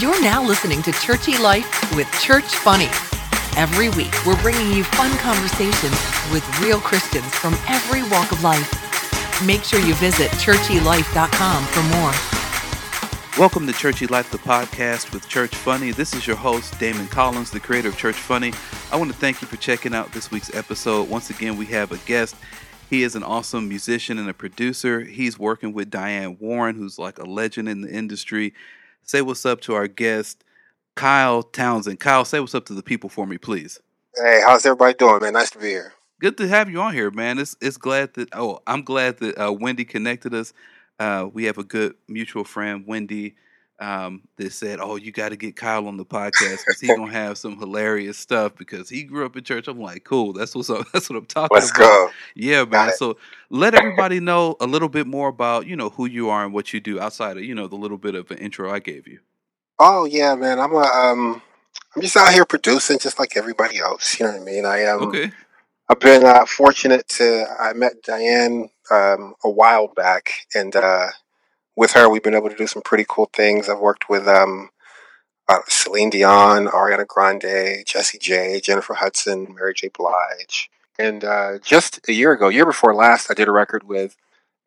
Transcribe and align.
You're 0.00 0.22
now 0.22 0.44
listening 0.44 0.80
to 0.82 0.92
Churchy 0.92 1.36
Life 1.38 1.92
with 1.96 2.08
Church 2.20 2.44
Funny. 2.44 2.86
Every 3.56 3.88
week, 3.88 4.14
we're 4.24 4.40
bringing 4.42 4.70
you 4.72 4.84
fun 4.84 5.10
conversations 5.18 5.96
with 6.30 6.60
real 6.60 6.78
Christians 6.78 7.26
from 7.34 7.54
every 7.66 8.08
walk 8.08 8.30
of 8.30 8.44
life. 8.44 9.44
Make 9.44 9.64
sure 9.64 9.80
you 9.80 9.94
visit 9.94 10.30
churchylife.com 10.30 11.64
for 11.64 11.82
more. 11.96 12.12
Welcome 13.40 13.66
to 13.66 13.72
Churchy 13.72 14.06
Life, 14.06 14.30
the 14.30 14.38
podcast 14.38 15.12
with 15.12 15.28
Church 15.28 15.52
Funny. 15.52 15.90
This 15.90 16.14
is 16.14 16.28
your 16.28 16.36
host, 16.36 16.78
Damon 16.78 17.08
Collins, 17.08 17.50
the 17.50 17.58
creator 17.58 17.88
of 17.88 17.96
Church 17.96 18.14
Funny. 18.14 18.52
I 18.92 18.96
want 18.96 19.10
to 19.10 19.16
thank 19.16 19.42
you 19.42 19.48
for 19.48 19.56
checking 19.56 19.96
out 19.96 20.12
this 20.12 20.30
week's 20.30 20.54
episode. 20.54 21.08
Once 21.08 21.28
again, 21.30 21.56
we 21.56 21.66
have 21.66 21.90
a 21.90 21.98
guest. 21.98 22.36
He 22.88 23.02
is 23.02 23.16
an 23.16 23.24
awesome 23.24 23.68
musician 23.68 24.16
and 24.18 24.30
a 24.30 24.34
producer. 24.34 25.00
He's 25.00 25.40
working 25.40 25.72
with 25.72 25.90
Diane 25.90 26.36
Warren, 26.38 26.76
who's 26.76 27.00
like 27.00 27.18
a 27.18 27.24
legend 27.24 27.68
in 27.68 27.80
the 27.80 27.90
industry. 27.90 28.54
Say 29.08 29.22
what's 29.22 29.46
up 29.46 29.62
to 29.62 29.72
our 29.72 29.88
guest, 29.88 30.44
Kyle 30.94 31.42
Townsend. 31.42 31.98
Kyle, 31.98 32.26
say 32.26 32.40
what's 32.40 32.54
up 32.54 32.66
to 32.66 32.74
the 32.74 32.82
people 32.82 33.08
for 33.08 33.26
me, 33.26 33.38
please. 33.38 33.80
Hey, 34.14 34.42
how's 34.44 34.66
everybody 34.66 34.92
doing, 34.98 35.22
man? 35.22 35.32
Nice 35.32 35.50
to 35.52 35.58
be 35.58 35.68
here. 35.68 35.94
Good 36.20 36.36
to 36.36 36.46
have 36.46 36.68
you 36.68 36.82
on 36.82 36.92
here, 36.92 37.10
man. 37.10 37.38
It's 37.38 37.56
it's 37.62 37.78
glad 37.78 38.12
that 38.14 38.28
oh, 38.34 38.60
I'm 38.66 38.82
glad 38.82 39.16
that 39.18 39.38
uh, 39.38 39.50
Wendy 39.50 39.86
connected 39.86 40.34
us. 40.34 40.52
Uh, 40.98 41.26
we 41.32 41.44
have 41.44 41.56
a 41.56 41.64
good 41.64 41.94
mutual 42.06 42.44
friend, 42.44 42.84
Wendy, 42.86 43.34
um, 43.80 44.22
that 44.36 44.52
said, 44.52 44.80
"Oh, 44.80 44.96
you 44.96 45.12
got 45.12 45.30
to 45.30 45.36
get 45.36 45.56
Kyle 45.56 45.86
on 45.86 45.96
the 45.96 46.04
podcast 46.04 46.58
because 46.64 46.80
he's 46.80 46.94
gonna 46.96 47.12
have 47.12 47.38
some 47.38 47.58
hilarious 47.58 48.18
stuff 48.18 48.54
because 48.56 48.88
he 48.88 49.04
grew 49.04 49.24
up 49.24 49.36
in 49.36 49.44
church." 49.44 49.68
I'm 49.68 49.80
like, 49.80 50.04
"Cool, 50.04 50.32
that's 50.32 50.54
what's 50.54 50.70
up. 50.70 50.86
That's 50.92 51.08
what 51.08 51.16
I'm 51.16 51.26
talking 51.26 51.54
Let's 51.54 51.70
about." 51.70 51.78
go. 51.80 52.10
Yeah, 52.34 52.64
man. 52.64 52.92
So 52.92 53.18
let 53.50 53.74
everybody 53.74 54.20
know 54.20 54.56
a 54.60 54.66
little 54.66 54.88
bit 54.88 55.06
more 55.06 55.28
about 55.28 55.66
you 55.66 55.76
know 55.76 55.90
who 55.90 56.06
you 56.06 56.28
are 56.30 56.44
and 56.44 56.52
what 56.52 56.72
you 56.72 56.80
do 56.80 57.00
outside 57.00 57.36
of 57.36 57.44
you 57.44 57.54
know 57.54 57.68
the 57.68 57.76
little 57.76 57.98
bit 57.98 58.14
of 58.14 58.30
an 58.30 58.38
intro 58.38 58.70
I 58.72 58.78
gave 58.80 59.06
you. 59.06 59.20
Oh 59.78 60.04
yeah, 60.04 60.34
man. 60.34 60.58
I'm 60.58 60.72
a 60.72 60.78
um, 60.78 61.42
I'm 61.94 62.02
just 62.02 62.16
out 62.16 62.32
here 62.32 62.44
producing, 62.44 62.98
just 62.98 63.18
like 63.18 63.36
everybody 63.36 63.78
else. 63.78 64.18
You 64.18 64.26
know 64.26 64.32
what 64.32 64.42
I 64.42 64.44
mean? 64.44 64.64
I 64.66 64.84
um, 64.86 65.02
Okay. 65.02 65.30
I've 65.88 66.00
been 66.00 66.24
uh, 66.24 66.44
fortunate 66.46 67.08
to. 67.10 67.46
I 67.58 67.72
met 67.74 68.02
Diane 68.02 68.68
um 68.90 69.34
a 69.44 69.50
while 69.50 69.88
back, 69.88 70.30
and 70.54 70.74
uh, 70.76 71.08
with 71.78 71.92
her, 71.92 72.08
we've 72.10 72.22
been 72.22 72.34
able 72.34 72.50
to 72.50 72.56
do 72.56 72.66
some 72.66 72.82
pretty 72.82 73.06
cool 73.08 73.30
things. 73.32 73.68
I've 73.68 73.78
worked 73.78 74.08
with 74.10 74.26
um, 74.26 74.70
uh, 75.48 75.60
Celine 75.68 76.10
Dion, 76.10 76.66
Ariana 76.66 77.06
Grande, 77.06 77.84
Jessie 77.86 78.18
J, 78.18 78.60
Jennifer 78.60 78.94
Hudson, 78.94 79.54
Mary 79.54 79.72
J. 79.74 79.88
Blige, 79.96 80.68
and 80.98 81.24
uh, 81.24 81.58
just 81.60 82.00
a 82.08 82.12
year 82.12 82.32
ago, 82.32 82.48
year 82.48 82.66
before 82.66 82.94
last, 82.94 83.30
I 83.30 83.34
did 83.34 83.48
a 83.48 83.52
record 83.52 83.84
with 83.84 84.16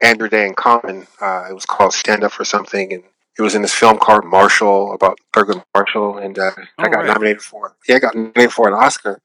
Andra 0.02 0.30
Day 0.30 0.46
and 0.46 0.56
Common. 0.56 1.06
Uh, 1.20 1.46
it 1.50 1.54
was 1.54 1.66
called 1.66 1.94
Stand 1.94 2.24
Up 2.24 2.32
for 2.32 2.46
Something, 2.46 2.94
and 2.94 3.04
it 3.38 3.42
was 3.42 3.54
in 3.56 3.62
this 3.62 3.74
film 3.76 3.98
called 3.98 4.24
Marshall 4.26 4.94
about 4.94 5.20
Thurgood 5.34 5.64
Marshall, 5.76 6.18
and 6.18 6.40
uh, 6.40 6.52
I 6.58 6.88
Oh, 6.88 6.90
got 6.90 6.98
right. 7.00 7.08
nominated 7.08 7.42
for. 7.42 7.76
Yeah, 7.88 7.98
I 7.98 8.00
got 8.00 8.16
nominated 8.16 8.54
for 8.54 8.68
an 8.68 8.74
Oscar. 8.74 9.22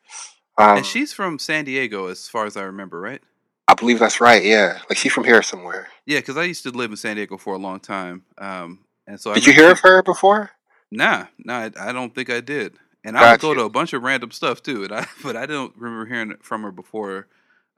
Um, 0.59 0.79
And 0.79 0.87
she's 0.87 1.13
from 1.13 1.39
San 1.39 1.65
Diego, 1.65 2.09
as 2.09 2.29
far 2.29 2.47
as 2.47 2.57
I 2.57 2.63
remember, 2.63 3.01
right? 3.01 3.23
I 3.69 3.75
believe 3.75 3.99
that's 3.99 4.21
right. 4.21 4.45
Yeah, 4.45 4.79
like 4.89 4.97
she's 4.99 5.13
from 5.13 5.25
here 5.25 5.43
somewhere. 5.43 5.89
Yeah, 6.07 6.19
because 6.21 6.37
I 6.37 6.45
used 6.45 6.63
to 6.65 6.71
live 6.71 6.91
in 6.91 6.97
San 6.97 7.17
Diego 7.17 7.37
for 7.37 7.55
a 7.55 7.59
long 7.59 7.81
time. 7.81 8.23
Um, 8.39 8.81
and 9.07 9.21
so 9.21 9.33
I 9.33 9.35
Did 9.35 9.47
you 9.47 9.53
hear 9.53 9.73
of 9.73 9.81
her 9.81 10.03
before? 10.03 10.51
Nah, 10.91 11.27
nah, 11.45 11.59
I, 11.59 11.71
I 11.89 11.93
don't 11.93 12.15
think 12.15 12.31
I 12.31 12.41
did. 12.41 12.75
And 13.05 13.17
I 13.19 13.33
would 13.33 13.41
go 13.41 13.55
to 13.55 13.63
a 13.63 13.69
bunch 13.71 13.93
of 13.93 14.03
random 14.03 14.31
stuff 14.31 14.63
too, 14.63 14.85
and 14.85 14.93
I 14.93 15.07
but 15.23 15.37
I 15.37 15.47
don't 15.47 15.75
remember 15.77 16.07
hearing 16.07 16.35
from 16.43 16.63
her 16.63 16.73
before. 16.73 17.27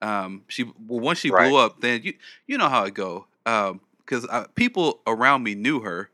Um, 0.03 0.45
she 0.49 0.65
well 0.65 1.01
once 1.01 1.19
she 1.19 1.31
Right. 1.31 1.49
blew 1.49 1.59
up, 1.59 1.81
then 1.81 2.03
you 2.03 2.15
you 2.47 2.59
know 2.59 2.69
how 2.69 2.85
it 2.85 2.95
go. 2.95 3.27
Um, 3.47 3.81
because 3.99 4.27
people 4.55 5.01
around 5.07 5.43
me 5.43 5.55
knew 5.55 5.81
her, 5.81 6.09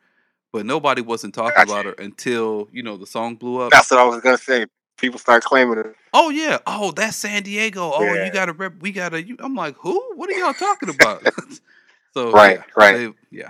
but 0.52 0.66
nobody 0.66 1.00
wasn't 1.00 1.32
talking 1.34 1.52
Got 1.56 1.68
you. 1.68 1.72
about 1.74 1.86
her 1.86 1.92
until 2.04 2.68
you 2.72 2.82
know 2.82 2.96
the 2.96 3.06
song 3.06 3.36
blew 3.36 3.60
up. 3.60 3.70
That's 3.72 3.90
what 3.90 4.00
I 4.00 4.04
was 4.04 4.20
gonna 4.20 4.38
say. 4.38 4.66
People 4.98 5.18
start 5.18 5.42
claiming 5.42 5.78
it. 5.78 5.94
Oh 6.12 6.30
yeah, 6.30 6.58
oh 6.66 6.92
that's 6.92 7.16
San 7.16 7.42
Diego. 7.42 7.90
Oh, 7.94 8.14
Yeah. 8.14 8.24
you 8.24 8.30
got 8.30 8.46
to 8.46 8.52
rep. 8.52 8.74
We 8.80 8.92
got 8.92 9.10
to. 9.10 9.36
I'm 9.40 9.54
like, 9.54 9.76
who? 9.78 10.00
What 10.14 10.30
are 10.30 10.34
y'all 10.34 10.52
talking 10.54 10.88
about? 10.88 11.24
so 12.14 12.30
Right, 12.30 12.58
yeah, 12.58 12.62
right. 12.76 12.92
they- 12.96 13.14
yeah, 13.36 13.48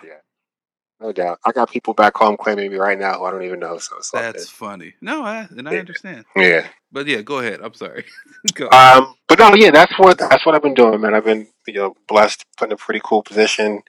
No 1.01 1.13
doubt. 1.13 1.39
I 1.45 1.53
got 1.53 1.71
people 1.71 1.93
back 1.93 2.17
home 2.17 2.37
claiming 2.39 2.71
me 2.71 2.79
right 2.79 2.99
now 2.99 3.19
who 3.19 3.25
I 3.25 3.31
don't 3.31 3.43
even 3.43 3.61
know. 3.61 3.77
So 3.79 3.97
that's 4.13 4.49
funny. 4.49 4.95
No, 5.03 5.23
I 5.23 5.47
and 5.51 5.69
I 5.69 5.73
Yeah. 5.75 5.81
understand. 5.81 6.25
yeah. 6.37 6.67
But 6.91 7.07
yeah, 7.07 7.21
go 7.21 7.41
ahead. 7.41 7.61
I'm 7.63 7.75
sorry. 7.75 8.05
go. 8.55 8.71
Um, 8.71 9.15
but 9.29 9.39
no, 9.39 9.55
yeah, 9.55 9.71
that's 9.71 9.93
what 9.99 10.17
that's 10.19 10.47
what 10.47 10.55
I've 10.55 10.63
been 10.63 10.75
doing, 10.75 11.01
man. 11.01 11.15
I've 11.15 11.25
been 11.25 11.47
you 11.67 11.75
know 11.75 11.95
blessed, 12.09 12.45
put 12.57 12.69
in 12.69 12.73
a 12.73 12.77
pretty 12.77 13.01
cool 13.05 13.23
position, 13.23 13.83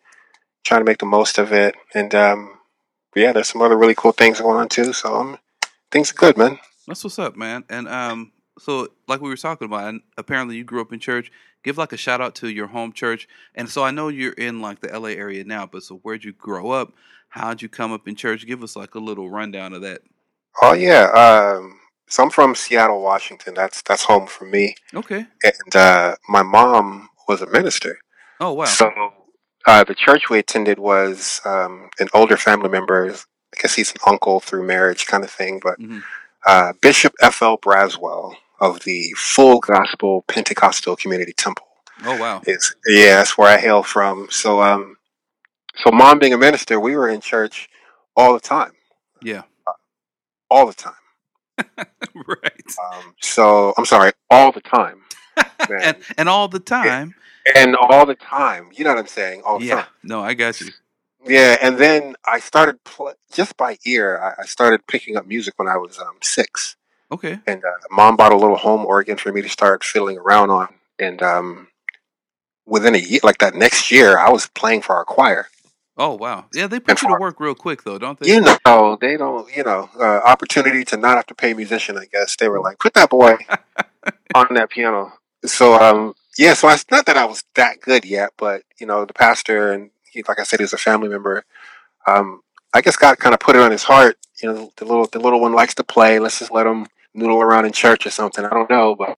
trying 0.65 0.81
to 0.81 0.85
make 0.85 0.97
the 0.97 1.05
most 1.05 1.37
of 1.37 1.53
it, 1.53 1.75
and 1.93 2.13
um, 2.13 2.59
yeah, 3.15 3.31
there's 3.31 3.47
some 3.47 3.61
other 3.61 3.77
really 3.77 3.95
cool 3.95 4.11
things 4.11 4.41
going 4.41 4.57
on 4.57 4.67
too. 4.67 4.91
So 4.91 5.15
um, 5.15 5.37
things 5.91 6.11
are 6.11 6.15
good, 6.15 6.35
man. 6.37 6.59
That's 6.87 7.03
what's 7.03 7.19
up, 7.19 7.35
man. 7.35 7.63
And 7.69 7.87
um, 7.87 8.31
so 8.59 8.89
like 9.07 9.21
we 9.21 9.29
were 9.29 9.37
talking 9.37 9.65
about, 9.65 9.89
and 9.89 10.01
apparently 10.17 10.55
you 10.57 10.63
grew 10.63 10.81
up 10.81 10.93
in 10.93 10.99
church. 10.99 11.31
Give 11.63 11.77
like 11.79 11.93
a 11.93 11.97
shout 11.97 12.21
out 12.21 12.35
to 12.35 12.49
your 12.49 12.67
home 12.67 12.93
church. 12.93 13.27
And 13.55 13.67
so 13.69 13.83
I 13.83 13.89
know 13.91 14.07
you're 14.09 14.33
in 14.33 14.61
like 14.61 14.81
the 14.81 14.97
LA 14.99 15.09
area 15.09 15.43
now, 15.43 15.65
but 15.65 15.81
so 15.83 15.95
where'd 16.03 16.23
you 16.23 16.31
grow 16.33 16.69
up? 16.71 16.93
How'd 17.29 17.61
you 17.63 17.69
come 17.69 17.91
up 17.91 18.07
in 18.07 18.15
church? 18.15 18.45
Give 18.45 18.61
us 18.61 18.75
like 18.75 18.93
a 18.95 18.99
little 18.99 19.29
rundown 19.29 19.73
of 19.73 19.81
that. 19.81 20.01
Oh 20.61 20.73
yeah. 20.73 21.05
Um, 21.11 21.79
so 22.07 22.23
I'm 22.23 22.29
from 22.29 22.53
Seattle, 22.53 23.01
Washington. 23.01 23.55
That's 23.55 23.81
that's 23.81 24.03
home 24.03 24.27
for 24.27 24.45
me, 24.45 24.75
Okay. 24.93 25.25
and 25.43 25.75
uh, 25.75 26.15
my 26.29 26.43
mom 26.43 27.09
was 27.27 27.41
a 27.41 27.47
minister. 27.47 27.97
Oh 28.39 28.53
wow. 28.53 28.65
So 28.65 28.91
uh, 29.65 29.83
the 29.83 29.95
church 29.95 30.29
we 30.29 30.37
attended 30.37 30.77
was 30.77 31.41
um, 31.45 31.89
an 31.99 32.07
older 32.13 32.37
family 32.37 32.69
member. 32.69 33.11
I 33.11 33.61
guess 33.61 33.73
he's 33.73 33.91
an 33.91 33.97
uncle 34.05 34.39
through 34.39 34.67
marriage, 34.67 35.07
kind 35.07 35.23
of 35.23 35.31
thing. 35.31 35.59
But 35.63 35.79
Mhm. 35.79 36.03
Uh, 36.45 36.73
Bishop 36.81 37.13
F. 37.21 37.41
L. 37.41 37.57
Braswell 37.57 38.35
of 38.59 38.81
the 38.81 39.11
Full 39.17 39.59
Gospel 39.59 40.23
Pentecostal 40.27 40.95
Community 40.95 41.33
Temple 41.33 41.67
Oh 42.05 42.15
wow. 42.15 42.41
is 42.45 42.75
yeah, 42.87 43.17
that's 43.17 43.37
where 43.37 43.49
I 43.49 43.57
hail 43.57 43.83
from. 43.83 44.27
So 44.29 44.61
um, 44.61 44.97
so 45.75 45.91
mom 45.91 46.19
being 46.19 46.33
a 46.33 46.37
minister, 46.37 46.79
we 46.79 46.95
were 46.95 47.09
in 47.09 47.21
church 47.21 47.69
all 48.15 48.33
the 48.33 48.39
time, 48.39 48.71
Yeah. 49.21 49.43
all 50.49 50.65
the 50.67 50.73
time. 50.73 50.93
right. 52.27 52.51
Um, 52.83 53.15
so 53.21 53.73
I'm 53.77 53.85
sorry, 53.85 54.11
all 54.29 54.51
the 54.51 54.61
time. 54.61 55.01
And 55.69 55.97
and 56.17 56.29
all 56.29 56.47
the 56.47 56.59
time. 56.59 57.15
and 57.55 57.75
all 57.75 58.05
the 58.05 58.13
time. 58.15 58.69
You 58.73 58.83
know 58.83 58.91
what 58.91 58.99
I'm 58.99 59.07
saying? 59.07 59.41
All 59.43 59.57
the 59.59 59.65
Yeah. 59.65 59.75
time. 59.81 59.85
No, 60.03 60.21
I 60.21 60.33
got 60.35 60.61
you. 60.61 60.67
Yeah, 61.25 61.57
and 61.61 61.77
then 61.77 62.15
I 62.25 62.39
started 62.39 62.83
pl- 62.83 63.13
just 63.31 63.57
by 63.57 63.77
ear. 63.85 64.19
I, 64.21 64.43
I 64.43 64.45
started 64.45 64.85
picking 64.87 65.17
up 65.17 65.25
music 65.25 65.55
when 65.57 65.67
I 65.67 65.77
was 65.77 65.97
um, 65.99 66.17
six, 66.21 66.75
Okay. 67.11 67.39
and 67.47 67.63
uh, 67.63 67.69
mom 67.91 68.15
bought 68.15 68.31
a 68.31 68.37
little 68.37 68.57
home 68.57 68.85
organ 68.85 69.17
for 69.17 69.31
me 69.31 69.41
to 69.41 69.49
start 69.49 69.83
fiddling 69.83 70.17
around 70.17 70.49
on. 70.51 70.73
And 70.99 71.21
um, 71.23 71.67
within 72.65 72.95
a 72.95 72.99
year, 72.99 73.19
like 73.23 73.39
that 73.39 73.55
next 73.55 73.91
year, 73.91 74.17
I 74.17 74.29
was 74.29 74.47
playing 74.47 74.81
for 74.83 74.95
our 74.95 75.05
choir. 75.05 75.47
Oh 75.97 76.15
wow. 76.15 76.45
Yeah, 76.53 76.67
they 76.67 76.79
put 76.79 76.91
And 76.91 77.01
you 77.01 77.15
to 77.15 77.21
work 77.21 77.39
real 77.39 77.55
quick 77.55 77.83
though, 77.83 77.97
don't 77.97 78.19
they? 78.19 78.27
You 78.33 78.41
know, 78.65 78.97
they 78.99 79.17
don't. 79.17 79.49
You 79.55 79.63
know, 79.63 79.89
uh, 79.97 80.21
opportunity 80.25 80.83
to 80.85 80.97
not 80.97 81.15
have 81.15 81.25
to 81.27 81.35
pay 81.35 81.51
a 81.51 81.55
musician. 81.55 81.97
I 81.97 82.05
guess 82.05 82.35
they 82.35 82.49
were 82.49 82.59
like, 82.59 82.79
put 82.79 82.93
that 82.95 83.09
boy 83.09 83.37
on 84.35 84.47
that 84.51 84.69
piano. 84.69 85.13
So 85.45 85.73
um, 85.75 86.15
yeah. 86.37 86.53
So 86.53 86.69
it's 86.69 86.85
not 86.91 87.05
that 87.05 87.17
I 87.17 87.25
was 87.25 87.43
that 87.55 87.79
good 87.81 88.03
yet, 88.05 88.31
but 88.37 88.63
you 88.79 88.85
know, 88.85 89.05
the 89.05 89.13
pastor 89.13 89.71
and 89.71 89.89
he, 90.15 90.23
like 90.27 90.39
I 90.39 90.43
said, 90.43 90.59
he 90.59 90.63
was 90.63 90.73
a 90.73 90.77
family 90.77 91.09
member. 91.09 91.43
Um, 92.07 92.41
I 92.73 92.81
guess 92.81 92.95
God 92.95 93.17
kind 93.19 93.33
of 93.33 93.39
put 93.39 93.55
it 93.55 93.61
on 93.61 93.71
his 93.71 93.83
heart. 93.83 94.17
You 94.41 94.51
know, 94.51 94.71
the 94.77 94.85
little 94.85 95.05
the 95.07 95.19
little 95.19 95.39
one 95.39 95.53
likes 95.53 95.75
to 95.75 95.83
play. 95.83 96.19
Let's 96.19 96.39
just 96.39 96.51
let 96.51 96.65
him 96.65 96.87
noodle 97.13 97.41
around 97.41 97.65
in 97.65 97.71
church 97.71 98.05
or 98.05 98.09
something. 98.09 98.43
I 98.45 98.49
don't 98.49 98.69
know, 98.69 98.95
but 98.95 99.17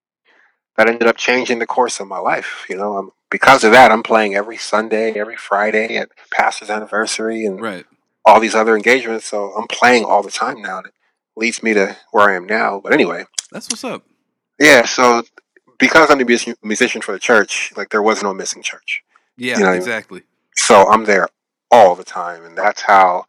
that 0.76 0.88
ended 0.88 1.08
up 1.08 1.18
changing 1.18 1.60
the 1.60 1.66
course 1.66 2.00
of 2.00 2.08
my 2.08 2.20
life. 2.20 2.66
You 2.70 2.76
know, 2.78 2.98
um, 2.98 3.12
because 3.30 3.64
of 3.64 3.72
that, 3.72 3.92
I'm 3.92 4.04
playing 4.04 4.36
every 4.36 4.58
Sunday, 4.58 5.14
every 5.20 5.36
Friday 5.38 5.98
at 5.98 6.10
pastor's 6.32 6.70
anniversary, 6.70 7.46
and 7.46 7.60
Right. 7.62 7.86
all 8.26 8.40
these 8.40 8.56
other 8.56 8.76
engagements. 8.76 9.26
So 9.26 9.52
I'm 9.54 9.68
playing 9.68 10.06
all 10.06 10.22
the 10.24 10.32
time 10.32 10.62
now. 10.62 10.82
That 10.82 10.94
leads 11.36 11.62
me 11.64 11.74
to 11.74 11.98
where 12.12 12.30
I 12.30 12.36
am 12.36 12.46
now. 12.46 12.80
But 12.80 12.94
anyway, 12.94 13.26
That's 13.52 13.70
what's 13.70 13.84
up. 13.84 14.04
yeah. 14.60 14.86
So 14.86 15.24
because 15.80 16.10
I'm 16.12 16.20
the 16.20 16.56
musician 16.64 17.02
for 17.02 17.12
the 17.12 17.20
church, 17.20 17.74
like 17.76 17.90
there 17.90 18.02
was 18.02 18.22
no 18.24 18.34
missing 18.34 18.62
church. 18.62 19.04
Yeah, 19.36 19.60
You 19.60 19.66
know, 19.66 19.72
exactly. 19.74 20.24
So 20.58 20.88
I'm 20.90 21.06
there 21.06 21.28
all 21.72 21.96
the 21.96 22.04
time, 22.04 22.44
and 22.44 22.58
that's 22.58 22.82
how. 22.82 23.26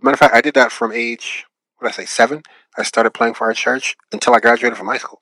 Matter 0.00 0.14
of 0.14 0.18
fact, 0.20 0.34
I 0.34 0.40
did 0.40 0.54
that 0.54 0.70
from 0.72 0.92
age 0.92 1.44
what 1.78 1.88
did 1.88 1.94
I 2.00 2.04
say 2.04 2.06
seven. 2.06 2.42
I 2.76 2.82
started 2.84 3.10
playing 3.10 3.34
for 3.34 3.46
our 3.46 3.52
church 3.54 3.96
until 4.12 4.34
I 4.34 4.40
graduated 4.40 4.76
from 4.78 4.86
high 4.88 4.98
school. 4.98 5.20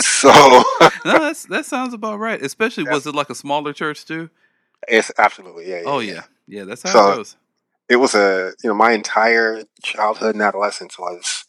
so 0.00 0.28
no, 1.04 1.18
that's 1.18 1.44
that 1.46 1.64
sounds 1.66 1.94
about 1.94 2.18
right. 2.18 2.40
Especially 2.42 2.84
was 2.84 3.06
it 3.06 3.14
like 3.14 3.30
a 3.30 3.34
smaller 3.34 3.72
church 3.72 4.04
too? 4.04 4.30
it's 4.88 5.10
absolutely 5.18 5.68
yeah. 5.68 5.76
yeah 5.78 5.82
Oh 5.86 5.98
yeah. 6.00 6.12
yeah. 6.14 6.22
Yeah, 6.48 6.64
that's 6.64 6.82
how 6.82 6.90
So- 6.92 7.12
it 7.12 7.16
goes. 7.16 7.36
it 7.88 7.96
was 7.96 8.14
a 8.14 8.52
you 8.62 8.68
know 8.70 8.74
my 8.74 8.92
entire 8.92 9.62
childhood 9.82 10.34
and 10.34 10.42
adolescence 10.42 10.98
was 10.98 11.44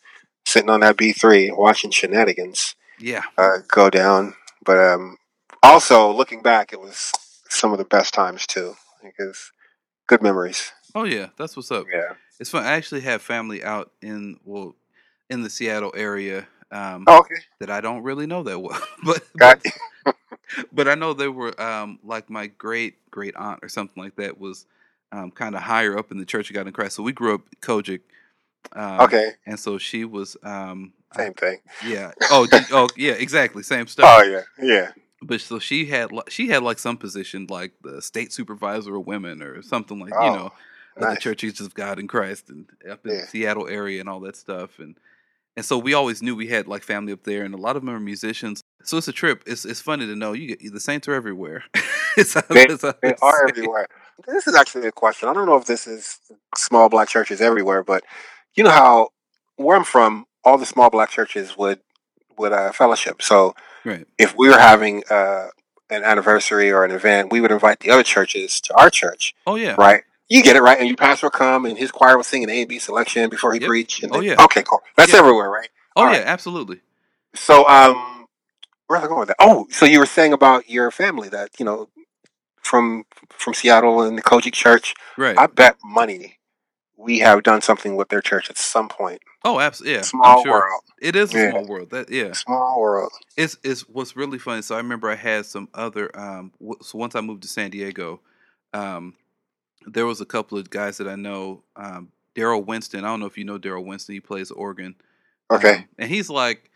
sitting 0.46 0.70
on 0.70 0.80
that 0.80 0.98
B 0.98 1.12
three 1.12 1.52
watching 1.52 1.92
shenanigans 1.92 2.76
Yeah. 3.00 3.24
uh, 3.38 3.58
go 3.68 3.90
down. 3.90 4.36
But 4.66 4.78
um, 4.80 5.18
also 5.62 6.12
looking 6.12 6.42
back, 6.42 6.72
it 6.74 6.80
was 6.82 7.12
some 7.50 7.72
of 7.72 7.78
the 7.78 7.86
best 7.86 8.14
times 8.14 8.46
too, 8.48 8.76
because 9.04 9.52
good 10.08 10.22
memories. 10.22 10.72
Oh 10.96 11.04
yeah, 11.04 11.28
that's 11.38 11.56
what's 11.56 11.72
up. 11.72 11.86
Yeah. 11.92 12.14
It's 12.40 12.50
fun. 12.50 12.64
I 12.64 12.74
actually 12.74 13.02
have 13.02 13.22
family 13.22 13.64
out 13.64 13.92
in 14.02 14.40
well 14.46 14.76
in 15.30 15.42
the 15.44 15.50
Seattle 15.50 15.94
area 15.96 16.48
um, 16.72 17.04
Oh, 17.08 17.20
okay. 17.20 17.36
that 17.60 17.70
I 17.70 17.82
don't 17.82 18.04
really 18.04 18.28
know 18.28 18.44
that 18.44 18.60
well, 18.60 18.80
but 19.04 19.22
Got 19.38 19.62
but, 20.06 20.16
but 20.72 20.88
I 20.88 20.96
know 20.96 21.14
they 21.14 21.28
were 21.28 21.60
um, 21.62 22.00
like 22.04 22.30
my 22.30 22.48
great 22.48 23.10
great 23.12 23.36
aunt 23.36 23.60
or 23.64 23.70
something 23.70 24.02
like 24.02 24.16
that 24.18 24.40
was 24.40 24.66
um, 25.12 25.32
kind 25.32 25.56
of 25.56 25.62
higher 25.62 25.98
up 25.98 26.12
in 26.12 26.18
the 26.18 26.26
Church 26.26 26.50
of 26.50 26.54
God 26.56 26.68
in 26.68 26.74
Christ. 26.74 26.96
So 26.96 27.04
we 27.04 27.12
grew 27.14 27.36
up 27.36 27.42
COGIC. 27.62 28.02
Um, 28.74 29.02
Okay. 29.02 29.32
and 29.46 29.60
so 29.60 29.78
she 29.78 30.04
was 30.06 30.36
um, 30.44 30.94
I- 31.14 31.24
Same 31.24 31.34
thing. 31.34 31.58
yeah 31.86 32.12
oh 32.32 32.48
oh 32.72 32.90
yeah 32.98 33.14
exactly 33.14 33.64
same 33.64 33.88
stuff. 33.88 34.06
Oh 34.20 34.24
yeah. 34.24 34.42
Yeah. 34.62 34.92
But 35.22 35.42
so 35.42 35.60
she 35.60 35.86
had 35.88 36.12
she 36.30 36.48
had 36.50 36.62
like 36.64 36.80
some 36.80 36.98
position 36.98 37.48
like 37.50 37.74
the 37.82 38.02
state 38.02 38.32
supervisor 38.32 38.96
of 38.96 39.08
women 39.08 39.42
or 39.42 39.62
something 39.64 40.00
like 40.00 40.12
you 40.12 40.18
Oh, 40.20 40.36
know 40.36 40.46
of 40.96 41.02
the 41.02 41.08
nice. 41.10 41.20
Churches 41.20 41.60
of 41.60 41.74
God 41.74 42.00
in 42.00 42.08
Christ 42.08 42.50
and 42.50 42.68
up 42.90 43.06
in 43.06 43.12
Yeah. 43.14 43.22
the 43.22 43.28
Seattle 43.28 43.68
area 43.68 44.00
and 44.00 44.08
all 44.10 44.20
that 44.22 44.36
stuff 44.36 44.80
and 44.80 44.96
and 45.56 45.66
so 45.66 45.78
we 45.80 45.96
always 45.96 46.22
knew 46.22 46.36
we 46.36 46.48
had 46.48 46.68
like 46.68 46.84
family 46.84 47.12
up 47.14 47.24
there 47.24 47.44
and 47.44 47.56
a 47.56 47.58
lot 47.58 47.76
of 47.76 47.82
them 47.84 47.94
are 47.96 48.00
musicians. 48.00 48.62
So 48.84 48.98
it's 48.98 49.08
a 49.08 49.12
trip. 49.12 49.44
It's 49.48 49.66
it's 49.66 49.82
funny 49.82 50.06
to 50.06 50.16
know 50.16 50.34
you 50.34 50.56
get 50.56 50.72
the 50.72 50.80
saints 50.80 51.08
are 51.08 51.14
everywhere. 51.16 51.64
it's 52.18 52.36
They- 52.36 52.66
it's 52.68 52.84
They 52.84 52.90
it's- 53.02 53.20
are 53.24 53.48
everywhere. 53.50 53.88
This 54.28 54.46
is 54.48 54.56
actually 54.56 54.88
a 54.88 54.92
question. 54.92 55.30
I 55.30 55.34
don't 55.34 55.48
know 55.48 55.58
if 55.58 55.66
this 55.66 55.88
is 55.88 56.20
small 56.56 56.90
black 56.90 57.08
churches 57.10 57.42
everywhere, 57.42 57.84
but 57.84 58.04
you 58.56 58.64
know 58.64 58.70
how 58.72 59.10
where 59.56 59.76
I'm 59.76 59.84
from, 59.84 60.26
all 60.44 60.60
the 60.60 60.66
small 60.68 60.90
black 60.92 61.10
churches 61.10 61.58
would 61.58 61.80
would 62.38 62.52
a 62.52 62.74
fellowship. 62.74 63.22
So 63.22 63.56
Right. 63.84 64.06
if 64.18 64.36
we 64.36 64.50
were 64.50 64.58
having 64.58 65.04
uh, 65.10 65.48
an 65.90 66.04
anniversary 66.04 66.72
or 66.72 66.84
an 66.84 66.92
event, 66.92 67.32
we 67.32 67.40
would 67.42 67.52
invite 67.52 67.80
the 67.80 67.92
other 67.92 68.04
churches 68.04 68.60
to 68.62 68.76
our 68.76 68.90
church, 68.90 69.34
Oh 69.46 69.56
yeah. 69.56 69.76
right? 69.78 70.04
You 70.30 70.44
get 70.44 70.56
it 70.58 70.62
right, 70.62 70.78
and 70.78 70.88
your 70.90 70.98
pastor 70.98 71.28
would 71.28 71.34
come, 71.34 71.66
and 71.66 71.78
his 71.78 71.90
choir 71.92 72.18
would 72.18 72.26
sing 72.26 72.44
an 72.44 72.50
A 72.50 72.60
and 72.62 72.68
B 72.70 72.80
selection 72.80 73.30
before 73.30 73.54
he 73.54 73.60
Yep. 73.62 73.68
preached. 73.70 74.04
And 74.04 74.14
Oh, 74.14 74.20
yeah. 74.20 74.36
Okay, 74.44 74.64
cool. 74.64 74.82
That's 74.98 75.14
Yeah. 75.14 75.20
everywhere, 75.20 75.50
right? 75.50 75.70
Oh 75.96 76.02
All 76.04 76.12
yeah, 76.12 76.18
right. 76.20 76.28
absolutely. 76.28 76.82
So, 77.34 77.68
um, 77.68 78.28
where 78.88 79.00
was 79.00 79.06
I 79.06 79.08
going 79.08 79.20
with 79.20 79.28
that? 79.30 79.38
Oh, 79.40 79.68
so 79.70 79.86
you 79.86 80.00
were 80.00 80.06
saying 80.06 80.34
about 80.34 80.70
your 80.70 80.92
family 80.92 81.30
that 81.30 81.52
you 81.60 81.66
know 81.66 81.90
from 82.62 83.06
from 83.30 83.54
Seattle 83.54 84.02
and 84.02 84.18
the 84.18 84.22
COGIC 84.22 84.54
Church. 84.54 84.94
Right. 85.18 85.38
I 85.38 85.48
bet 85.48 85.78
money 85.84 86.37
we 86.98 87.20
have 87.20 87.44
done 87.44 87.62
something 87.62 87.96
with 87.96 88.10
their 88.10 88.22
church 88.22 88.50
at 88.50 88.58
some 88.58 88.90
point. 88.90 89.22
oh, 89.46 89.60
absolutely. 89.60 89.96
Yeah. 89.96 90.02
Small 90.02 90.44
sure. 90.44 90.52
world. 90.52 90.82
It 91.02 91.16
is 91.16 91.34
a 91.34 91.38
Yeah. 91.38 91.50
small 91.52 91.66
world. 91.68 91.90
That 91.92 92.10
yeah. 92.10 92.34
Small 92.34 92.82
world. 92.82 93.12
It's 93.38 93.58
it's 93.64 93.82
what's 93.88 94.16
really 94.16 94.40
funny. 94.40 94.62
So 94.64 94.76
I 94.76 94.80
remember 94.80 95.10
I 95.10 95.16
had 95.16 95.46
some 95.46 95.70
other. 95.74 96.10
Um, 96.20 96.52
so 96.82 96.98
once 96.98 97.16
I 97.16 97.22
moved 97.22 97.44
to 97.44 97.48
San 97.48 97.70
Diego, 97.70 98.20
um, 98.74 99.14
there 99.86 100.06
was 100.06 100.20
a 100.22 100.26
couple 100.26 100.58
of 100.58 100.70
guys 100.70 100.98
that 100.98 101.08
I 101.08 101.16
know. 101.16 101.64
Um, 101.76 102.12
Daryl 102.36 102.66
Winston. 102.66 103.04
I 103.06 103.08
don't 103.08 103.20
know 103.20 103.26
if 103.26 103.38
you 103.38 103.46
know 103.46 103.58
Daryl 103.58 103.86
Winston. 103.86 104.14
He 104.14 104.20
plays 104.20 104.52
organ. 104.52 104.96
Okay. 105.52 105.76
Um, 105.76 105.86
and 105.98 106.10
he's 106.10 106.30
like, 106.30 106.70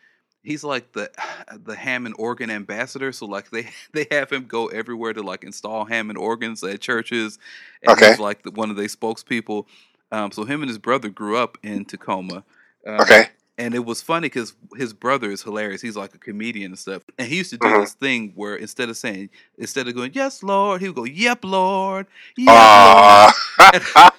he's 0.43 0.63
like 0.63 0.91
the 0.93 1.11
the 1.65 1.75
Hammond 1.75 2.15
organ 2.17 2.49
ambassador. 2.49 3.11
So 3.11 3.25
like 3.25 3.49
they 3.49 3.67
they 3.93 4.05
have 4.11 4.29
him 4.31 4.45
go 4.45 4.67
everywhere 4.67 5.13
to 5.13 5.21
like 5.23 5.43
install 5.43 5.85
Hammond 5.85 6.17
organs 6.19 6.63
at 6.63 6.79
churches. 6.79 7.37
And 7.83 7.91
Okay. 7.93 8.09
He's 8.11 8.19
like 8.19 8.43
the, 8.43 8.51
one 8.51 8.69
of 8.69 8.75
their 8.75 8.85
spokespeople. 8.87 9.65
Um, 10.11 10.31
so 10.31 10.43
him 10.43 10.61
and 10.61 10.69
his 10.69 10.77
brother 10.77 11.09
grew 11.09 11.37
up 11.37 11.57
in 11.63 11.85
Tacoma. 11.85 12.43
Um, 12.85 12.99
okay. 13.01 13.27
and 13.57 13.75
it 13.75 13.85
was 13.85 14.01
funny 14.01 14.25
because 14.25 14.53
his 14.75 14.91
brother 14.93 15.29
is 15.31 15.43
hilarious. 15.43 15.81
He's 15.81 15.95
like 15.95 16.13
a 16.15 16.17
comedian 16.17 16.71
and 16.71 16.79
stuff. 16.79 17.03
And 17.19 17.27
he 17.27 17.37
used 17.37 17.51
to 17.51 17.57
do 17.57 17.67
Mhm. 17.67 17.81
this 17.81 17.93
thing 17.93 18.31
where 18.35 18.55
instead 18.55 18.89
of 18.89 18.97
saying, 18.97 19.29
instead 19.57 19.87
of 19.87 19.95
going, 19.95 20.11
yes, 20.13 20.41
Lord, 20.43 20.81
he 20.81 20.87
would 20.89 20.95
go, 20.95 21.03
yep, 21.03 21.43
Lord. 21.43 22.07
Yep, 22.37 22.49
Uh, 22.49 23.31
Lord. 23.59 23.83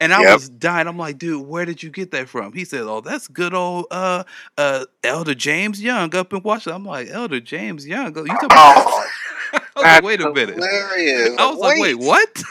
And 0.00 0.14
I 0.14 0.20
Yep. 0.22 0.32
was 0.34 0.48
dying. 0.48 0.86
I'm 0.86 0.96
like, 0.96 1.18
dude, 1.18 1.44
where 1.46 1.64
did 1.64 1.82
you 1.82 1.90
get 1.90 2.12
that 2.12 2.28
from? 2.28 2.52
He 2.52 2.64
said, 2.64 2.82
oh, 2.82 3.00
that's 3.00 3.26
good 3.26 3.52
old 3.52 3.86
uh, 3.90 4.22
uh, 4.56 4.84
Elder 5.02 5.34
James 5.34 5.82
Young 5.82 6.14
up 6.14 6.32
in 6.32 6.40
Washington. 6.42 6.74
I'm 6.82 6.84
like, 6.84 7.08
Elder 7.10 7.40
James 7.40 7.84
Young? 7.86 8.06
You 8.06 8.12
talking 8.12 8.46
about 8.46 8.76
oh, 8.86 9.06
I 9.54 9.60
was 9.76 9.84
like, 9.84 10.02
wait 10.04 10.20
a 10.20 10.32
minute. 10.32 10.54
Hilarious. 10.54 11.34
I 11.38 11.50
was 11.50 11.58
like, 11.58 11.78
wait, 11.80 11.94
what? 11.98 12.42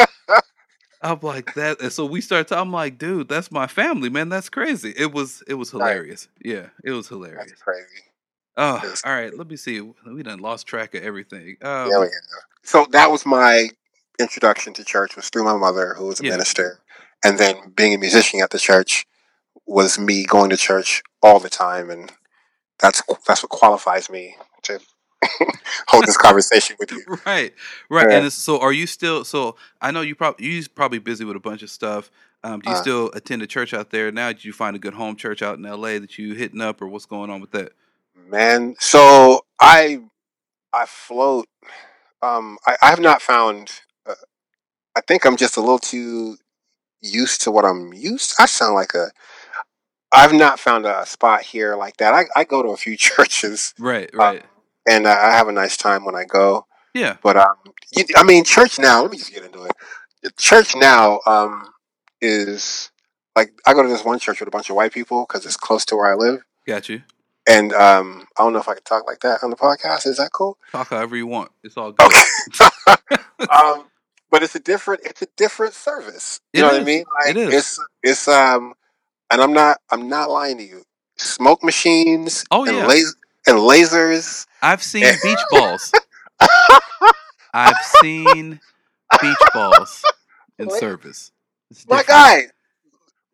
I'm 1.06 1.20
like 1.22 1.54
that, 1.54 1.80
and 1.80 1.92
so 1.92 2.04
we 2.04 2.20
start. 2.20 2.48
To, 2.48 2.58
I'm 2.58 2.72
like, 2.72 2.98
dude, 2.98 3.28
that's 3.28 3.50
my 3.52 3.66
family, 3.66 4.08
man. 4.08 4.28
That's 4.28 4.48
crazy. 4.48 4.92
It 4.96 5.12
was, 5.12 5.42
it 5.46 5.54
was 5.54 5.72
Right. 5.72 5.90
hilarious. 5.92 6.28
Yeah, 6.42 6.68
it 6.84 6.90
was 6.90 7.08
hilarious. 7.08 7.50
That's 7.50 7.62
crazy. 7.62 8.02
Oh, 8.56 8.94
all 9.04 9.14
right. 9.14 9.36
Let 9.36 9.48
me 9.48 9.56
see. 9.56 9.80
We 9.80 10.22
done 10.22 10.40
lost 10.40 10.66
track 10.66 10.94
of 10.94 11.02
everything. 11.02 11.56
Um, 11.62 11.90
Yeah, 11.90 11.98
we. 12.00 12.06
So 12.62 12.86
that 12.92 13.10
was 13.10 13.24
my 13.26 13.68
introduction 14.18 14.72
to 14.74 14.84
church 14.84 15.14
was 15.14 15.28
through 15.28 15.44
my 15.44 15.56
mother, 15.56 15.94
who 15.94 16.06
was 16.06 16.20
a 16.20 16.24
Yeah. 16.24 16.30
minister, 16.32 16.80
and 17.24 17.38
then 17.38 17.70
being 17.76 17.94
a 17.94 17.98
musician 17.98 18.40
at 18.40 18.50
the 18.50 18.58
church 18.58 19.06
was 19.66 19.98
me 19.98 20.24
going 20.24 20.50
to 20.50 20.56
church 20.56 21.02
all 21.22 21.40
the 21.40 21.50
time, 21.50 21.90
and 21.90 22.12
that's 22.78 23.02
that's 23.26 23.42
what 23.42 23.50
qualifies 23.50 24.10
me 24.10 24.36
to 24.64 24.80
hold 25.88 26.04
this 26.06 26.16
conversation 26.16 26.76
with 26.78 26.92
you. 26.92 27.02
right, 27.26 27.52
right. 27.90 28.10
Yeah. 28.10 28.18
And 28.22 28.32
so, 28.32 28.60
are 28.60 28.72
you 28.72 28.86
still? 28.86 29.24
So, 29.24 29.56
I 29.80 29.90
know 29.90 30.00
you 30.00 30.14
probably 30.14 30.46
you 30.46 30.64
probably 30.74 30.98
busy 30.98 31.24
with 31.24 31.36
a 31.36 31.40
bunch 31.40 31.62
of 31.62 31.70
stuff. 31.70 32.10
Um, 32.44 32.60
do 32.60 32.70
you 32.70 32.76
Uh. 32.76 32.80
still 32.80 33.10
attend 33.14 33.42
a 33.42 33.46
church 33.46 33.74
out 33.74 33.90
there 33.90 34.12
now? 34.12 34.28
Did 34.28 34.44
you 34.44 34.52
find 34.52 34.76
a 34.76 34.78
good 34.78 34.94
home 34.94 35.16
church 35.16 35.42
out 35.42 35.58
in 35.58 35.66
L.A. 35.66 35.98
that 35.98 36.18
you 36.18 36.34
hitting 36.34 36.60
up, 36.60 36.80
or 36.80 36.88
what's 36.88 37.06
going 37.06 37.30
on 37.30 37.40
with 37.40 37.50
that? 37.52 37.72
Man, 38.28 38.74
so 38.78 39.44
I 39.60 40.00
I 40.72 40.86
float. 40.86 41.46
Um, 42.22 42.58
I, 42.66 42.76
I 42.82 42.90
have 42.90 43.00
not 43.00 43.22
found. 43.22 43.70
Uh, 44.06 44.14
I 44.96 45.00
think 45.02 45.24
I'm 45.26 45.36
just 45.36 45.56
a 45.56 45.60
little 45.60 45.78
too 45.78 46.36
used 47.00 47.42
to 47.42 47.50
what 47.50 47.64
I'm 47.64 47.92
used. 47.92 48.34
I 48.38 48.46
sound 48.46 48.74
like 48.74 48.94
a. 48.94 49.10
I've 50.12 50.32
not 50.32 50.60
found 50.60 50.86
a 50.86 51.04
spot 51.04 51.42
here 51.42 51.76
like 51.76 51.96
that. 51.98 52.14
I, 52.14 52.24
I 52.34 52.44
go 52.44 52.62
to 52.62 52.68
a 52.70 52.76
few 52.76 52.96
churches 53.08 53.74
Right, 53.78 54.08
Uh, 54.14 54.18
right. 54.18 54.44
And 54.88 55.06
I 55.06 55.32
have 55.32 55.48
a 55.48 55.52
nice 55.52 55.76
time 55.76 56.04
when 56.04 56.14
I 56.14 56.24
go. 56.24 56.66
yeah, 56.94 57.16
But 57.22 57.36
um, 57.36 57.56
you, 57.94 58.04
I 58.16 58.22
mean, 58.22 58.44
church 58.44 58.78
now. 58.78 59.02
Let 59.02 59.10
me 59.10 59.18
just 59.18 59.32
get 59.32 59.44
into 59.44 59.64
it. 59.64 59.72
Church 60.38 60.74
now 60.74 61.20
um 61.26 61.68
is 62.20 62.90
like 63.36 63.52
I 63.66 63.74
go 63.74 63.82
to 63.82 63.88
this 63.88 64.04
one 64.04 64.18
church 64.18 64.40
with 64.40 64.48
a 64.48 64.50
bunch 64.50 64.70
of 64.70 64.76
white 64.76 64.92
people 64.92 65.24
because 65.28 65.44
it's 65.46 65.56
close 65.56 65.84
to 65.86 65.96
where 65.96 66.10
I 66.10 66.14
live. 66.16 66.40
got 66.66 66.88
you. 66.88 67.02
And 67.48 67.72
um, 67.74 68.26
I 68.36 68.42
don't 68.42 68.52
know 68.54 68.58
if 68.58 68.68
I 68.68 68.74
can 68.74 68.82
talk 68.82 69.06
like 69.06 69.20
that 69.20 69.44
on 69.44 69.50
the 69.50 69.56
podcast. 69.56 70.04
Is 70.06 70.16
that 70.16 70.32
cool? 70.32 70.58
Talk 70.72 70.88
however 70.88 71.16
you 71.16 71.28
want. 71.28 71.52
It's 71.62 71.76
all 71.76 71.92
good. 71.92 72.04
Okay. 72.06 73.06
um, 73.54 73.84
but 74.30 74.42
it's 74.42 74.56
a 74.56 74.60
different. 74.60 75.02
It's 75.04 75.22
a 75.22 75.28
different 75.36 75.74
service. 75.74 76.40
You 76.52 76.60
It 76.60 76.62
know 76.66 76.72
what 76.72 76.80
I 76.80 76.84
mean? 76.84 77.04
Like 77.20 77.36
It 77.36 77.36
is. 77.36 77.54
it's 77.54 77.78
it's 78.02 78.28
um, 78.28 78.74
and 79.30 79.40
I'm 79.40 79.52
not 79.52 79.78
I'm 79.90 80.08
not 80.08 80.28
lying 80.30 80.56
to 80.58 80.64
you. 80.64 80.82
Smoke 81.18 81.62
machines. 81.62 82.44
Oh, 82.50 82.64
and 82.64 82.78
yeah. 82.78 82.86
las- 82.86 83.14
and 83.46 83.58
lasers. 83.58 84.46
I've 84.62 84.82
seen 84.82 85.04
beach 85.22 85.38
balls. 85.50 85.92
I've 87.54 87.76
seen 88.02 88.60
beach 89.20 89.36
balls 89.54 90.02
in 90.58 90.66
What? 90.66 90.80
service. 90.80 91.32
My 91.88 92.02
guy, 92.02 92.44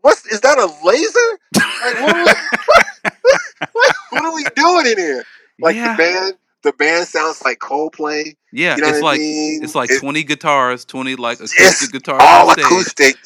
what's 0.00 0.24
is 0.26 0.40
that 0.40 0.58
a 0.58 0.66
laser? 0.86 1.38
Like, 1.84 2.00
what, 2.00 2.16
are 2.16 2.24
we, 2.24 2.32
what, 3.72 3.96
what 4.10 4.24
are 4.24 4.34
we 4.34 4.44
doing 4.54 4.86
in 4.86 4.98
here? 4.98 5.24
Like 5.60 5.76
yeah, 5.76 5.92
the 5.96 6.02
band, 6.02 6.34
the 6.62 6.72
band 6.72 7.06
sounds 7.08 7.42
like 7.44 7.58
Coldplay. 7.58 8.36
yeah. 8.52 8.76
You 8.76 8.82
know 8.82 8.88
it's 8.88 9.00
what 9.02 9.08
I 9.08 9.10
like 9.12 9.20
mean? 9.20 9.64
it's 9.64 9.74
like 9.74 9.90
twenty 9.98 10.22
guitars, 10.22 10.84
twenty 10.84 11.16
like 11.16 11.40
acoustic 11.40 11.90
guitars 11.92 12.20
all 12.22 12.50
acoustic. 12.50 13.16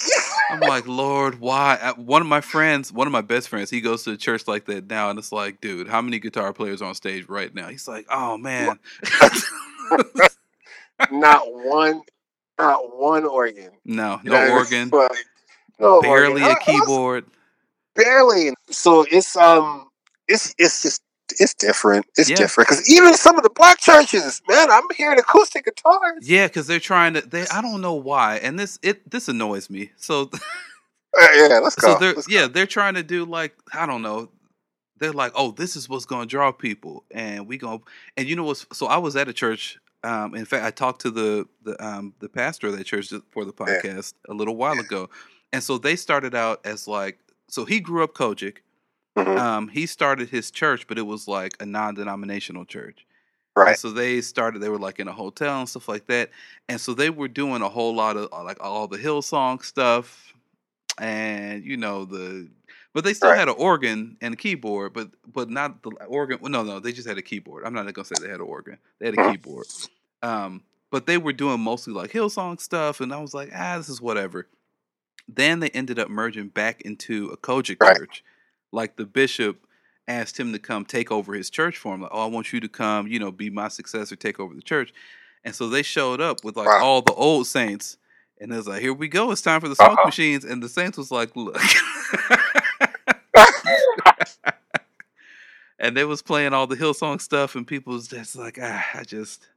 I'm 0.50 0.60
like, 0.60 0.86
Lord, 0.86 1.40
why? 1.40 1.76
Uh, 1.82 1.94
One 1.94 2.22
of 2.22 2.28
my 2.28 2.40
friends, 2.40 2.92
one 2.92 3.08
of 3.08 3.12
my 3.12 3.20
best 3.20 3.48
friends, 3.48 3.68
he 3.68 3.80
goes 3.80 4.04
to 4.04 4.12
a 4.12 4.16
church 4.16 4.46
like 4.46 4.66
that 4.66 4.88
now, 4.88 5.10
and 5.10 5.18
it's 5.18 5.32
like, 5.32 5.60
dude, 5.60 5.88
how 5.88 6.00
many 6.00 6.20
guitar 6.20 6.52
players 6.52 6.80
are 6.82 6.88
on 6.88 6.94
stage 6.94 7.28
right 7.28 7.52
now? 7.54 7.66
He's 7.68 7.88
like, 7.88 8.06
oh 8.10 8.38
man, 8.38 8.78
not 11.10 11.42
one, 11.52 12.02
not 12.58 12.98
one 12.98 13.24
organ. 13.24 13.70
no, 13.84 14.20
You 14.22 14.30
no 14.30 14.46
know, 14.46 14.52
organ, 14.54 14.88
like, 14.90 15.10
no 15.78 16.00
barely 16.00 16.42
organ. 16.42 16.44
a 16.44 16.46
I 16.46 16.54
was- 16.54 16.64
keyboard. 16.64 17.24
barely. 17.94 18.54
So 18.70 19.04
it's 19.10 19.36
um, 19.36 19.88
it's 20.28 20.54
it's 20.58 20.82
just 20.82 21.02
it's 21.38 21.54
different. 21.54 22.06
It's 22.16 22.28
Yeah. 22.30 22.36
different 22.36 22.68
because 22.68 22.88
even 22.90 23.14
some 23.14 23.36
of 23.36 23.42
the 23.42 23.50
black 23.50 23.78
churches, 23.80 24.42
man, 24.48 24.70
I'm 24.70 24.82
hearing 24.96 25.18
acoustic 25.18 25.64
guitars. 25.64 26.28
Yeah, 26.28 26.46
because 26.46 26.66
they're 26.66 26.80
trying 26.80 27.14
to. 27.14 27.20
They 27.22 27.46
I 27.48 27.60
don't 27.62 27.80
know 27.80 27.94
why, 27.94 28.36
and 28.38 28.58
this 28.58 28.78
it 28.82 29.08
this 29.10 29.28
annoys 29.28 29.68
me. 29.70 29.92
So 29.96 30.30
Uh, 31.18 31.28
yeah, 31.34 31.58
let's 31.60 31.76
go. 31.76 31.94
so 31.94 31.98
they're 31.98 32.12
Let's 32.14 32.26
go. 32.26 32.34
yeah 32.34 32.46
they're 32.46 32.66
trying 32.66 32.94
to 32.94 33.02
do 33.02 33.24
like 33.24 33.54
I 33.72 33.86
don't 33.86 34.02
know. 34.02 34.30
They're 34.98 35.12
like, 35.12 35.32
oh, 35.34 35.50
this 35.50 35.76
is 35.76 35.88
what's 35.90 36.06
going 36.06 36.22
to 36.22 36.26
draw 36.30 36.52
people, 36.52 37.04
and 37.10 37.46
we 37.46 37.58
going 37.58 37.82
and 38.16 38.28
you 38.28 38.36
know 38.36 38.44
what's 38.44 38.66
so 38.72 38.86
I 38.86 38.98
was 38.98 39.16
at 39.16 39.28
a 39.28 39.32
church. 39.32 39.78
Um, 40.04 40.34
in 40.34 40.44
fact, 40.44 40.64
I 40.64 40.70
talked 40.70 41.02
to 41.02 41.10
the 41.10 41.46
the 41.64 41.82
um, 41.84 42.14
the 42.20 42.28
pastor 42.28 42.66
of 42.68 42.76
that 42.78 42.84
church 42.84 43.12
for 43.30 43.44
the 43.44 43.52
Yeah. 43.58 43.64
podcast 43.82 44.14
a 44.28 44.34
little 44.34 44.56
while 44.56 44.78
ago, 44.78 45.08
and 45.52 45.62
so 45.62 45.78
they 45.78 45.96
started 45.96 46.34
out 46.34 46.60
as 46.64 46.86
like 46.86 47.18
so 47.48 47.64
he 47.64 47.80
grew 47.80 48.02
up 48.04 48.14
COGIC. 48.14 48.58
Mhm. 49.16 49.38
Um, 49.38 49.68
he 49.68 49.86
started 49.86 50.28
his 50.28 50.50
church, 50.50 50.86
but 50.86 50.98
it 50.98 51.06
was 51.06 51.26
like 51.28 51.54
a 51.60 51.66
non-denominational 51.66 52.64
church. 52.66 53.06
Right. 53.56 53.70
And 53.70 53.78
so 53.78 53.90
they 53.90 54.20
started. 54.20 54.60
They 54.60 54.68
were 54.68 54.78
like 54.78 55.00
in 55.00 55.08
a 55.08 55.12
hotel 55.12 55.60
and 55.60 55.68
stuff 55.68 55.88
like 55.88 56.06
that. 56.08 56.30
And 56.68 56.80
so 56.80 56.94
they 56.94 57.10
were 57.10 57.28
doing 57.28 57.62
a 57.62 57.68
whole 57.68 57.94
lot 57.94 58.16
of 58.16 58.28
uh, 58.32 58.44
like 58.44 58.58
all 58.62 58.86
the 58.88 58.98
Hillsong 58.98 59.64
stuff, 59.64 60.34
and 61.00 61.64
you 61.64 61.76
know 61.76 62.04
the. 62.04 62.48
But 62.94 63.04
they 63.04 63.14
still 63.14 63.30
Right. 63.30 63.38
had 63.38 63.48
an 63.48 63.56
organ 63.58 64.16
and 64.22 64.34
a 64.34 64.36
keyboard, 64.36 64.92
but 64.94 65.10
but 65.32 65.50
not 65.50 65.82
the 65.82 65.90
organ. 66.06 66.38
well, 66.40 66.50
No, 66.52 66.62
no, 66.64 66.80
they 66.80 66.92
just 66.92 67.08
had 67.08 67.18
a 67.18 67.22
keyboard. 67.22 67.64
I'm 67.66 67.74
not 67.74 67.92
gonna 67.94 68.04
say 68.06 68.16
they 68.20 68.28
had 68.28 68.36
an 68.40 68.46
organ. 68.46 68.78
They 68.98 69.06
had 69.06 69.14
a 69.14 69.18
Mhm. 69.18 69.32
keyboard. 69.32 69.66
Um, 70.22 70.62
but 70.90 71.06
they 71.06 71.18
were 71.18 71.32
doing 71.34 71.60
mostly 71.60 71.92
like 71.94 72.10
Hillsong 72.12 72.60
stuff, 72.60 73.00
and 73.00 73.12
I 73.14 73.18
was 73.20 73.34
like, 73.34 73.50
ah, 73.54 73.76
this 73.78 73.88
is 73.90 74.00
whatever. 74.00 74.48
Then 75.28 75.60
they 75.60 75.70
ended 75.70 75.98
up 75.98 76.10
merging 76.10 76.48
back 76.48 76.82
into 76.82 77.28
a 77.30 77.36
COGIC 77.38 77.78
Right. 77.82 77.96
church. 77.96 78.24
Like 78.76 78.96
the 78.96 79.06
bishop 79.06 79.66
asked 80.06 80.38
him 80.38 80.52
to 80.52 80.58
come 80.58 80.84
take 80.84 81.10
over 81.10 81.34
his 81.34 81.50
church 81.50 81.78
for 81.78 81.94
him. 81.94 82.02
Like, 82.02 82.10
oh, 82.12 82.22
I 82.22 82.26
want 82.26 82.52
you 82.52 82.60
to 82.60 82.68
come, 82.68 83.08
you 83.08 83.18
know, 83.18 83.32
be 83.32 83.50
my 83.50 83.68
successor, 83.68 84.14
take 84.14 84.38
over 84.38 84.54
the 84.54 84.62
church. 84.62 84.92
And 85.44 85.54
so 85.54 85.68
they 85.68 85.82
showed 85.82 86.20
up 86.20 86.44
with 86.44 86.56
like 86.56 86.68
Wow. 86.68 86.84
all 86.84 87.02
the 87.02 87.14
old 87.14 87.46
saints. 87.46 87.96
And 88.40 88.52
it 88.52 88.56
was 88.56 88.68
like, 88.68 88.82
here 88.82 88.92
we 88.92 89.08
go. 89.08 89.30
It's 89.30 89.40
time 89.40 89.60
for 89.62 89.68
the 89.68 89.74
smoke 89.76 89.98
Uh-oh. 89.98 90.04
machines. 90.06 90.44
And 90.44 90.62
the 90.62 90.68
saints 90.68 90.98
was 90.98 91.10
like, 91.10 91.34
look. 91.34 91.58
and 95.78 95.96
they 95.96 96.04
was 96.04 96.22
playing 96.22 96.52
all 96.52 96.66
the 96.66 96.76
Hillsong 96.76 97.20
stuff, 97.20 97.54
and 97.54 97.66
people 97.66 97.92
was 97.94 98.08
just 98.08 98.36
like, 98.36 98.58
ah, 98.60 98.84
I 98.94 99.04
just. 99.04 99.48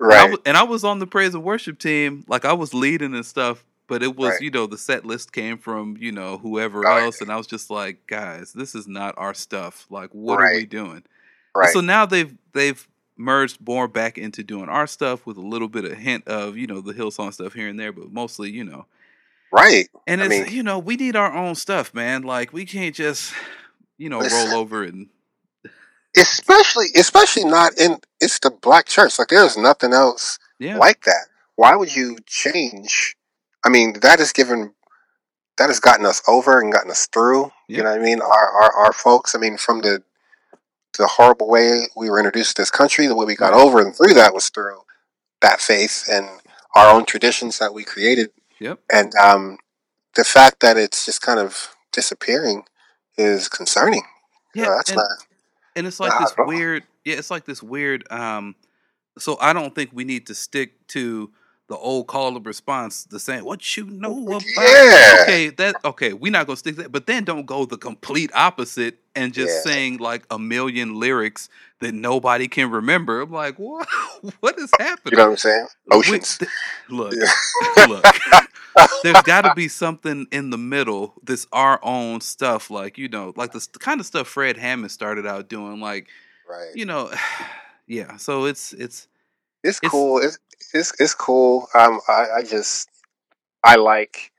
And 0.00 0.12
I, 0.12 0.16
right. 0.22 0.30
was, 0.30 0.38
and 0.46 0.56
I 0.56 0.62
was 0.64 0.84
on 0.84 0.98
the 0.98 1.06
praise 1.06 1.34
and 1.34 1.42
worship 1.44 1.78
team, 1.78 2.24
like 2.28 2.44
I 2.44 2.52
was 2.52 2.74
leading 2.74 3.14
and 3.14 3.24
stuff, 3.26 3.64
but 3.86 4.02
it 4.02 4.16
was, 4.16 4.30
Right. 4.32 4.40
you 4.42 4.50
know, 4.50 4.66
the 4.66 4.78
set 4.78 5.04
list 5.04 5.32
came 5.32 5.58
from, 5.58 5.96
you 5.98 6.12
know, 6.12 6.38
whoever 6.38 6.86
Oh, 6.86 6.96
yeah. 6.98 7.04
else, 7.04 7.20
and 7.20 7.30
I 7.30 7.36
was 7.36 7.46
just 7.46 7.70
like, 7.70 8.06
guys, 8.06 8.52
this 8.52 8.74
is 8.74 8.86
not 8.88 9.14
our 9.18 9.34
stuff. 9.34 9.86
Like, 9.90 10.10
what 10.12 10.40
are 10.40 10.50
we 10.50 10.58
Right. 10.58 10.68
doing? 10.68 10.90
And 10.92 11.08
Right. 11.54 11.72
So 11.72 11.80
now 11.80 12.04
they've 12.06 12.34
they've 12.52 12.86
merged 13.16 13.58
more 13.66 13.86
back 13.86 14.18
into 14.18 14.42
doing 14.42 14.68
our 14.68 14.86
stuff 14.88 15.24
with 15.26 15.36
a 15.36 15.40
little 15.40 15.68
bit 15.68 15.84
of 15.84 15.92
hint 15.92 16.26
of, 16.26 16.56
you 16.56 16.66
know, 16.66 16.80
the 16.80 16.92
Hillsong 16.92 17.32
stuff 17.32 17.52
here 17.52 17.68
and 17.68 17.78
there, 17.78 17.92
but 17.92 18.10
mostly, 18.12 18.50
you 18.50 18.64
know. 18.64 18.86
right. 19.52 19.88
And 20.08 20.20
I 20.20 20.24
it's 20.26 20.30
mean- 20.46 20.52
you 20.56 20.62
know, 20.64 20.78
we 20.80 20.96
need 20.96 21.14
our 21.14 21.32
own 21.32 21.54
stuff, 21.54 21.94
man. 21.94 22.22
Like 22.22 22.52
we 22.52 22.64
can't 22.64 22.94
just, 22.94 23.32
you 23.98 24.08
know, 24.08 24.18
Listen. 24.18 24.50
roll 24.50 24.60
over 24.60 24.82
and 24.82 25.08
Especially, 26.16 26.86
especially 26.94 27.44
not 27.44 27.76
in. 27.78 27.98
It's 28.20 28.38
the 28.38 28.50
black 28.50 28.86
church. 28.86 29.18
Like 29.18 29.28
there's 29.28 29.56
nothing 29.56 29.92
else 29.92 30.38
yeah. 30.60 30.76
like 30.78 31.02
that. 31.04 31.26
Why 31.56 31.74
would 31.74 31.94
you 31.94 32.18
change? 32.26 33.16
I 33.64 33.68
mean, 33.70 33.94
that 34.02 34.18
has 34.18 34.32
given, 34.32 34.74
that 35.58 35.68
has 35.68 35.80
gotten 35.80 36.04
us 36.06 36.22
over 36.28 36.60
and 36.60 36.72
gotten 36.72 36.90
us 36.90 37.06
through. 37.06 37.52
Yeah. 37.68 37.78
You 37.78 37.82
know 37.84 37.90
what 37.90 38.00
I 38.00 38.04
mean? 38.04 38.20
Our, 38.20 38.50
our 38.62 38.72
our 38.86 38.92
folks. 38.92 39.34
I 39.34 39.38
mean, 39.38 39.56
from 39.56 39.80
the 39.80 40.02
the 40.98 41.06
horrible 41.06 41.48
way 41.48 41.86
we 41.96 42.08
were 42.10 42.18
introduced 42.18 42.56
to 42.56 42.62
this 42.62 42.70
country, 42.70 43.06
the 43.06 43.16
way 43.16 43.26
we 43.26 43.34
got 43.34 43.52
Right. 43.52 43.60
over 43.62 43.80
and 43.80 43.94
through 43.96 44.14
that 44.14 44.32
was 44.34 44.48
through 44.48 44.80
that 45.40 45.60
faith 45.60 46.04
and 46.10 46.28
our 46.76 46.94
own 46.94 47.04
traditions 47.04 47.58
that 47.58 47.74
we 47.74 47.84
created. 47.84 48.30
Yep. 48.60 48.78
And 48.92 49.12
um, 49.16 49.58
the 50.14 50.24
fact 50.24 50.60
that 50.60 50.76
it's 50.76 51.04
just 51.04 51.20
kind 51.20 51.40
of 51.40 51.74
disappearing 51.92 52.62
is 53.18 53.48
concerning. 53.48 54.02
You 54.54 54.62
Yeah. 54.62 54.68
know, 54.68 54.76
that's 54.76 54.90
and- 54.90 54.96
not. 54.98 55.08
and 55.74 55.86
it's 55.88 55.98
like 55.98 56.12
Nah, 56.12 56.20
this 56.20 56.34
weird 56.38 56.84
yeah 57.04 57.16
it's 57.16 57.30
like 57.30 57.44
this 57.44 57.60
weird 57.62 58.04
um 58.10 58.54
so 59.18 59.36
i 59.40 59.52
don't 59.52 59.74
think 59.74 59.90
we 59.92 60.04
need 60.04 60.26
to 60.28 60.34
stick 60.34 60.86
to 60.88 61.30
the 61.68 61.76
old 61.76 62.06
call 62.06 62.36
of 62.36 62.44
response 62.46 63.04
the 63.04 63.18
saying 63.18 63.44
what 63.44 63.76
you 63.76 63.84
know 63.86 64.14
oh, 64.14 64.36
about 64.36 64.44
Yeah. 64.56 65.18
okay 65.22 65.48
that 65.50 65.76
okay 65.84 66.12
we're 66.12 66.32
not 66.32 66.46
gonna 66.46 66.56
stick 66.56 66.76
that 66.76 66.92
but 66.92 67.06
then 67.06 67.24
don't 67.24 67.46
go 67.46 67.64
the 67.64 67.78
complete 67.78 68.30
opposite 68.34 68.98
and 69.16 69.32
just 69.32 69.64
Yeah. 69.66 69.72
sing 69.72 69.96
like 69.98 70.24
a 70.30 70.38
million 70.38 70.98
lyrics 71.00 71.48
that 71.80 71.94
nobody 71.94 72.48
can 72.48 72.70
remember 72.70 73.20
i'm 73.22 73.30
like 73.32 73.58
what 73.58 73.88
what 74.40 74.58
is 74.58 74.70
happening 74.78 75.12
You 75.12 75.16
know 75.18 75.24
what 75.24 75.30
I'm 75.32 75.36
saying? 75.38 75.66
Oceans. 75.90 76.38
th- 76.38 76.50
look 76.90 77.14
Yeah. 77.14 77.86
look 77.86 78.04
there's 79.02 79.22
got 79.22 79.42
to 79.42 79.54
be 79.54 79.68
something 79.68 80.26
in 80.32 80.50
the 80.50 80.58
middle 80.58 81.14
This 81.22 81.46
our 81.52 81.78
own 81.82 82.20
stuff 82.20 82.70
like 82.70 82.98
you 82.98 83.08
know 83.08 83.32
like 83.36 83.52
the 83.52 83.66
kind 83.78 84.00
of 84.00 84.06
stuff 84.06 84.28
fred 84.28 84.56
hammond 84.58 84.90
started 84.90 85.26
out 85.26 85.48
doing 85.48 85.80
like 85.80 86.08
right. 86.48 86.72
you 86.74 86.84
know 86.84 87.10
yeah 87.86 88.16
so 88.16 88.44
it's 88.46 88.72
it's 88.74 89.08
It's 89.64 89.78
It's- 89.78 89.90
cool. 89.90 90.18
It's 90.18 90.38
it's 90.72 90.92
it's 91.00 91.14
cool. 91.14 91.68
Um, 91.74 92.00
I, 92.08 92.26
I 92.38 92.42
just 92.44 92.88
I 93.64 93.76
like 93.76 94.30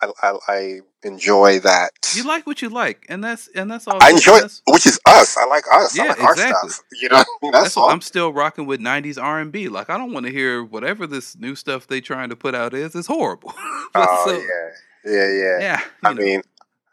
I, 0.00 0.10
I 0.22 0.38
I 0.48 0.80
enjoy 1.04 1.58
that. 1.60 1.90
you 2.14 2.24
like 2.24 2.46
what 2.46 2.60
you 2.62 2.68
like 2.68 3.04
and 3.08 3.22
that's 3.22 3.48
and 3.54 3.70
that's 3.70 3.86
all 3.88 3.98
I 4.02 4.10
enjoy 4.10 4.40
that's, 4.40 4.62
which 4.68 4.86
is 4.86 4.98
us. 5.06 5.36
I 5.36 5.44
like 5.46 5.64
us. 5.72 5.98
I 5.98 6.04
Yeah, 6.04 6.10
like 6.10 6.22
our 6.24 6.32
exactly. 6.32 6.70
stuff. 6.70 6.84
You 7.00 7.08
know, 7.08 7.16
what 7.18 7.26
I 7.26 7.38
mean? 7.42 7.52
that's, 7.52 7.64
that's 7.64 7.76
all. 7.76 7.90
i'm 7.90 8.00
still 8.00 8.32
rocking 8.32 8.66
with 8.66 8.80
90s 8.80 9.16
r&b 9.22 9.68
like 9.68 9.88
i 9.90 9.96
don't 9.98 10.12
want 10.12 10.26
to 10.26 10.32
hear 10.32 10.64
whatever 10.64 11.06
this 11.06 11.36
new 11.36 11.54
stuff 11.54 11.86
they 11.86 12.00
trying 12.00 12.30
to 12.30 12.36
put 12.36 12.54
out 12.54 12.74
is 12.74 12.94
it's 12.96 13.06
horrible 13.06 13.52
oh 13.94 14.22
so- 14.26 14.32
yeah, 14.32 15.12
yeah, 15.12 15.28
yeah. 15.32 15.58
yeah 15.60 15.80
I 16.04 16.12
know. 16.14 16.22
mean, 16.22 16.42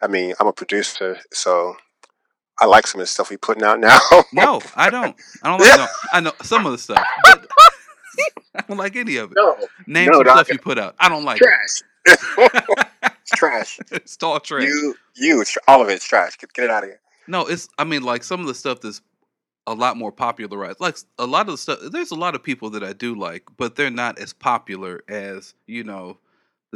I 0.01 0.07
mean, 0.07 0.33
I'm 0.39 0.47
a 0.47 0.53
producer, 0.53 1.17
so 1.33 1.75
I 2.59 2.65
like 2.65 2.87
some 2.87 3.01
of 3.01 3.03
the 3.03 3.07
stuff 3.11 3.29
we 3.29 3.37
putting 3.37 3.63
out 3.63 3.79
now. 3.79 3.99
no 4.33 4.61
i 4.75 4.89
don't 4.89 5.15
i 5.43 5.49
don't 5.49 5.59
like 5.59 5.77
no, 5.77 5.87
i 6.13 6.19
know 6.21 6.31
some 6.41 6.65
of 6.65 6.71
the 6.71 6.77
stuff 6.77 7.03
but 7.23 7.47
i 8.55 8.61
don't 8.67 8.77
like 8.77 8.95
any 8.95 9.17
of 9.17 9.31
it 9.31 9.35
no, 9.37 9.55
name 9.87 10.09
No, 10.11 10.19
some 10.23 10.25
stuff 10.27 10.49
you 10.49 10.59
put 10.59 10.77
out 10.79 10.95
i 10.99 11.09
don't 11.09 11.25
like 11.25 11.41
it. 11.41 11.45
trash. 11.45 11.81
it's 13.03 13.31
trash. 13.31 13.79
it's 13.91 14.21
all 14.23 14.39
trash 14.39 14.63
You, 14.63 14.95
you, 15.15 15.43
all 15.67 15.81
of 15.81 15.89
it's 15.89 16.05
trash. 16.05 16.37
Get, 16.37 16.53
get 16.53 16.65
it 16.65 16.69
out 16.69 16.83
of 16.83 16.89
here. 16.89 16.99
No, 17.27 17.47
it's. 17.47 17.67
I 17.79 17.83
mean, 17.83 18.03
like 18.03 18.23
some 18.23 18.39
of 18.39 18.45
the 18.45 18.53
stuff 18.53 18.81
that's 18.81 19.01
a 19.65 19.73
lot 19.73 19.97
more 19.97 20.11
popularized. 20.11 20.79
Like 20.79 20.97
a 21.17 21.25
lot 21.25 21.47
of 21.47 21.53
the 21.53 21.57
stuff. 21.57 21.79
There's 21.91 22.11
a 22.11 22.15
lot 22.15 22.35
of 22.35 22.43
people 22.43 22.69
that 22.71 22.83
I 22.83 22.93
do 22.93 23.15
like, 23.15 23.43
but 23.57 23.75
they're 23.75 23.89
not 23.89 24.19
as 24.19 24.33
popular 24.33 25.03
as 25.09 25.55
you 25.65 25.83
know 25.83 26.19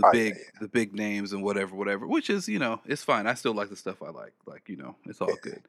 the 0.01 0.07
Oh, 0.07 0.11
big 0.11 0.35
yeah. 0.35 0.59
the 0.61 0.67
big 0.67 0.93
names 0.93 1.33
and 1.33 1.43
whatever, 1.43 1.75
whatever. 1.75 2.07
Which 2.07 2.29
is 2.29 2.47
you 2.47 2.59
know 2.59 2.81
it's 2.85 3.03
fine. 3.03 3.27
I 3.27 3.33
still 3.35 3.53
like 3.53 3.69
the 3.69 3.75
stuff 3.75 4.01
I 4.01 4.09
like. 4.09 4.33
Like 4.45 4.63
you 4.67 4.77
know 4.77 4.95
it's 5.05 5.21
all 5.21 5.29
Yeah. 5.29 5.35
good. 5.41 5.61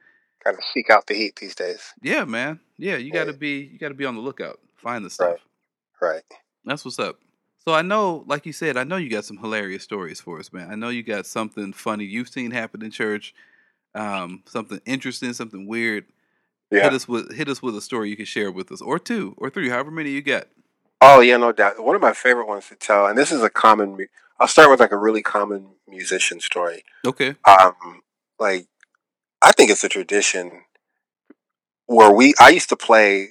Kind 0.45 0.57
of 0.57 0.65
seek 0.73 0.89
out 0.91 1.07
the 1.07 1.15
heat 1.15 1.37
these 1.37 1.55
days. 1.55 1.93
Yeah, 2.03 2.25
man. 2.25 2.61
Yeah, 2.79 2.97
you 2.97 3.13
got 3.13 3.25
to 3.27 3.33
Yeah. 3.33 3.37
be 3.39 3.59
you 3.73 3.79
got 3.79 3.89
to 3.89 3.95
be 3.95 4.07
on 4.07 4.15
the 4.15 4.23
lookout. 4.23 4.61
Find 4.77 5.05
the 5.05 5.11
stuff. 5.11 5.39
Right. 6.01 6.09
Right. 6.15 6.23
That's 6.65 6.85
what's 6.85 6.99
up. 6.99 7.19
So 7.59 7.75
I 7.75 7.83
know, 7.83 8.25
like 8.27 8.47
you 8.47 8.55
said, 8.55 8.79
I 8.79 8.85
know 8.85 8.97
you 8.97 9.11
got 9.11 9.27
some 9.27 9.37
hilarious 9.37 9.83
stories 9.83 10.19
for 10.21 10.39
us, 10.39 10.51
man. 10.51 10.71
I 10.71 10.77
know 10.77 10.89
you 10.89 11.03
got 11.03 11.27
something 11.27 11.75
funny 11.75 12.05
you've 12.07 12.31
seen 12.31 12.53
happen 12.53 12.83
in 12.83 12.91
church, 12.91 13.35
um, 13.95 14.43
something 14.47 14.81
interesting, 14.87 15.35
something 15.35 15.67
weird. 15.67 16.07
Hit 16.71 16.93
us 16.95 17.07
with 17.09 17.35
hit 17.35 17.49
us 17.49 17.61
with 17.61 17.77
a 17.77 17.81
story 17.83 18.09
you 18.11 18.17
can 18.17 18.25
share 18.25 18.51
with 18.53 18.71
us, 18.73 18.81
or 18.81 18.99
two, 18.99 19.35
or 19.37 19.51
three, 19.51 19.69
however 19.69 19.91
many 19.91 20.11
you 20.11 20.23
got. 20.23 20.47
Oh 21.01 21.21
yeah, 21.21 21.37
no 21.37 21.53
doubt. 21.53 21.83
One 21.83 21.97
of 21.97 22.03
my 22.03 22.13
favorite 22.13 22.47
ones 22.47 22.69
to 22.69 22.75
tell, 22.77 23.07
and 23.07 23.17
this 23.17 23.33
is 23.33 23.43
a 23.43 23.51
common. 23.51 23.97
mu- 23.97 24.07
I'll 24.39 24.49
start 24.49 24.71
with 24.71 24.81
like 24.81 24.93
a 24.93 24.97
really 24.99 25.23
common 25.23 25.69
musician 25.89 26.41
story. 26.41 26.85
Okay. 27.07 27.37
Um, 27.47 28.03
like 28.39 28.67
I 29.43 29.53
think 29.53 29.71
it's 29.71 29.85
a 29.85 29.89
tradition 29.89 30.63
where 31.87 32.13
we. 32.13 32.35
I 32.41 32.51
used 32.51 32.69
to 32.71 32.77
play 32.77 33.31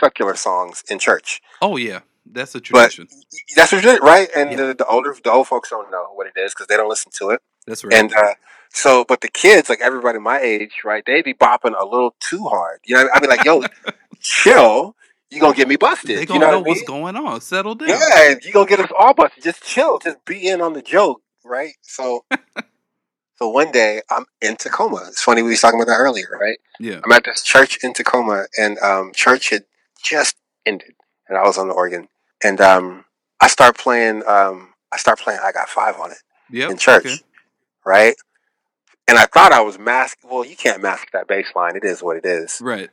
secular 0.00 0.36
songs 0.36 0.84
in 0.90 0.98
church. 0.98 1.40
Oh 1.60 1.76
yeah, 1.76 2.00
that's 2.24 2.54
a 2.54 2.58
But- 2.58 2.64
tradition. 2.92 3.08
That's 3.56 3.72
what 3.72 3.84
it 3.84 3.94
is, 3.94 4.00
right? 4.00 4.28
And 4.36 4.50
Yeah. 4.52 4.56
the, 4.68 4.74
the 4.74 4.86
older, 4.86 5.14
the 5.22 5.30
old 5.32 5.48
folks 5.48 5.70
don't 5.70 5.90
know 5.90 6.06
what 6.14 6.26
it 6.28 6.34
is 6.38 6.54
because 6.54 6.66
they 6.68 6.76
don't 6.76 6.88
listen 6.88 7.10
to 7.18 7.30
it. 7.30 7.40
that's 7.66 7.82
right. 7.84 7.92
And 7.94 8.12
uh, 8.14 8.34
so, 8.72 9.04
but 9.04 9.20
the 9.22 9.28
kids, 9.28 9.68
like 9.68 9.80
everybody 9.80 10.18
my 10.20 10.38
age, 10.40 10.82
right? 10.84 11.02
They 11.04 11.22
be 11.22 11.34
bopping 11.34 11.74
a 11.78 11.84
little 11.84 12.14
too 12.20 12.44
hard. 12.46 12.80
You 12.84 12.94
know, 12.96 13.08
I 13.12 13.20
mean? 13.20 13.28
Like, 13.30 13.44
"Yo, 13.44 13.62
chill! 14.20 14.94
You 15.30 15.40
gonna 15.40 15.54
get 15.56 15.68
me 15.68 15.76
busted?" 15.76 16.10
they 16.10 16.20
you 16.20 16.26
gonna 16.26 16.40
know 16.40 16.50
know 16.52 16.58
what 16.58 16.68
what's 16.68 16.80
mean? 16.80 16.86
going 16.86 17.16
on. 17.16 17.40
Settle 17.40 17.74
down. 17.74 17.88
Yeah, 17.88 18.34
you 18.42 18.52
gonna 18.52 18.68
get 18.68 18.80
us 18.80 18.90
all 18.98 19.14
busted. 19.14 19.42
Just 19.44 19.62
chill. 19.62 19.98
Just 19.98 20.24
be 20.24 20.48
in 20.48 20.60
on 20.60 20.72
the 20.72 20.82
joke, 20.82 21.22
right? 21.44 21.74
So, 21.82 22.24
so 23.36 23.48
one 23.48 23.70
day 23.72 24.02
I'm 24.10 24.24
in 24.40 24.56
Tacoma. 24.56 25.04
It's 25.08 25.22
funny 25.22 25.42
we 25.42 25.50
was 25.50 25.60
talking 25.60 25.80
about 25.80 25.90
that 25.90 25.98
earlier, 25.98 26.28
right? 26.40 26.58
Yeah. 26.78 27.00
I'm 27.04 27.12
at 27.12 27.24
this 27.24 27.42
church 27.42 27.78
in 27.82 27.92
Tacoma, 27.92 28.46
and 28.58 28.78
um, 28.80 29.12
church 29.14 29.50
had 29.50 29.64
just 30.02 30.36
ended, 30.66 30.94
and 31.28 31.38
I 31.38 31.42
was 31.42 31.58
on 31.58 31.68
the 31.68 31.74
organ, 31.74 32.08
and 32.42 32.60
um, 32.60 33.04
I 33.40 33.48
start 33.48 33.78
playing. 33.78 34.22
Um, 34.26 34.74
I 34.92 34.96
start 34.96 35.20
playing. 35.20 35.40
I 35.42 35.52
got 35.52 35.68
five 35.68 35.96
on 36.00 36.10
it 36.10 36.18
Yep. 36.50 36.70
in 36.72 36.76
church, 36.76 37.06
okay. 37.06 37.16
right? 37.86 38.14
And 39.06 39.18
I 39.18 39.26
thought 39.26 39.52
I 39.52 39.60
was 39.60 39.78
mask. 39.78 40.18
Well, 40.28 40.44
you 40.44 40.56
can't 40.56 40.82
mask 40.82 41.10
that 41.12 41.26
bass 41.28 41.46
line. 41.54 41.76
It 41.76 41.84
is 41.84 42.02
what 42.02 42.16
it 42.16 42.24
is. 42.24 42.60
Right. 42.62 42.90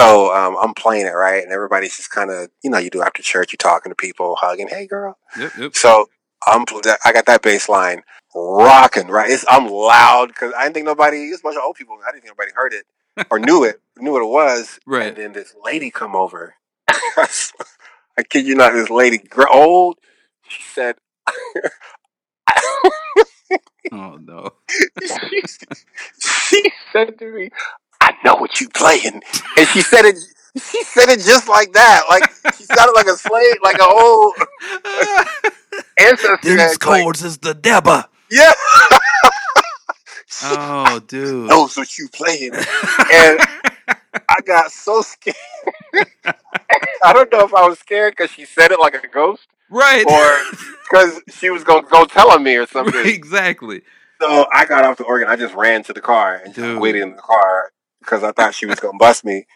So 0.00 0.34
um, 0.34 0.56
I'm 0.62 0.72
playing 0.72 1.06
it 1.06 1.10
right, 1.10 1.42
and 1.42 1.52
everybody's 1.52 1.94
just 1.94 2.10
kind 2.10 2.30
of, 2.30 2.48
you 2.62 2.70
know, 2.70 2.78
you 2.78 2.88
do 2.88 3.02
after 3.02 3.22
church, 3.22 3.52
you're 3.52 3.58
talking 3.58 3.90
to 3.90 3.96
people, 3.96 4.34
hugging, 4.40 4.68
hey 4.68 4.86
girl. 4.86 5.18
Yep. 5.38 5.52
Yep. 5.58 5.76
So 5.76 6.06
I'm, 6.46 6.64
I 7.04 7.12
got 7.12 7.26
that 7.26 7.42
bass 7.42 7.68
line 7.68 8.02
rocking, 8.34 9.08
right? 9.08 9.30
It's, 9.30 9.44
I'm 9.46 9.66
loud 9.68 10.28
because 10.28 10.54
I 10.56 10.62
didn't 10.62 10.74
think 10.74 10.86
nobody. 10.86 11.24
It's 11.24 11.40
a 11.40 11.42
bunch 11.42 11.56
of 11.56 11.64
old 11.64 11.76
people. 11.76 11.98
I 12.02 12.12
didn't 12.12 12.22
think 12.22 12.34
nobody 12.38 12.52
heard 12.54 12.72
it 12.72 12.86
or 13.30 13.38
knew 13.46 13.62
it, 13.64 13.82
knew 13.98 14.12
what 14.12 14.22
it 14.22 14.30
was. 14.30 14.80
Right. 14.86 15.08
And 15.08 15.16
then 15.18 15.32
this 15.34 15.54
lady 15.62 15.90
come 15.90 16.16
over. 16.16 16.54
I 16.88 18.22
kid 18.26 18.46
you 18.46 18.54
not, 18.54 18.72
this 18.72 18.88
lady, 18.88 19.20
old. 19.52 19.98
She 20.48 20.62
said, 20.62 20.96
Oh 23.92 24.18
no. 24.22 24.52
she, 25.02 25.42
she 26.22 26.72
said 26.92 27.18
to 27.18 27.32
me, 27.32 27.50
"I 27.52 27.89
know 28.24 28.36
what 28.36 28.60
you 28.60 28.68
playing," 28.68 29.22
and 29.56 29.68
she 29.68 29.82
said 29.82 30.04
it. 30.04 30.16
she 30.70 30.82
said 30.82 31.08
it 31.08 31.20
just 31.20 31.48
like 31.48 31.72
that. 31.74 32.02
Like 32.08 32.28
she 32.56 32.64
sounded 32.64 32.92
like 32.94 33.06
a 33.06 33.16
slave, 33.16 33.56
like 33.62 33.78
a 33.78 33.86
old 33.86 34.34
ancestor. 35.98 36.38
These 36.42 36.56
that, 36.56 36.78
like, 36.84 37.02
chords 37.02 37.22
is 37.22 37.38
the 37.38 37.54
Deba. 37.54 38.06
yeah. 38.30 38.52
Oh, 40.42 41.00
dude. 41.06 41.48
knows 41.48 41.76
what 41.76 41.98
you 41.98 42.08
playing. 42.08 42.54
And 42.54 43.40
I 44.28 44.40
got 44.44 44.70
so 44.70 45.02
scared. 45.02 45.36
I 47.04 47.12
don't 47.12 47.30
know 47.32 47.44
if 47.44 47.54
I 47.54 47.66
was 47.66 47.78
scared 47.78 48.14
because 48.16 48.30
she 48.30 48.44
said 48.44 48.72
it 48.72 48.80
like 48.80 48.94
a 48.94 49.08
ghost 49.08 49.46
right. 49.70 50.04
or 50.06 50.56
because 50.88 51.20
she 51.30 51.50
was 51.50 51.64
going 51.64 51.84
to 51.84 51.90
go 51.90 52.04
tell 52.04 52.30
on 52.30 52.42
me 52.42 52.56
or 52.56 52.66
something. 52.66 53.06
Exactly. 53.06 53.82
So 54.20 54.46
I 54.52 54.66
got 54.66 54.84
off 54.84 54.98
the 54.98 55.04
organ. 55.04 55.28
I 55.28 55.36
just 55.36 55.54
ran 55.54 55.82
to 55.84 55.92
the 55.92 56.00
car 56.00 56.40
and 56.44 56.54
just 56.54 56.80
waited 56.80 57.02
in 57.02 57.16
the 57.16 57.22
car 57.22 57.72
because 58.00 58.22
I 58.22 58.32
thought 58.32 58.54
she 58.54 58.66
was 58.66 58.80
to 58.80 58.92
bust 58.98 59.24
me. 59.24 59.46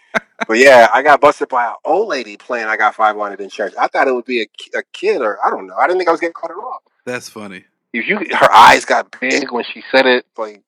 But 0.46 0.58
yeah, 0.58 0.88
I 0.92 1.02
got 1.02 1.20
busted 1.20 1.48
by 1.48 1.66
an 1.66 1.74
old 1.84 2.08
lady 2.08 2.36
playing 2.36 2.66
I 2.66 2.76
Got 2.76 2.94
500 2.94 3.40
in 3.40 3.50
church. 3.50 3.72
I 3.78 3.88
thought 3.88 4.08
it 4.08 4.14
would 4.14 4.24
be 4.24 4.42
a, 4.42 4.78
a 4.78 4.82
kid 4.92 5.22
or 5.22 5.38
I 5.44 5.50
don't 5.50 5.66
know. 5.66 5.74
I 5.76 5.86
didn't 5.86 5.98
think 5.98 6.08
I 6.08 6.12
was 6.12 6.20
getting 6.20 6.34
caught 6.34 6.50
at 6.50 6.56
all. 6.56 6.82
That's 7.06 7.28
funny. 7.28 7.64
If 7.92 8.08
you, 8.08 8.18
her 8.36 8.52
eyes 8.52 8.84
got 8.84 9.18
big 9.20 9.52
when 9.52 9.64
she 9.64 9.82
said 9.90 10.06
it. 10.06 10.26
Like, 10.36 10.62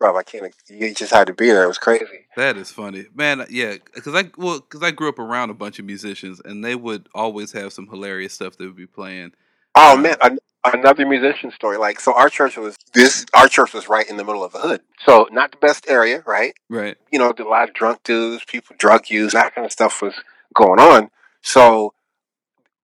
bro, 0.00 0.16
I 0.16 0.22
can't. 0.22 0.52
You 0.68 0.92
just 0.92 1.12
had 1.12 1.28
to 1.28 1.32
be 1.32 1.46
there. 1.46 1.64
It 1.64 1.68
was 1.68 1.78
crazy. 1.78 2.26
That 2.36 2.56
is 2.56 2.72
funny, 2.72 3.06
man. 3.14 3.42
Uh, 3.42 3.46
yeah, 3.48 3.76
because 3.94 4.14
I 4.14 4.30
well, 4.36 4.58
because 4.58 4.82
I 4.82 4.90
grew 4.90 5.08
up 5.08 5.20
around 5.20 5.50
a 5.50 5.54
bunch 5.54 5.78
of 5.78 5.84
musicians, 5.84 6.40
and 6.44 6.64
they 6.64 6.74
would 6.74 7.08
always 7.14 7.52
have 7.52 7.72
some 7.72 7.88
hilarious 7.88 8.34
stuff 8.34 8.56
they 8.56 8.66
would 8.66 8.76
be 8.76 8.86
playing. 8.86 9.32
Oh 9.76 9.94
uh, 9.94 9.96
man, 9.96 10.16
an- 10.22 10.38
another 10.72 11.06
musician 11.06 11.50
story. 11.50 11.76
Like, 11.76 12.00
so 12.00 12.14
our 12.14 12.28
church 12.28 12.56
was 12.56 12.76
this. 12.92 13.26
Our 13.34 13.48
church 13.48 13.74
was 13.74 13.88
right 13.88 14.08
in 14.08 14.16
the 14.16 14.24
middle 14.24 14.44
of 14.44 14.52
the 14.52 14.60
hood, 14.60 14.80
so 15.04 15.28
not 15.30 15.52
the 15.52 15.58
best 15.58 15.86
area, 15.88 16.22
right? 16.26 16.54
Right. 16.68 16.96
You 17.12 17.18
know, 17.18 17.32
a 17.36 17.42
lot 17.42 17.68
of 17.68 17.74
drunk 17.74 18.02
dudes, 18.02 18.44
people 18.44 18.76
drug 18.78 19.10
use, 19.10 19.32
that 19.32 19.54
kind 19.54 19.64
of 19.64 19.72
stuff 19.72 20.00
was 20.02 20.14
going 20.54 20.80
on. 20.80 21.10
So 21.42 21.94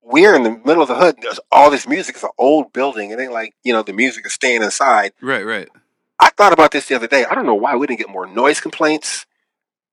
we're 0.03 0.35
in 0.35 0.43
the 0.43 0.61
middle 0.65 0.83
of 0.83 0.89
the 0.89 0.97
hood. 0.97 1.17
There's 1.21 1.41
all 1.51 1.71
this 1.71 1.87
music. 1.87 2.17
It's 2.17 2.25
an 2.25 2.31
old 2.39 2.73
building, 2.73 3.13
and 3.13 3.21
ain't 3.21 3.33
like 3.33 3.55
you 3.65 3.73
know 3.73 3.83
the 3.83 3.93
music 3.93 4.27
is 4.27 4.33
staying 4.33 4.63
inside. 4.63 5.13
Right. 5.23 5.45
Right. 5.45 5.69
I 6.21 6.31
thought 6.31 6.53
about 6.53 6.73
this 6.73 6.87
the 6.87 6.95
other 6.95 7.07
day. 7.07 7.25
I 7.25 7.35
don't 7.35 7.47
know 7.47 7.55
why 7.55 7.77
we 7.77 7.87
didn't 7.87 8.01
get 8.01 8.11
more 8.11 8.27
noise 8.27 8.61
complaints 8.61 9.25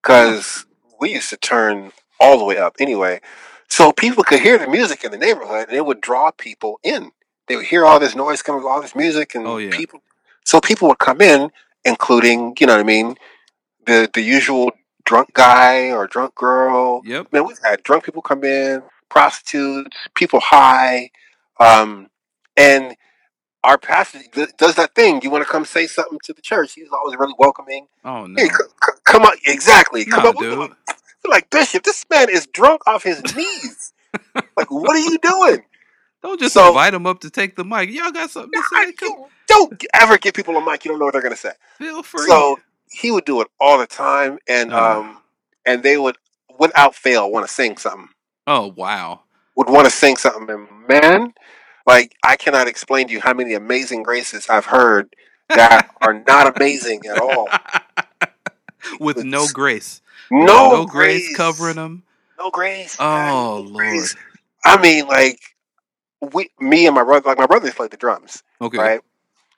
because 0.02 0.66
we 1.00 1.14
used 1.14 1.30
to 1.30 1.38
turn 1.38 1.92
all 2.20 2.38
the 2.38 2.44
way 2.44 2.58
up 2.58 2.76
anyway. 2.80 3.22
So 3.70 3.92
people 3.92 4.24
could 4.24 4.42
hear 4.42 4.58
the 4.58 4.68
music 4.68 5.04
in 5.04 5.12
the 5.12 5.18
neighborhood 5.18 5.68
and 5.68 5.78
it 5.78 5.86
would 5.86 6.02
draw 6.02 6.32
people 6.32 6.80
in. 6.84 7.12
They 7.48 7.56
would 7.56 7.66
hear 7.66 7.86
all 7.86 8.00
this 8.00 8.16
noise 8.16 8.42
coming, 8.42 8.64
all 8.66 8.82
this 8.82 8.96
music, 8.96 9.36
and 9.36 9.48
Oh, 9.48 9.58
yeah. 9.58 9.72
people. 9.72 10.02
So 10.46 10.60
people 10.62 10.88
would 10.90 11.00
come 11.00 11.22
in, 11.22 11.52
including, 11.86 12.56
you 12.60 12.68
know 12.68 12.74
what 12.74 12.80
I 12.82 12.84
mean, 12.84 13.16
the 13.86 14.10
the 14.14 14.22
usual 14.22 14.72
drunk 15.06 15.34
guy 15.34 15.92
or 15.92 16.08
drunk 16.08 16.36
girl. 16.36 17.02
Yep. 17.06 17.32
Man, 17.34 17.46
we've 17.48 17.60
had 17.64 17.84
drunk 17.84 18.04
people 18.06 18.22
come 18.22 18.44
in, 18.44 18.84
prostitutes, 19.10 19.96
people 20.16 20.40
high, 20.42 21.12
um, 21.60 22.08
and 22.56 22.96
our 23.64 23.78
pastor 23.78 24.20
does 24.58 24.76
that 24.76 24.94
thing. 24.96 25.22
You 25.24 25.30
want 25.30 25.44
to 25.46 25.50
come 25.50 25.66
say 25.66 25.88
something 25.88 26.20
to 26.24 26.34
the 26.34 26.42
church? 26.42 26.74
He's 26.74 26.90
always 26.92 27.18
really 27.18 27.34
welcoming. 27.38 27.88
Oh 28.06 28.26
no. 28.26 28.42
Hey, 28.42 28.48
c- 28.50 28.56
c- 28.86 28.92
come 29.04 29.24
on, 29.24 29.36
exactly. 29.46 30.06
Come 30.06 30.24
No, 30.24 30.30
on, 30.30 30.36
dude. 30.36 30.58
we're 30.60 31.32
like 31.32 31.50
Bishop. 31.50 31.84
This 31.84 32.06
man 32.10 32.30
is 32.30 32.48
drunk 32.48 32.82
off 32.88 33.04
his 33.04 33.24
knees. 33.36 33.94
like, 34.58 34.70
what 34.72 34.96
are 34.96 35.00
you 35.00 35.18
doing? 35.20 35.64
Don't 36.28 36.40
just 36.42 36.54
So- 36.56 36.68
invite 36.68 36.92
them 36.92 37.06
up 37.08 37.22
to 37.22 37.30
take 37.30 37.56
the 37.56 37.64
mic. 37.64 37.90
Y'all 37.90 38.12
got 38.12 38.30
something 38.30 38.52
to 38.52 38.64
say? 38.76 38.92
Come, 38.94 39.26
don't 39.48 39.82
ever 39.94 40.18
give 40.18 40.34
people 40.34 40.58
a 40.58 40.62
mic. 40.66 40.84
You 40.84 40.92
don't 40.92 41.00
know 41.00 41.06
what 41.06 41.14
they're 41.14 41.22
gonna 41.22 41.38
say. 41.38 41.54
feel 41.78 42.04
free. 42.04 42.28
So 42.28 42.60
he 42.92 43.12
would 43.12 43.24
do 43.24 43.40
it 43.42 43.48
all 43.62 43.78
the 43.78 43.88
time, 43.88 44.38
and 44.48 44.74
Oh. 44.74 45.00
um, 45.00 45.18
and 45.66 45.84
they 45.84 45.98
would, 45.98 46.18
without 46.60 46.96
fail, 46.96 47.32
want 47.32 47.48
to 47.48 47.54
sing 47.54 47.78
something. 47.78 48.10
oh 48.46 48.74
wow. 48.76 49.22
Would 49.56 49.70
want 49.70 49.86
to 49.86 49.92
sing 49.92 50.18
something, 50.18 50.50
and 50.50 50.68
man, 50.88 51.34
like 51.86 52.14
I 52.24 52.36
cannot 52.36 52.68
explain 52.68 53.08
to 53.08 53.14
you 53.14 53.22
how 53.22 53.34
many 53.34 53.54
amazing 53.54 54.04
graces 54.04 54.50
I've 54.50 54.66
heard 54.66 55.16
that 55.50 55.90
are 56.02 56.14
not 56.28 56.56
amazing 56.58 57.06
at 57.06 57.20
all. 57.20 57.48
With 59.00 59.24
no 59.24 59.48
grace. 59.54 60.02
No, 60.30 60.72
no 60.72 60.86
grace 60.86 61.36
covering 61.38 61.76
them. 61.78 62.04
No 62.38 62.52
grace. 62.52 62.98
Oh 63.00 63.26
no 63.26 63.56
lord. 63.62 63.74
grace. 63.76 64.16
I 64.66 64.80
mean, 64.82 65.08
like 65.08 65.40
we, 66.34 66.50
me 66.60 66.86
and 66.88 66.96
my 66.96 67.04
brother, 67.04 67.28
like 67.30 67.38
my 67.38 67.46
brothers 67.46 67.74
played 67.74 67.92
the 67.92 67.98
drums, 67.98 68.44
Okay. 68.62 68.78
right? 68.78 69.02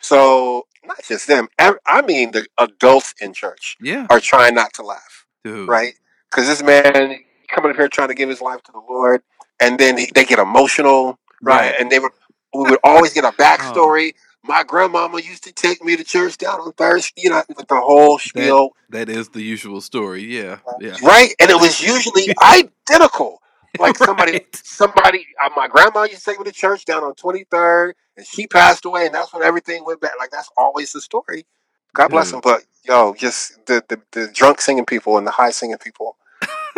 So 0.02 0.66
not 0.86 1.04
just 1.08 1.28
them. 1.28 1.48
I 1.60 2.02
mean, 2.04 2.32
the 2.32 2.48
adults 2.58 3.14
in 3.22 3.34
church 3.34 3.78
Yeah. 3.82 4.08
are 4.10 4.20
trying 4.20 4.56
not 4.56 4.74
to 4.76 4.84
laugh, 4.84 5.26
Dude. 5.44 5.68
right? 5.68 5.94
Because 6.30 6.48
this 6.48 6.64
man 6.64 7.20
coming 7.50 7.72
up 7.72 7.78
here 7.78 7.88
trying 7.88 8.08
to 8.10 8.14
give 8.14 8.30
his 8.30 8.42
life 8.42 8.62
to 8.64 8.72
the 8.72 8.82
Lord, 8.90 9.22
and 9.60 9.78
then 9.80 9.98
he, 9.98 10.10
they 10.14 10.24
get 10.26 10.40
emotional, 10.40 11.20
right? 11.42 11.74
And 11.80 11.92
they 11.92 12.00
would 12.00 12.12
we 12.54 12.62
would 12.70 12.80
always 12.84 13.14
get 13.14 13.24
a 13.26 13.32
backstory. 13.32 14.14
My 14.44 14.64
grandmama 14.64 15.20
used 15.20 15.44
to 15.44 15.52
take 15.52 15.84
me 15.84 15.96
to 15.98 16.04
church 16.04 16.38
down 16.38 16.60
on 16.62 16.72
Thursday, 16.74 17.22
you 17.22 17.30
know, 17.30 17.44
like 17.56 17.68
the 17.68 17.76
whole 17.76 18.18
spiel, 18.18 18.70
That 18.90 19.10
is 19.10 19.30
the 19.30 19.42
usual 19.42 19.82
story. 19.82 20.24
Yeah. 20.24 20.60
Yeah. 20.80 20.96
right? 21.04 21.30
And 21.40 21.52
it 21.52 21.60
was 21.60 21.82
usually 21.82 22.34
identical. 22.42 23.42
Like 23.80 23.98
somebody, 23.98 24.34
Right. 24.34 24.56
somebody, 24.64 25.26
uh, 25.44 25.50
my 25.56 25.68
grandma 25.68 26.04
used 26.04 26.20
to 26.24 26.32
take 26.32 26.40
me 26.40 26.46
to 26.46 26.52
church 26.52 26.86
down 26.86 27.04
on 27.04 27.14
23rd, 27.14 27.94
and 28.18 28.26
she 28.26 28.48
passed 28.48 28.86
away, 28.86 29.06
and 29.06 29.14
that's 29.16 29.34
when 29.34 29.44
everything 29.44 29.86
went 29.86 30.02
back. 30.02 30.14
Like 30.20 30.32
that's 30.32 30.50
always 30.58 30.92
the 30.92 31.02
story. 31.02 31.46
God 31.94 32.10
bless 32.10 32.32
Dude. 32.32 32.36
them, 32.36 32.42
but 32.44 32.64
yo, 32.84 33.14
just 33.14 33.66
the, 33.68 33.84
the 33.88 34.02
the 34.12 34.28
drunk 34.34 34.62
singing 34.62 34.86
people 34.86 35.18
and 35.18 35.26
the 35.28 35.32
high 35.32 35.52
singing 35.52 35.78
people. 35.78 36.18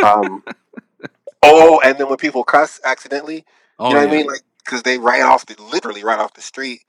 Um, 0.03 0.43
oh, 1.43 1.81
and 1.83 1.97
then 1.97 2.07
when 2.09 2.17
people 2.17 2.43
cuss 2.43 2.79
accidentally, 2.83 3.45
Oh, 3.79 3.89
you 3.89 3.95
know 3.95 4.01
what. 4.01 4.09
I 4.09 4.17
mean? 4.17 4.27
Like 4.27 4.41
because 4.63 4.83
they 4.83 4.97
right 4.97 5.21
off 5.21 5.45
the 5.45 5.61
literally 5.61 6.03
right 6.03 6.19
off 6.19 6.33
the 6.33 6.41
street. 6.41 6.81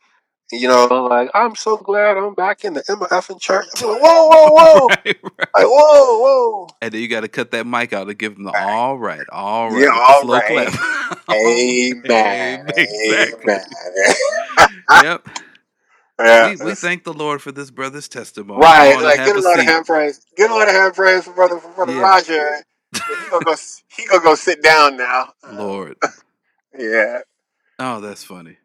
You 0.53 0.69
know, 0.69 0.87
like 1.11 1.31
I'm 1.35 1.57
so 1.57 1.79
glad 1.79 2.19
I'm 2.19 2.35
back 2.35 2.65
in 2.65 2.75
the 2.75 2.85
Emma 2.89 3.07
effing 3.09 3.41
church. 3.41 3.67
I'm 3.83 3.89
like, 3.91 4.03
whoa, 4.03 4.29
whoa, 4.29 4.49
whoa, 4.51 4.89
Right, 5.05 5.17
right. 5.23 5.49
like, 5.55 5.67
whoa, 5.67 6.19
whoa. 6.21 6.69
And 6.83 6.93
then 6.93 7.01
you 7.01 7.09
got 7.09 7.23
to 7.23 7.29
cut 7.29 7.53
that 7.53 7.67
mic 7.67 7.93
out 7.93 8.05
to 8.09 8.15
give 8.15 8.35
them 8.35 8.45
the 8.45 8.53
all 8.53 8.99
right, 8.99 9.23
all 9.31 9.71
right, 9.71 9.83
Yeah, 9.83 9.99
all 9.99 10.23
slow 10.23 10.35
right. 10.35 10.69
clap. 10.69 11.35
Amen. 11.35 12.69
Exactly. 12.69 13.55
Amen. 13.55 14.15
Yep. 15.03 15.29
Yeah. 16.21 16.51
We, 16.51 16.65
we 16.67 16.75
thank 16.75 17.03
the 17.03 17.13
Lord 17.13 17.43
for 17.43 17.51
this 17.51 17.71
brother's 17.73 18.07
testimony. 18.09 18.61
Right, 18.61 18.95
like 19.03 19.17
get 19.17 19.35
a 19.35 19.41
lot 19.41 19.59
of 19.59 19.65
hand 19.65 19.87
praise. 19.87 20.25
Get 20.37 20.51
a 20.51 20.55
lot 20.55 20.69
of 20.69 20.75
hand 20.75 20.95
praise 20.95 21.25
for 21.25 21.33
brother 21.33 21.59
for 21.59 21.69
brother 21.75 21.95
Yeah. 21.95 22.01
Roger. 22.01 22.65
He 22.95 23.31
gonna 23.31 23.45
go. 23.45 23.55
He 23.89 24.07
gonna 24.07 24.23
go 24.23 24.35
sit 24.37 24.63
down 24.63 24.97
now. 24.97 25.33
Lord. 25.51 25.97
Yeah. 26.79 27.21
Oh, 27.79 28.01
that's 28.01 28.23
funny. 28.23 28.59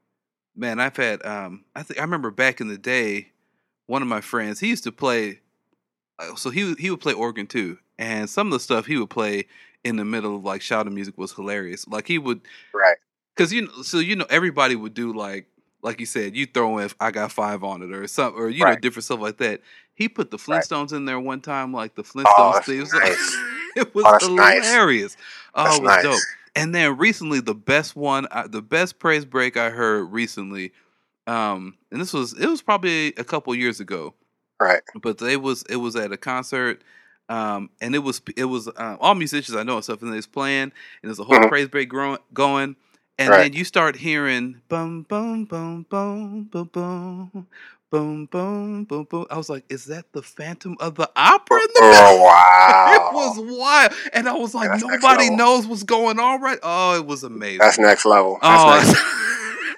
Man, 0.58 0.80
I've 0.80 0.98
had 0.98 1.24
um 1.26 1.64
I 1.76 1.84
think 1.84 2.00
I 2.00 2.04
remember 2.04 2.32
back 2.32 2.60
in 2.60 2.68
the 2.68 2.78
day, 2.78 3.30
one 3.86 4.02
of 4.02 4.08
my 4.08 4.22
friends, 4.22 4.60
he 4.60 4.68
used 4.68 4.84
to 4.86 4.92
play 4.92 5.40
uh, 6.20 6.36
so 6.36 6.50
he 6.50 6.64
would- 6.64 6.80
he 6.80 6.90
would 6.90 7.00
play 7.00 7.14
organ 7.14 7.46
too. 7.48 7.78
And 8.00 8.30
some 8.30 8.48
of 8.48 8.54
the 8.54 8.60
stuff 8.60 8.88
he 8.88 8.98
would 8.98 9.10
play 9.12 9.46
in 9.84 9.98
the 9.98 10.06
middle 10.06 10.36
of 10.36 10.44
like 10.44 10.62
shouting 10.64 10.94
music 10.96 11.18
was 11.18 11.32
hilarious. 11.34 11.88
Like 11.88 12.08
he 12.08 12.18
would 12.18 12.42
Right. 12.74 12.98
cuz 13.36 13.54
you 13.54 13.64
know 13.68 13.84
so 13.84 14.00
you 14.00 14.16
know 14.16 14.26
everybody 14.30 14.76
would 14.76 14.94
do 14.96 15.14
like 15.14 15.48
like 15.84 16.00
you 16.00 16.08
said, 16.08 16.36
you 16.36 16.48
throw 16.48 16.80
in 16.80 16.90
I 17.00 17.12
got 17.12 17.32
5 17.32 17.64
on 17.64 17.84
it 17.84 17.94
or 17.94 18.08
something 18.08 18.42
or 18.42 18.50
you 18.50 18.66
know 18.66 18.76
different 18.76 19.06
stuff 19.06 19.20
like 19.20 19.38
that. 19.38 19.62
He 19.94 20.10
put 20.10 20.32
the 20.32 20.38
Right. 20.48 20.64
Flintstones 20.64 20.92
in 20.94 21.06
there 21.06 21.20
one 21.20 21.42
time 21.42 21.72
like 21.72 21.94
the 21.96 22.04
Oh, 22.04 22.04
Flintstones 22.04 22.54
that's 22.54 22.68
theme. 22.68 22.88
nice. 22.94 23.38
it 23.76 23.94
was 23.96 24.06
Oh, 24.06 24.12
that's 24.12 24.28
nice. 24.30 24.66
hilarious. 24.66 25.18
Oh, 25.54 25.76
it 25.78 25.82
was 25.84 25.92
nice. 25.92 26.04
dope. 26.04 26.24
And 26.58 26.76
then 26.76 26.98
recently, 26.98 27.42
the 27.42 27.56
best 27.56 27.96
one, 27.98 28.28
uh, 28.32 28.48
the 28.50 28.64
best 28.64 29.00
praise 29.00 29.26
break 29.26 29.58
I 29.58 29.72
heard 29.72 30.06
recently, 30.14 30.74
um, 31.28 31.78
and 31.92 32.02
this 32.02 32.14
was 32.14 32.34
it 32.34 32.48
was 32.48 32.62
probably 32.62 33.10
a 33.18 33.26
couple 33.26 33.56
years 33.56 33.80
ago, 33.82 34.16
Right. 34.60 34.82
but 35.02 35.22
it 35.22 35.42
was 35.42 35.64
it 35.70 35.78
was 35.78 35.96
at 35.96 36.12
a 36.14 36.18
concert, 36.18 36.84
um, 37.30 37.70
and 37.82 37.96
it 37.96 38.00
was 38.00 38.22
it 38.38 38.46
was 38.46 38.68
uh, 38.70 38.98
all 39.02 39.16
musicians 39.16 39.58
I 39.58 39.64
know 39.64 39.76
and 39.76 39.86
stuff, 39.86 40.02
and 40.04 40.12
they 40.14 40.18
was 40.18 40.28
playing, 40.28 40.64
and 40.64 40.74
there's 41.04 41.20
a 41.20 41.26
whole 41.26 41.40
Mhm. 41.40 41.42
praise 41.42 41.68
break 41.70 41.90
growing, 41.90 42.20
going, 42.34 42.76
and 43.20 43.34
Right. 43.34 43.40
then 43.40 43.54
you 43.54 43.66
start 43.66 43.98
hearing 43.98 44.62
boom 44.70 45.04
boom 45.04 45.46
boom 45.46 45.86
boom 45.90 46.46
boom 46.46 46.70
boom. 46.74 47.48
Boom, 47.90 48.26
boom, 48.26 48.84
boom, 48.84 49.06
boom. 49.06 49.26
I 49.30 49.38
was 49.38 49.50
like, 49.50 49.64
"Is 49.70 49.86
that 49.86 50.12
the 50.12 50.22
Phantom 50.22 50.76
of 50.80 50.96
the 50.96 51.10
Opera 51.16 51.58
in 51.58 51.68
the 51.74 51.82
middle?" 51.82 51.98
Oh 52.08 52.22
wow. 52.24 52.94
It 52.94 53.14
was 53.16 53.58
wild, 53.58 53.94
and 54.14 54.28
I 54.28 54.34
was 54.34 54.54
like, 54.54 54.70
next 54.72 54.84
nobody 54.84 55.30
knows 55.30 55.68
what's 55.68 55.84
going 55.84 56.20
on, 56.20 56.42
right? 56.42 56.60
Oh, 56.64 56.98
it 56.98 57.06
was 57.06 57.24
amazing. 57.24 57.60
That's 57.60 57.80
next 57.80 58.06
level. 58.06 58.40
That's 58.42 58.64
oh, 58.64 58.76
next 58.76 59.18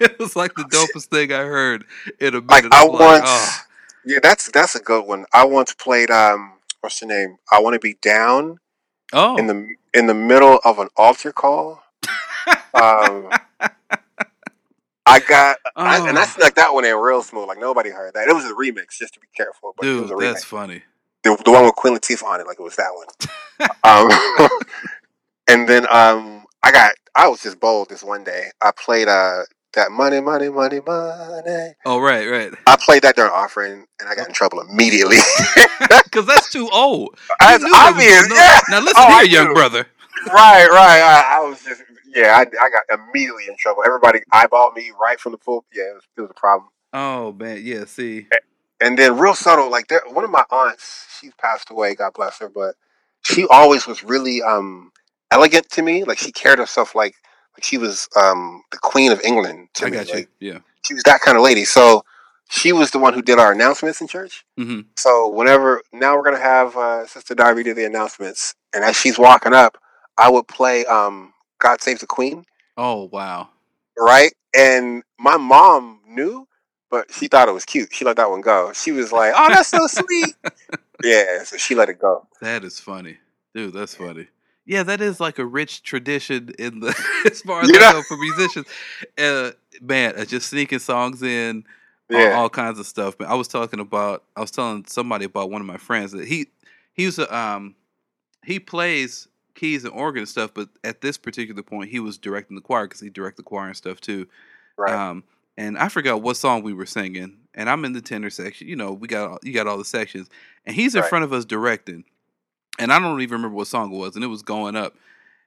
it 0.00 0.18
was 0.18 0.34
like 0.34 0.54
the 0.54 0.64
dopest 0.64 1.06
thing 1.06 1.32
I 1.32 1.44
heard 1.44 1.84
in 2.18 2.34
a 2.34 2.38
like 2.38 2.64
minute. 2.64 2.72
I 2.72 2.82
I'm 2.82 2.88
like, 2.88 3.00
once 3.00 3.28
oh, 3.28 3.60
yeah 4.04 4.18
that's 4.22 4.50
that's 4.50 4.74
a 4.74 4.80
good 4.80 5.06
one 5.06 5.24
i 5.32 5.44
once 5.44 5.74
played 5.74 6.10
um 6.10 6.52
what's 6.80 7.00
the 7.00 7.06
name 7.06 7.36
i 7.52 7.60
want 7.60 7.74
to 7.74 7.80
be 7.80 7.94
down 8.02 8.58
oh, 9.12 9.36
in 9.36 9.46
the 9.46 9.74
in 9.94 10.06
the 10.06 10.14
middle 10.14 10.58
of 10.64 10.78
an 10.78 10.88
altar 10.96 11.32
call 11.32 11.82
um 12.74 13.30
i 15.10 15.18
got 15.20 15.56
I, 15.76 16.08
and 16.08 16.18
i 16.18 16.22
Oh. 16.22 16.26
snuck 16.26 16.54
that 16.54 16.72
one 16.74 16.84
in 16.84 16.94
real 16.96 17.22
smooth 17.22 17.48
like 17.48 17.58
nobody 17.58 17.90
heard 17.90 18.14
that 18.14 18.28
it 18.28 18.34
was 18.34 18.44
a 18.44 18.52
remix 18.54 18.98
just 18.98 19.14
to 19.14 19.20
be 19.20 19.26
careful 19.36 19.74
but 19.76 19.86
it 19.86 19.92
dude, 19.92 20.02
was 20.02 20.10
a 20.10 20.16
that's 20.16 20.44
funny. 20.44 20.82
the, 21.24 21.36
the 21.44 21.50
one 21.50 21.64
with 21.64 21.74
Queen 21.74 21.94
Latifah 21.96 22.24
on 22.24 22.40
it, 22.40 22.46
like 22.46 22.58
it 22.58 22.62
was 22.62 22.76
that 22.76 22.92
one. 22.94 23.68
um, 23.84 24.50
and 25.48 25.68
then 25.68 25.86
um, 25.90 26.44
I 26.62 26.72
got 26.72 26.92
I 27.14 27.28
was 27.28 27.42
just 27.42 27.60
bold 27.60 27.88
this 27.90 28.02
one 28.02 28.24
day. 28.24 28.50
I 28.62 28.70
played 28.72 29.08
uh 29.08 29.42
that 29.74 29.90
money, 29.92 30.20
money, 30.20 30.48
money, 30.48 30.80
money. 30.84 31.74
Oh 31.84 32.00
right, 32.00 32.26
right. 32.28 32.52
I 32.66 32.76
played 32.76 33.02
that 33.02 33.16
during 33.16 33.30
offering, 33.32 33.84
and 34.00 34.08
I 34.08 34.14
got 34.14 34.28
in 34.28 34.34
trouble 34.34 34.60
immediately. 34.60 35.16
Because 36.04 36.26
that's 36.26 36.50
too 36.50 36.68
old. 36.72 37.16
You 37.28 37.36
That's 37.38 37.62
knew 37.62 37.70
that 37.72 37.94
was 37.94 38.04
obvious, 38.04 38.28
no- 38.28 38.34
yeah. 38.34 38.60
Now 38.68 38.80
listen 38.80 38.94
Oh, 38.96 39.18
here, 39.18 39.24
young 39.44 39.54
brother. 39.54 39.86
Right, 40.26 40.68
right. 40.68 41.00
I, 41.00 41.38
I 41.38 41.48
was 41.48 41.62
just 41.64 41.82
yeah. 42.14 42.36
I, 42.36 42.40
I 42.42 42.44
got 42.70 42.82
immediately 43.08 43.44
in 43.48 43.56
trouble. 43.58 43.82
Everybody 43.84 44.20
eyeballed 44.32 44.74
me 44.74 44.90
right 45.00 45.18
from 45.18 45.32
the 45.32 45.38
pool. 45.38 45.64
Yeah, 45.72 45.84
it 45.90 45.94
was, 45.94 46.02
it 46.16 46.20
was 46.22 46.30
a 46.30 46.34
problem. 46.34 46.68
Oh 46.92 47.32
man, 47.32 47.60
yeah. 47.62 47.84
See, 47.86 48.26
And 48.80 48.98
then 48.98 49.18
real 49.18 49.34
subtle, 49.34 49.70
like 49.70 49.88
there, 49.88 50.00
one 50.08 50.24
of 50.24 50.30
my 50.30 50.44
aunts, 50.50 51.06
she's 51.20 51.34
passed 51.34 51.70
away, 51.70 51.94
God 51.94 52.12
bless 52.14 52.38
her, 52.38 52.48
but 52.48 52.74
she 53.22 53.46
always 53.46 53.86
was 53.86 54.02
really 54.02 54.42
um 54.42 54.90
elegant 55.30 55.68
to 55.70 55.82
me. 55.82 56.04
Like 56.04 56.18
she 56.18 56.32
carried 56.32 56.58
herself 56.58 56.94
like 56.94 57.14
like 57.56 57.62
she 57.64 57.78
was 57.78 58.08
um 58.16 58.62
the 58.72 58.78
queen 58.78 59.12
of 59.12 59.20
England 59.22 59.68
to 59.74 59.86
I 59.86 59.90
me. 59.90 59.96
got 59.96 60.08
you. 60.08 60.14
Like, 60.14 60.28
Yeah. 60.40 60.58
she 60.84 60.94
was 60.94 61.02
that 61.04 61.20
kind 61.20 61.36
of 61.36 61.42
lady. 61.44 61.64
So 61.64 62.02
she 62.48 62.72
was 62.72 62.90
the 62.90 62.98
one 62.98 63.14
who 63.14 63.22
did 63.22 63.38
our 63.38 63.52
announcements 63.52 64.00
in 64.00 64.08
church. 64.08 64.44
hmm 64.56 64.80
So 64.96 65.28
whenever 65.28 65.82
now 65.92 66.16
we're 66.16 66.24
gonna 66.24 66.38
have 66.40 66.76
uh, 66.76 67.06
Sister 67.06 67.34
Darby 67.34 67.62
do 67.62 67.74
the 67.74 67.84
announcements, 67.84 68.54
and 68.74 68.82
as 68.82 68.96
she's 68.96 69.18
walking 69.18 69.52
up, 69.52 69.78
I 70.20 70.30
would 70.30 70.48
play 70.48 70.86
um 70.86 71.34
God 71.60 71.82
Save 71.82 72.00
the 72.00 72.06
Queen, 72.06 72.44
Oh 72.76 73.04
wow. 73.12 73.48
right? 73.98 74.32
And 74.56 75.02
my 75.18 75.36
mom 75.36 76.00
knew, 76.06 76.46
but 76.90 77.12
she 77.12 77.28
thought 77.28 77.48
it 77.48 77.52
was 77.52 77.64
cute. 77.64 77.92
She 77.94 78.04
let 78.04 78.16
that 78.16 78.30
one 78.30 78.40
go. 78.40 78.72
She 78.74 78.92
was 78.92 79.12
like, 79.12 79.32
"Oh, 79.36 79.50
that's 79.50 79.68
so 79.70 79.86
sweet." 79.86 80.34
yeah, 81.04 81.44
so 81.44 81.56
she 81.56 81.74
let 81.74 81.88
it 81.88 81.98
go. 82.00 82.26
That 82.40 82.64
is 82.64 82.80
funny, 82.80 83.18
dude. 83.54 83.74
That's 83.74 83.94
funny. 83.94 84.28
Yeah, 84.66 84.82
that 84.84 85.00
is 85.00 85.20
like 85.20 85.38
a 85.38 85.46
rich 85.46 85.82
tradition 85.82 86.50
in 86.58 86.80
the 86.80 86.88
as 87.30 87.42
far 87.42 87.62
as 87.64 87.74
I 87.74 87.74
Yeah. 87.74 87.92
know 87.92 88.02
for 88.02 88.16
musicians. 88.16 88.66
Uh, 89.18 89.52
man, 89.80 90.14
uh, 90.18 90.24
just 90.24 90.48
sneaking 90.50 90.78
songs 90.80 91.22
in, 91.22 91.64
all, 92.12 92.20
Yeah, 92.20 92.36
all 92.36 92.50
kinds 92.50 92.78
of 92.78 92.86
stuff. 92.86 93.18
But 93.18 93.28
I 93.28 93.34
was 93.34 93.48
talking 93.48 93.80
about, 93.80 94.24
I 94.36 94.40
was 94.40 94.50
telling 94.50 94.84
somebody 94.86 95.24
about 95.24 95.50
one 95.50 95.60
of 95.60 95.66
my 95.66 95.78
friends 95.78 96.12
that 96.12 96.26
he 96.28 96.48
he 96.92 97.06
was 97.06 97.18
a 97.18 97.34
um 97.34 97.74
he 98.44 98.58
plays 98.60 99.28
keys 99.54 99.84
and 99.84 99.92
organ 99.92 100.20
and 100.20 100.28
stuff, 100.28 100.52
but 100.54 100.68
at 100.84 101.00
this 101.00 101.18
particular 101.18 101.62
point, 101.62 101.90
he 101.90 102.00
was 102.00 102.18
directing 102.18 102.54
the 102.56 102.62
choir 102.62 102.86
because 102.86 103.00
he 103.00 103.10
directed 103.10 103.38
the 103.38 103.42
choir 103.44 103.66
and 103.68 103.76
stuff 103.76 104.00
too. 104.00 104.26
right. 104.76 104.92
Um, 104.92 105.24
and 105.56 105.76
I 105.78 105.88
forgot 105.88 106.22
what 106.22 106.36
song 106.36 106.62
we 106.62 106.72
were 106.72 106.86
singing, 106.86 107.36
and 107.54 107.68
I'm 107.68 107.84
in 107.84 107.92
the 107.92 108.00
tenor 108.00 108.30
section. 108.30 108.68
You 108.68 108.76
know, 108.76 108.92
we 108.92 109.08
got 109.08 109.30
all, 109.30 109.38
you 109.42 109.52
got 109.52 109.66
all 109.66 109.76
the 109.78 109.84
sections, 109.84 110.28
and 110.64 110.74
he's 110.74 110.94
in 110.94 111.02
Right. 111.02 111.08
front 111.10 111.24
of 111.24 111.32
us 111.32 111.44
directing, 111.44 112.04
and 112.78 112.92
I 112.92 112.98
don't 112.98 113.20
even 113.20 113.36
remember 113.38 113.56
what 113.56 113.66
song 113.66 113.92
it 113.92 113.96
was, 113.96 114.14
and 114.14 114.24
it 114.24 114.28
was 114.28 114.42
going 114.42 114.76
up. 114.76 114.94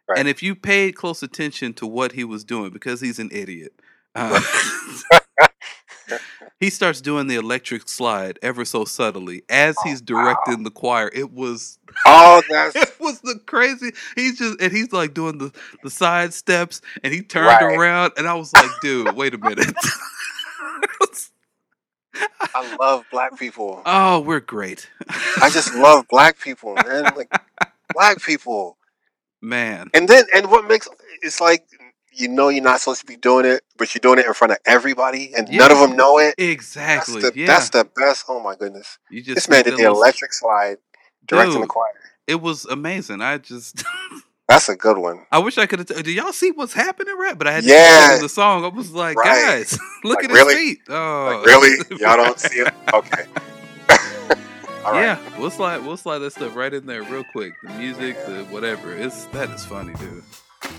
Right. 0.07 0.19
And 0.19 0.27
if 0.27 0.43
you 0.43 0.55
paid 0.55 0.95
close 0.95 1.23
attention 1.23 1.73
to 1.75 1.87
what 1.87 2.11
he 2.11 2.23
was 2.23 2.43
doing, 2.43 2.71
because 2.71 3.01
he's 3.01 3.19
an 3.19 3.29
idiot, 3.31 3.73
uh, 4.15 4.39
he 6.59 6.69
starts 6.69 7.01
doing 7.01 7.27
the 7.27 7.35
electric 7.35 7.87
slide 7.89 8.39
ever 8.41 8.65
so 8.65 8.85
subtly 8.85 9.43
as 9.49 9.75
he's 9.83 10.01
Oh, 10.01 10.13
wow. 10.15 10.23
directing 10.23 10.63
the 10.63 10.71
choir. 10.71 11.09
It 11.13 11.31
was 11.31 11.77
oh, 12.05 12.41
that's 12.49 12.75
it 12.75 12.99
was 12.99 13.19
the 13.21 13.39
crazy. 13.45 13.91
He's 14.15 14.37
just 14.37 14.61
and 14.61 14.71
he's 14.71 14.91
like 14.93 15.13
doing 15.13 15.37
the 15.37 15.51
the 15.83 15.89
side 15.89 16.33
steps, 16.33 16.81
and 17.03 17.13
he 17.13 17.21
turned 17.21 17.47
Right. 17.47 17.77
around, 17.77 18.13
and 18.17 18.27
I 18.27 18.33
was 18.35 18.53
like, 18.53 18.69
dude, 18.81 19.15
wait 19.15 19.33
a 19.33 19.37
minute. 19.37 19.75
I 22.55 22.75
love 22.79 23.05
black 23.11 23.37
people. 23.39 23.81
oh, 23.85 24.19
we're 24.19 24.39
great, 24.39 24.87
I 25.41 25.49
just 25.49 25.73
love 25.73 26.05
black 26.09 26.39
people, 26.39 26.75
man. 26.75 27.05
Like 27.15 27.31
black 27.93 28.21
people. 28.21 28.77
man. 29.41 29.89
And 29.95 30.07
then 30.07 30.25
and 30.35 30.51
what 30.51 30.67
makes 30.67 30.87
it's 31.23 31.41
like 31.41 31.65
you 32.15 32.27
know 32.27 32.49
you're 32.49 32.63
not 32.63 32.79
supposed 32.79 33.01
to 33.01 33.05
be 33.07 33.15
doing 33.17 33.45
it, 33.45 33.63
but 33.77 33.93
you're 33.93 33.99
doing 34.01 34.19
it 34.19 34.25
in 34.25 34.33
front 34.33 34.51
of 34.51 34.57
everybody, 34.65 35.33
and 35.35 35.49
none 35.49 35.71
of 35.71 35.79
them 35.79 35.95
know 35.95 36.19
it. 36.19 36.35
That's 36.37 36.49
Exactly. 36.49 37.21
the 37.21 37.31
yeah. 37.35 37.47
that's 37.47 37.69
the 37.69 37.85
best. 37.95 38.25
Oh 38.29 38.39
my 38.41 38.55
goodness, 38.55 38.97
you 39.09 39.21
just 39.21 39.35
this 39.35 39.49
man 39.49 39.63
did 39.63 39.77
the 39.77 39.83
electric 39.85 40.33
slide 40.33 40.77
directing 41.27 41.61
the 41.61 41.67
choir. 41.67 41.91
It 42.27 42.41
was 42.41 42.65
amazing. 42.65 43.21
I 43.21 43.37
just. 43.37 43.83
That's 44.49 44.67
a 44.67 44.75
good 44.75 44.97
one. 44.97 45.25
I 45.31 45.39
wish 45.39 45.57
I 45.57 45.65
could 45.65 45.79
have. 45.79 45.87
T- 45.87 46.01
Do 46.01 46.11
y'all 46.11 46.33
see 46.33 46.51
what's 46.51 46.73
happening, 46.73 47.15
right? 47.17 47.35
But 47.37 47.47
I 47.47 47.53
had 47.53 47.63
to 47.63 47.69
Yeah. 47.69 48.15
yeah. 48.15 48.19
the 48.21 48.27
song. 48.27 48.65
I 48.65 48.67
was 48.67 48.91
like, 48.91 49.15
Right. 49.17 49.25
guys, 49.63 49.79
look 50.03 50.17
Like, 50.17 50.25
at 50.25 50.31
really? 50.31 50.53
his 50.53 50.63
feet. 50.63 50.79
Oh, 50.89 51.37
Like 51.39 51.45
really, 51.47 51.77
y'all 52.01 52.17
don't 52.17 52.37
see 52.37 52.57
it? 52.59 52.73
Okay. 52.93 53.23
All 54.85 54.91
right. 54.91 55.01
Yeah, 55.01 55.39
we'll 55.39 55.49
slide 55.49 55.77
we'll 55.85 55.95
slide 55.95 56.19
that 56.19 56.31
stuff 56.31 56.57
right 56.57 56.73
in 56.73 56.85
there 56.85 57.03
real 57.03 57.23
quick. 57.31 57.53
The 57.63 57.69
music, 57.69 58.17
the 58.25 58.43
whatever. 58.49 58.93
It's 58.93 59.25
that 59.27 59.49
is 59.51 59.63
funny, 59.65 59.93
dude. 59.93 60.23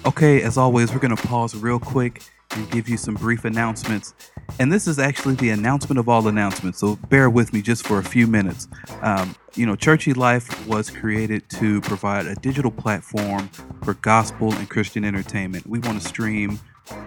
Okay, 0.06 0.42
as 0.42 0.58
always, 0.58 0.92
we're 0.92 1.00
gonna 1.00 1.16
pause 1.16 1.54
real 1.54 1.78
quick 1.78 2.22
and 2.50 2.70
give 2.70 2.88
you 2.88 2.96
some 2.96 3.14
brief 3.14 3.44
announcements. 3.44 4.14
And 4.58 4.72
this 4.72 4.86
is 4.86 4.98
actually 4.98 5.34
the 5.34 5.50
announcement 5.50 5.98
of 5.98 6.08
all 6.08 6.28
announcements, 6.28 6.78
so 6.78 6.96
bear 7.08 7.30
with 7.30 7.52
me 7.52 7.62
just 7.62 7.86
for 7.86 7.98
a 7.98 8.04
few 8.04 8.26
minutes. 8.26 8.68
Um, 9.02 9.34
you 9.54 9.66
know, 9.66 9.76
Churchy 9.76 10.12
Life 10.12 10.66
was 10.66 10.90
created 10.90 11.48
to 11.50 11.80
provide 11.80 12.26
a 12.26 12.34
digital 12.36 12.70
platform 12.70 13.48
for 13.82 13.94
gospel 13.94 14.52
and 14.52 14.68
Christian 14.68 15.04
entertainment. 15.04 15.66
We 15.66 15.78
want 15.80 16.00
to 16.00 16.06
stream 16.06 16.60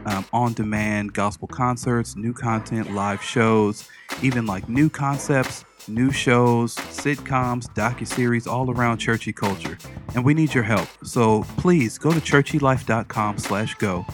um, 0.05 0.25
on 0.33 0.53
demand 0.53 1.13
gospel 1.13 1.47
concerts, 1.47 2.15
new 2.15 2.33
content, 2.33 2.93
live 2.93 3.21
shows, 3.21 3.87
even 4.21 4.45
like 4.45 4.67
new 4.67 4.89
concepts, 4.89 5.65
new 5.87 6.11
shows, 6.11 6.75
sitcoms, 6.75 7.71
docuseries, 7.73 8.47
all 8.47 8.69
around 8.71 8.97
churchy 8.97 9.33
culture. 9.33 9.77
And 10.15 10.23
we 10.23 10.33
need 10.33 10.53
your 10.53 10.63
help. 10.63 10.87
So 11.03 11.43
please 11.57 11.97
go 11.97 12.11
to 12.11 12.19
churchylife.com 12.19 13.37
slash 13.37 13.75
go 13.75 14.05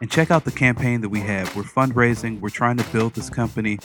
and 0.00 0.10
check 0.10 0.30
out 0.30 0.44
the 0.44 0.50
campaign 0.50 1.00
that 1.00 1.08
we 1.08 1.20
have. 1.20 1.54
We're 1.54 1.62
fundraising. 1.62 2.40
We're 2.40 2.50
trying 2.50 2.76
to 2.76 2.84
build 2.90 3.14
this 3.14 3.30
company. 3.30 3.78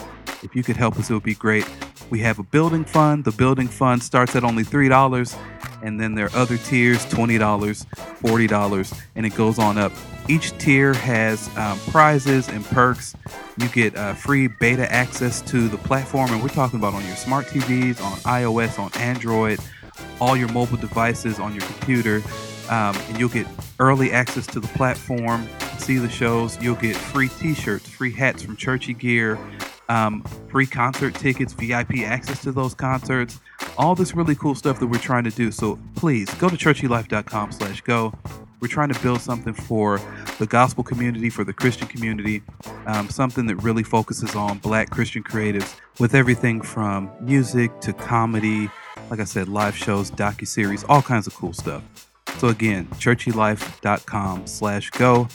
If 0.43 0.55
you 0.55 0.63
could 0.63 0.75
help 0.75 0.97
us, 0.97 1.09
it 1.09 1.13
would 1.13 1.23
be 1.23 1.35
great. 1.35 1.67
We 2.09 2.19
have 2.19 2.39
a 2.39 2.43
building 2.43 2.85
fund. 2.85 3.23
The 3.23 3.31
building 3.31 3.67
fund 3.67 4.01
starts 4.01 4.35
at 4.35 4.43
only 4.43 4.63
$3. 4.63 5.37
And 5.83 5.99
then 5.99 6.15
there 6.15 6.25
are 6.25 6.35
other 6.35 6.57
tiers 6.57 7.05
$20, 7.05 7.37
$40, 7.37 9.01
and 9.15 9.25
it 9.25 9.35
goes 9.35 9.59
on 9.59 9.77
up. 9.77 9.91
Each 10.29 10.51
tier 10.57 10.93
has 10.93 11.55
um, 11.57 11.79
prizes 11.91 12.49
and 12.49 12.65
perks. 12.65 13.15
You 13.57 13.69
get 13.69 13.95
uh, 13.95 14.13
free 14.13 14.47
beta 14.47 14.91
access 14.91 15.41
to 15.43 15.69
the 15.69 15.77
platform, 15.77 16.31
and 16.31 16.41
we're 16.41 16.49
talking 16.49 16.79
about 16.79 16.93
on 16.93 17.05
your 17.05 17.15
smart 17.15 17.45
TVs, 17.45 18.01
on 18.03 18.17
iOS, 18.19 18.77
on 18.77 18.91
Android, 19.01 19.59
all 20.19 20.35
your 20.35 20.49
mobile 20.49 20.77
devices, 20.77 21.39
on 21.39 21.53
your 21.53 21.63
computer. 21.63 22.21
Um, 22.69 22.95
and 23.07 23.17
you'll 23.17 23.29
get 23.29 23.47
early 23.79 24.11
access 24.11 24.45
to 24.47 24.59
the 24.59 24.67
platform, 24.69 25.47
see 25.77 25.97
the 25.97 26.09
shows. 26.09 26.61
You'll 26.61 26.75
get 26.75 26.97
free 26.97 27.29
t 27.29 27.53
shirts, 27.53 27.87
free 27.87 28.11
hats 28.11 28.43
from 28.43 28.57
Churchy 28.57 28.93
Gear, 28.93 29.39
um, 29.87 30.23
free 30.49 30.65
concert 30.65 31.15
tickets, 31.15 31.53
VIP 31.53 31.99
access 31.99 32.41
to 32.41 32.51
those 32.51 32.73
concerts, 32.73 33.39
all 33.77 33.95
this 33.95 34.13
really 34.13 34.35
cool 34.35 34.55
stuff 34.55 34.79
that 34.79 34.87
we're 34.87 34.99
trying 34.99 35.23
to 35.23 35.31
do. 35.31 35.51
So 35.51 35.79
please 35.95 36.29
go 36.35 36.49
to 36.49 36.57
churchylife.com 36.57 37.53
slash 37.53 37.79
go. 37.81 38.13
We're 38.59 38.67
trying 38.67 38.91
to 38.91 38.99
build 39.01 39.21
something 39.21 39.53
for 39.53 40.01
the 40.39 40.47
gospel 40.47 40.83
community, 40.83 41.29
for 41.29 41.43
the 41.43 41.53
Christian 41.53 41.87
community, 41.87 42.41
um, 42.85 43.09
something 43.09 43.45
that 43.47 43.57
really 43.57 43.83
focuses 43.83 44.35
on 44.35 44.57
black 44.57 44.89
Christian 44.89 45.23
creatives 45.23 45.75
with 45.99 46.15
everything 46.15 46.61
from 46.61 47.11
music 47.19 47.79
to 47.81 47.93
comedy, 47.93 48.69
like 49.09 49.19
I 49.19 49.25
said, 49.25 49.47
live 49.47 49.75
shows, 49.75 50.09
docuseries, 50.09 50.83
all 50.89 51.01
kinds 51.01 51.27
of 51.27 51.35
cool 51.35 51.53
stuff. 51.53 51.83
So 52.39 52.49
again, 52.49 52.87
churchylife.com 52.95 54.47
slash 54.47 54.89
go. 54.91 55.27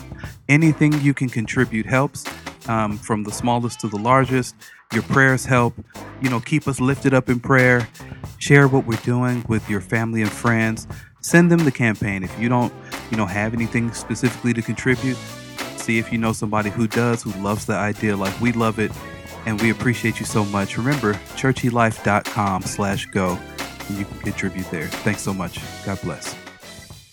Anything 0.49 0.93
you 1.01 1.15
can 1.15 1.29
contribute 1.29 1.87
helps, 1.87 2.25
um, 2.69 2.97
from 2.99 3.25
the 3.25 3.33
smallest 3.33 3.81
to 3.81 3.89
the 3.89 3.97
largest. 3.97 4.55
Your 4.93 5.03
prayers 5.05 5.45
help. 5.45 5.75
You 6.21 6.31
know, 6.31 6.41
keep 6.41 6.69
us 6.69 6.81
lifted 6.81 7.15
up 7.15 7.29
in 7.29 7.41
prayer. 7.41 7.89
Share 8.39 8.69
what 8.69 8.87
we're 8.87 9.01
doing 9.01 9.45
with 9.49 9.69
your 9.69 9.81
family 9.81 10.23
and 10.23 10.31
friends. 10.31 10.87
Send 11.23 11.51
them 11.51 11.65
the 11.65 11.73
campaign. 11.73 12.23
If 12.23 12.39
you 12.39 12.49
don't, 12.49 12.73
you 13.11 13.17
know, 13.17 13.27
have 13.27 13.55
anything 13.55 13.93
specifically 13.93 14.53
to 14.55 14.63
contribute, 14.63 15.17
see 15.77 15.99
if 15.99 16.13
you 16.13 16.19
know 16.19 16.33
somebody 16.33 16.71
who 16.71 16.87
does, 16.87 17.23
who 17.23 17.31
loves 17.43 17.65
the 17.67 17.75
idea 17.75 18.17
like 18.17 18.39
we 18.41 18.53
love 18.53 18.79
it. 18.79 18.93
And 19.47 19.61
we 19.61 19.71
appreciate 19.71 20.21
you 20.21 20.27
so 20.27 20.45
much. 20.47 20.77
Remember, 20.77 21.15
churchylife.com 21.37 22.63
slash 22.63 23.07
go. 23.07 23.39
And 23.89 23.99
you 23.99 24.05
can 24.05 24.19
contribute 24.21 24.71
there. 24.71 24.87
Thanks 24.87 25.23
so 25.23 25.35
much. 25.35 25.59
God 25.85 26.01
bless. 26.03 26.37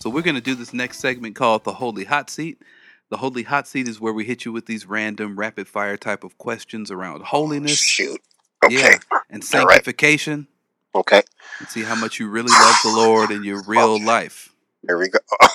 So 0.00 0.08
we're 0.10 0.22
going 0.22 0.36
to 0.36 0.40
do 0.40 0.54
this 0.54 0.72
next 0.72 0.98
segment 0.98 1.34
called 1.34 1.64
the 1.64 1.74
Holy 1.74 2.04
Hot 2.04 2.30
Seat. 2.30 2.62
The 3.10 3.16
Holy 3.16 3.42
Hot 3.42 3.66
Seat 3.66 3.88
is 3.88 4.00
where 4.00 4.12
we 4.12 4.24
hit 4.24 4.44
you 4.44 4.52
with 4.52 4.66
these 4.66 4.86
random 4.86 5.36
rapid 5.36 5.66
fire 5.66 5.96
type 5.96 6.22
of 6.22 6.38
questions 6.38 6.90
around 6.92 7.22
holiness 7.24 7.78
Shoot. 7.78 8.20
Okay. 8.64 8.76
yeah, 8.76 8.96
and 9.28 9.42
All 9.54 9.64
right. 9.66 9.74
sanctification 9.74 10.46
Okay. 10.94 11.22
and 11.60 11.68
see 11.68 11.82
how 11.82 11.94
much 11.94 12.18
you 12.18 12.28
really 12.28 12.50
love 12.50 12.76
the 12.82 12.90
Lord 12.90 13.30
in 13.30 13.44
your 13.44 13.62
real 13.64 14.02
life. 14.04 14.52
There 14.82 14.98
we 14.98 15.08
go. 15.08 15.18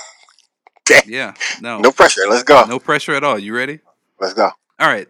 okay. 0.90 1.02
Yeah, 1.08 1.34
no, 1.62 1.80
No 1.80 1.92
pressure. 1.92 2.22
Let's 2.30 2.44
go. 2.44 2.64
no 2.66 2.80
pressure 2.80 3.14
at 3.14 3.24
all. 3.24 3.38
You 3.40 3.56
ready? 3.56 3.80
Let's 4.20 4.34
go. 4.34 4.50
All 4.80 4.88
right. 4.88 5.08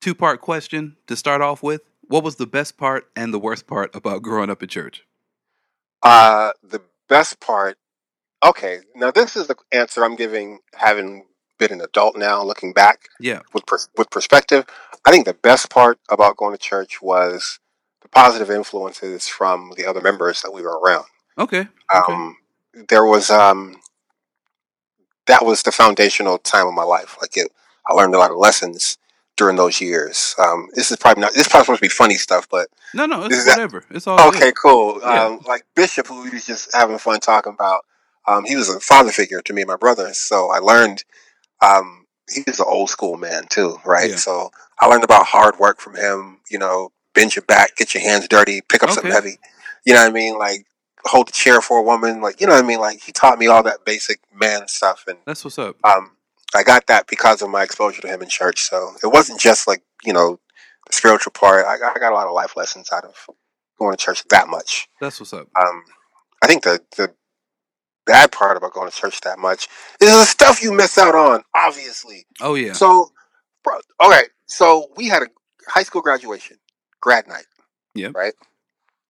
Two 0.00 0.14
part 0.14 0.40
question 0.40 0.96
to 1.08 1.16
start 1.16 1.42
off 1.42 1.62
with. 1.62 1.82
What 2.08 2.24
was 2.24 2.36
the 2.36 2.46
best 2.46 2.76
part 2.78 3.08
and 3.14 3.32
the 3.34 3.38
worst 3.38 3.66
part 3.66 3.94
about 3.94 4.22
growing 4.22 4.50
up 4.50 4.62
in 4.62 4.68
church? 4.68 5.04
Uh, 6.02 6.52
the 6.62 6.80
best 7.08 7.38
part. 7.40 7.76
Okay, 8.42 8.78
now 8.94 9.10
this 9.10 9.36
is 9.36 9.46
the 9.48 9.56
answer 9.70 10.02
I'm 10.02 10.16
giving, 10.16 10.60
having 10.74 11.26
been 11.58 11.72
an 11.72 11.82
adult 11.82 12.16
now, 12.16 12.42
looking 12.42 12.72
back 12.72 13.08
Yeah. 13.20 13.40
with 13.52 13.64
with 13.98 14.08
perspective. 14.10 14.64
I 15.04 15.10
think 15.10 15.26
the 15.26 15.34
best 15.34 15.68
part 15.68 15.98
about 16.08 16.38
going 16.38 16.52
to 16.52 16.58
church 16.58 17.02
was 17.02 17.58
positive 18.12 18.50
influences 18.50 19.28
from 19.28 19.72
the 19.76 19.86
other 19.86 20.00
members 20.00 20.42
that 20.42 20.52
we 20.52 20.62
were 20.62 20.78
around. 20.78 21.04
Okay. 21.38 21.60
Okay. 21.60 22.12
Um, 22.12 22.36
there 22.88 23.04
was 23.04 23.30
um, 23.30 23.76
that 25.26 25.44
was 25.44 25.62
the 25.62 25.72
foundational 25.72 26.38
time 26.38 26.66
of 26.66 26.74
my 26.74 26.82
life. 26.82 27.16
Like 27.20 27.36
it, 27.36 27.50
I 27.88 27.94
learned 27.94 28.14
a 28.14 28.18
lot 28.18 28.30
of 28.30 28.36
lessons 28.36 28.98
during 29.36 29.56
those 29.56 29.80
years. 29.80 30.34
Um, 30.38 30.68
this 30.74 30.90
is 30.90 30.96
probably 30.96 31.22
not. 31.22 31.32
This 31.32 31.42
is 31.42 31.48
probably 31.48 31.64
supposed 31.64 31.80
to 31.80 31.84
be 31.84 31.88
funny 31.88 32.14
stuff, 32.14 32.48
but 32.50 32.68
no, 32.94 33.06
no, 33.06 33.24
it's 33.24 33.36
is 33.36 33.44
that- 33.46 33.52
whatever. 33.56 33.84
It's 33.90 34.06
all 34.06 34.28
okay, 34.28 34.38
good. 34.46 34.54
cool. 34.56 34.98
Yeah. 35.00 35.24
Um, 35.26 35.40
like 35.46 35.64
Bishop, 35.74 36.06
who 36.08 36.22
we 36.24 36.30
was 36.30 36.46
just 36.46 36.74
having 36.74 36.98
fun 36.98 37.20
talking 37.20 37.52
about. 37.52 37.84
Um, 38.28 38.44
he 38.44 38.54
was 38.54 38.68
a 38.68 38.78
father 38.80 39.10
figure 39.10 39.40
to 39.40 39.52
me 39.52 39.62
and 39.62 39.68
my 39.68 39.76
brother, 39.76 40.12
so 40.14 40.50
I 40.50 40.58
learned. 40.58 41.04
Um, 41.62 42.06
he 42.32 42.42
was 42.46 42.60
an 42.60 42.66
old 42.68 42.88
school 42.90 43.16
man 43.16 43.44
too, 43.48 43.78
right? 43.84 44.10
Yeah. 44.10 44.16
So 44.16 44.50
I 44.80 44.86
learned 44.86 45.04
about 45.04 45.26
hard 45.26 45.58
work 45.58 45.80
from 45.80 45.96
him. 45.96 46.38
You 46.50 46.58
know, 46.58 46.92
bend 47.14 47.34
your 47.36 47.44
back, 47.44 47.76
get 47.76 47.94
your 47.94 48.02
hands 48.02 48.28
dirty, 48.28 48.60
pick 48.68 48.82
up 48.82 48.90
something 48.90 49.10
heavy. 49.12 49.38
You 49.84 49.94
know 49.94 50.00
what 50.02 50.10
I 50.10 50.12
mean? 50.12 50.38
Like 50.38 50.66
hold 51.04 51.28
the 51.28 51.32
chair 51.32 51.60
for 51.60 51.78
a 51.78 51.82
woman. 51.82 52.20
Like 52.20 52.40
you 52.40 52.46
know 52.46 52.54
what 52.54 52.64
I 52.64 52.66
mean? 52.66 52.80
Like 52.80 53.00
he 53.02 53.12
taught 53.12 53.38
me 53.38 53.46
all 53.46 53.62
that 53.62 53.84
basic 53.84 54.20
man 54.34 54.68
stuff, 54.68 55.04
and 55.08 55.18
That's 55.26 55.44
what's 55.44 55.58
up. 55.58 55.76
um, 55.84 56.12
I 56.54 56.62
got 56.62 56.86
that 56.88 57.06
because 57.06 57.42
of 57.42 57.50
my 57.50 57.62
exposure 57.62 58.02
to 58.02 58.08
him 58.08 58.22
in 58.22 58.28
church. 58.28 58.62
So 58.62 58.92
it 59.02 59.06
wasn't 59.06 59.40
just 59.40 59.66
like 59.68 59.82
you 60.04 60.12
know 60.12 60.38
the 60.86 60.92
spiritual 60.96 61.32
part. 61.32 61.64
I 61.66 61.78
got, 61.78 61.96
I 61.96 62.00
got 62.00 62.12
a 62.12 62.14
lot 62.14 62.26
of 62.26 62.34
life 62.34 62.56
lessons 62.56 62.90
out 62.92 63.04
of 63.04 63.14
going 63.78 63.96
to 63.96 64.02
church 64.02 64.24
that 64.30 64.48
much. 64.48 64.88
That's 65.00 65.18
what's 65.20 65.32
up. 65.32 65.48
Um, 65.58 65.84
I 66.42 66.46
think 66.46 66.62
the 66.64 66.80
the 66.96 67.14
bad 68.06 68.32
part 68.32 68.56
about 68.56 68.72
going 68.72 68.90
to 68.90 68.96
church 68.96 69.20
that 69.22 69.38
much 69.38 69.68
is 70.00 70.10
the 70.10 70.24
stuff 70.24 70.62
you 70.62 70.72
miss 70.72 70.98
out 70.98 71.14
on. 71.14 71.42
Obviously, 71.54 72.26
Oh 72.40 72.54
yeah. 72.54 72.72
so 72.72 73.10
bro, 73.64 73.78
okay. 74.04 74.22
So 74.46 74.88
we 74.96 75.06
had 75.08 75.22
a 75.22 75.26
high 75.68 75.84
school 75.84 76.02
graduation, 76.02 76.56
grad 77.00 77.26
night. 77.28 77.46
Yeah. 77.94 78.10
Right. 78.14 78.34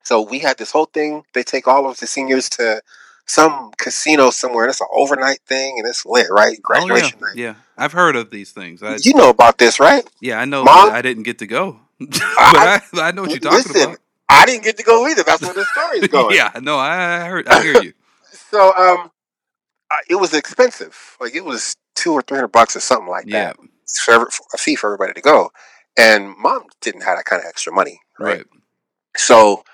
So 0.04 0.22
we 0.22 0.38
had 0.38 0.58
this 0.58 0.70
whole 0.72 0.86
thing. 0.86 1.22
They 1.34 1.42
take 1.42 1.68
all 1.68 1.88
of 1.88 1.98
the 1.98 2.06
seniors 2.06 2.48
to 2.50 2.80
some 3.26 3.70
casino 3.78 4.30
somewhere. 4.30 4.64
And 4.64 4.70
it's 4.70 4.80
an 4.80 4.86
overnight 4.92 5.40
thing, 5.46 5.76
and 5.78 5.86
it's 5.86 6.04
lit, 6.06 6.26
right? 6.30 6.60
Graduation 6.62 7.18
oh, 7.22 7.26
night. 7.26 7.36
yeah. 7.36 7.44
yeah. 7.46 7.54
I've 7.76 7.92
heard 7.92 8.16
of 8.16 8.30
these 8.30 8.52
things. 8.52 8.82
I, 8.82 8.96
You 9.02 9.14
know 9.14 9.28
about 9.30 9.58
this, 9.58 9.78
right? 9.78 10.08
yeah, 10.20 10.40
I 10.40 10.44
know. 10.46 10.64
Mom- 10.64 10.90
I 10.90 11.02
didn't 11.02 11.22
get 11.24 11.38
to 11.38 11.46
go, 11.46 11.78
but 12.00 12.20
I- 12.22 12.80
I, 12.94 13.00
I 13.00 13.10
know 13.12 13.22
what 13.22 13.30
you're 13.30 13.40
talking 13.40 13.58
Listen, 13.72 13.82
about. 13.90 13.98
I 14.28 14.46
didn't 14.46 14.64
get 14.64 14.76
to 14.78 14.82
go 14.82 15.06
either. 15.08 15.22
That's 15.22 15.42
where 15.42 15.52
the 15.54 15.64
story 15.66 15.98
is 15.98 16.08
going. 16.08 16.34
yeah, 16.36 16.50
no, 16.62 16.76
I 16.78 17.24
I 17.24 17.28
heard. 17.28 17.48
I 17.48 17.62
hear 17.62 17.82
you. 17.82 17.92
So 18.50 18.74
um, 18.76 19.10
it 20.08 20.16
was 20.16 20.34
expensive. 20.34 21.16
Like 21.20 21.36
it 21.36 21.44
was 21.44 21.76
two 21.94 22.12
or 22.12 22.20
three 22.22 22.36
hundred 22.36 22.48
bucks 22.52 22.74
or 22.74 22.80
something 22.80 23.08
like 23.08 23.26
Yeah. 23.28 23.52
that. 23.52 23.56
For 24.04 24.12
every- 24.14 24.30
for 24.30 24.44
a 24.54 24.58
fee 24.58 24.74
for 24.74 24.88
everybody 24.92 25.12
to 25.14 25.20
go, 25.20 25.50
and 25.96 26.36
mom 26.38 26.64
didn't 26.80 27.02
have 27.02 27.16
that 27.16 27.24
kind 27.24 27.40
of 27.40 27.46
extra 27.48 27.72
money, 27.72 28.00
right? 28.18 28.38
Right. 28.38 28.46
So 29.16 29.64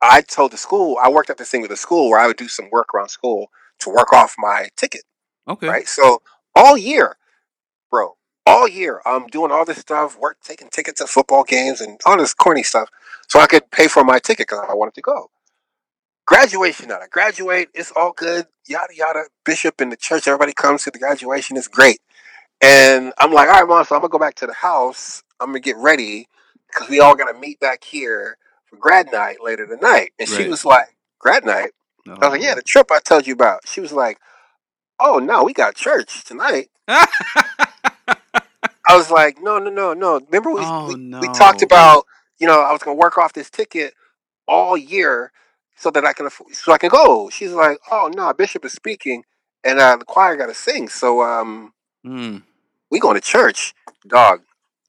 I 0.00 0.20
told 0.22 0.52
the 0.52 0.56
school. 0.56 0.98
I 1.02 1.08
worked 1.08 1.30
at 1.30 1.38
this 1.38 1.50
thing 1.50 1.60
with 1.62 1.70
the 1.70 1.76
school 1.76 2.10
where 2.10 2.20
I 2.20 2.26
would 2.26 2.36
do 2.36 2.48
some 2.48 2.68
work 2.70 2.92
around 2.94 3.08
school 3.08 3.48
to 3.80 3.90
work 3.90 4.12
off 4.12 4.34
my 4.38 4.68
ticket, 4.76 5.02
Okay. 5.48 5.68
right? 5.68 5.86
So 5.88 6.22
all 6.54 6.76
year, 6.76 7.16
bro, 7.90 8.16
all 8.46 8.66
year 8.68 9.00
I'm 9.06 9.26
doing 9.28 9.52
all 9.52 9.64
this 9.64 9.78
stuff, 9.78 10.18
work, 10.18 10.38
taking 10.42 10.68
tickets 10.68 11.00
to 11.00 11.06
football 11.06 11.44
games 11.44 11.80
and 11.80 12.00
all 12.04 12.16
this 12.16 12.34
corny 12.34 12.62
stuff, 12.62 12.88
so 13.28 13.38
I 13.40 13.46
could 13.46 13.70
pay 13.70 13.86
for 13.88 14.04
my 14.04 14.18
ticket 14.18 14.48
because 14.48 14.64
I 14.68 14.74
wanted 14.74 14.94
to 14.94 15.02
go. 15.02 15.30
Graduation 16.26 16.88
night. 16.88 17.00
I 17.02 17.08
graduate. 17.08 17.68
It's 17.74 17.92
all 17.92 18.12
good. 18.12 18.46
Yada 18.68 18.94
yada. 18.94 19.24
Bishop 19.44 19.80
in 19.80 19.90
the 19.90 19.96
church. 19.96 20.28
Everybody 20.28 20.52
comes 20.52 20.84
to 20.84 20.90
the 20.90 20.98
graduation. 20.98 21.56
It's 21.56 21.66
great. 21.68 21.98
And 22.62 23.12
I'm 23.18 23.32
like, 23.32 23.48
all 23.48 23.54
right, 23.60 23.68
mom. 23.68 23.84
So 23.84 23.96
I'm 23.96 24.00
gonna 24.02 24.10
go 24.10 24.18
back 24.18 24.36
to 24.36 24.46
the 24.46 24.54
house. 24.54 25.22
I'm 25.42 25.48
gonna 25.48 25.60
get 25.60 25.76
ready 25.76 26.28
because 26.68 26.88
we 26.88 27.00
all 27.00 27.14
gonna 27.16 27.38
meet 27.38 27.60
back 27.60 27.84
here 27.84 28.38
for 28.66 28.76
grad 28.76 29.10
night 29.12 29.38
later 29.42 29.66
tonight. 29.66 30.12
And 30.18 30.28
she 30.28 30.48
was 30.48 30.64
like, 30.64 30.96
grad 31.18 31.44
night. 31.44 31.72
No. 32.06 32.14
I 32.14 32.28
was 32.28 32.32
like, 32.32 32.42
yeah, 32.42 32.54
the 32.54 32.62
trip 32.62 32.90
I 32.90 33.00
told 33.00 33.26
you 33.26 33.34
about. 33.34 33.60
She 33.66 33.80
was 33.80 33.92
like, 33.92 34.18
oh 35.00 35.18
no, 35.18 35.42
we 35.44 35.52
got 35.52 35.74
church 35.74 36.24
tonight. 36.24 36.70
I 36.88 37.06
was 38.96 39.10
like, 39.10 39.38
no, 39.40 39.58
no, 39.58 39.70
no, 39.70 39.92
no. 39.94 40.20
Remember 40.30 40.52
we 40.52 40.62
Oh, 40.64 40.86
we, 40.86 40.94
we 41.20 41.28
talked 41.28 41.62
about, 41.62 42.04
you 42.38 42.46
know, 42.46 42.60
I 42.62 42.72
was 42.72 42.82
gonna 42.82 42.96
work 42.96 43.18
off 43.18 43.32
this 43.32 43.50
ticket 43.50 43.94
all 44.46 44.76
year 44.76 45.32
so 45.76 45.90
that 45.90 46.04
I 46.04 46.12
can 46.12 46.28
so 46.52 46.72
I 46.72 46.78
can 46.78 46.90
go. 46.90 47.30
She's 47.30 47.52
like, 47.52 47.78
oh 47.90 48.10
no, 48.14 48.32
Bishop 48.32 48.64
is 48.64 48.72
speaking, 48.72 49.24
and 49.64 49.78
uh, 49.78 49.96
the 49.96 50.04
choir 50.04 50.36
got 50.36 50.46
to 50.46 50.54
sing. 50.54 50.88
So 50.88 51.22
um, 51.22 51.72
Mm. 52.04 52.42
we 52.90 52.98
going 52.98 53.14
to 53.14 53.20
church, 53.20 53.74
dog. 54.06 54.40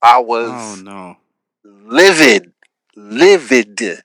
I 0.04 0.20
was 0.20 0.52
Oh 0.52 0.82
no. 0.84 1.18
livid, 1.64 2.52
livid. 2.96 4.02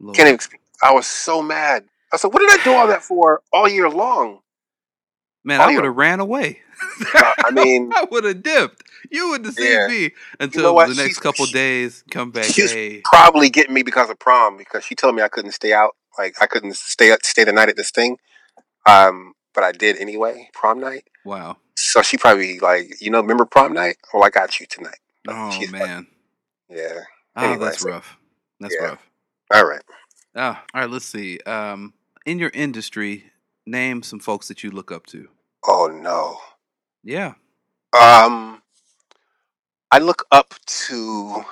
Lord. 0.00 0.16
Can't 0.16 0.28
even. 0.28 0.38
I 0.82 0.92
was 0.94 1.06
so 1.06 1.42
mad. 1.42 1.84
I 2.12 2.16
said, 2.16 2.28
what 2.32 2.40
did 2.40 2.50
I 2.60 2.62
do 2.64 2.72
all 2.72 2.86
that 2.88 3.02
for 3.02 3.40
all 3.52 3.68
year 3.68 3.88
long? 3.88 4.40
Man, 5.44 5.60
Oh, 5.60 5.64
I 5.64 5.74
would 5.74 5.84
have 5.84 5.96
ran 5.96 6.20
away. 6.20 6.60
I 7.14 7.50
mean, 7.52 7.90
I 7.94 8.04
would 8.10 8.24
have 8.24 8.42
dipped. 8.42 8.82
You 9.10 9.30
would 9.30 9.44
have 9.44 9.54
seen 9.54 9.72
Yeah. 9.72 9.86
me 9.88 10.10
until 10.38 10.74
what? 10.74 10.88
the 10.88 10.94
next 10.94 11.18
couple 11.20 11.46
she- 11.46 11.52
days. 11.52 12.04
Come 12.10 12.30
back. 12.30 12.44
she 12.44 12.62
was 12.62 12.72
Hey. 12.72 13.00
probably 13.04 13.50
getting 13.50 13.74
me 13.74 13.82
because 13.82 14.08
of 14.10 14.18
prom 14.18 14.56
because 14.56 14.84
she 14.84 14.94
told 14.94 15.14
me 15.16 15.22
I 15.22 15.28
couldn't 15.28 15.52
stay 15.52 15.72
out. 15.72 15.96
Like 16.18 16.36
I 16.40 16.46
couldn't 16.46 16.76
stay 16.76 17.10
up 17.10 17.20
stay 17.24 17.44
the 17.44 17.52
night 17.52 17.68
at 17.68 17.76
this 17.76 17.90
thing. 17.90 18.18
Um, 18.86 19.32
but 19.54 19.64
I 19.64 19.72
did 19.72 19.96
anyway. 19.98 20.48
Prom 20.52 20.80
night. 20.80 21.04
Wow. 21.24 21.56
So 21.92 22.00
she 22.00 22.16
probably 22.16 22.58
like, 22.58 23.02
you 23.02 23.10
know, 23.10 23.20
remember 23.20 23.44
prom 23.44 23.74
night? 23.74 23.98
Well, 24.14 24.24
I 24.24 24.30
got 24.30 24.58
you 24.58 24.64
tonight. 24.64 24.96
Oh 25.28 25.50
She's 25.50 25.70
like- 25.70 25.82
man. 25.82 26.06
Yeah. 26.70 27.00
Oh, 27.36 27.44
Anyway, 27.44 27.66
that's 27.66 27.80
so- 27.80 27.90
rough. 27.90 28.16
That's 28.60 28.74
yeah. 28.80 28.86
rough. 28.86 29.06
All 29.52 29.66
right. 29.66 29.82
Oh, 30.34 30.42
all 30.42 30.56
right. 30.80 30.88
Let's 30.88 31.04
see. 31.04 31.38
Um, 31.40 31.92
in 32.24 32.38
your 32.38 32.50
industry, 32.54 33.30
name 33.66 34.02
some 34.02 34.20
folks 34.20 34.48
that 34.48 34.64
you 34.64 34.70
look 34.70 34.90
up 34.90 35.04
to. 35.08 35.28
Oh 35.68 35.88
no. 35.88 36.38
Yeah. 37.04 37.34
Um, 37.92 38.62
I 39.90 39.98
look 39.98 40.24
up 40.32 40.54
to. 40.86 41.44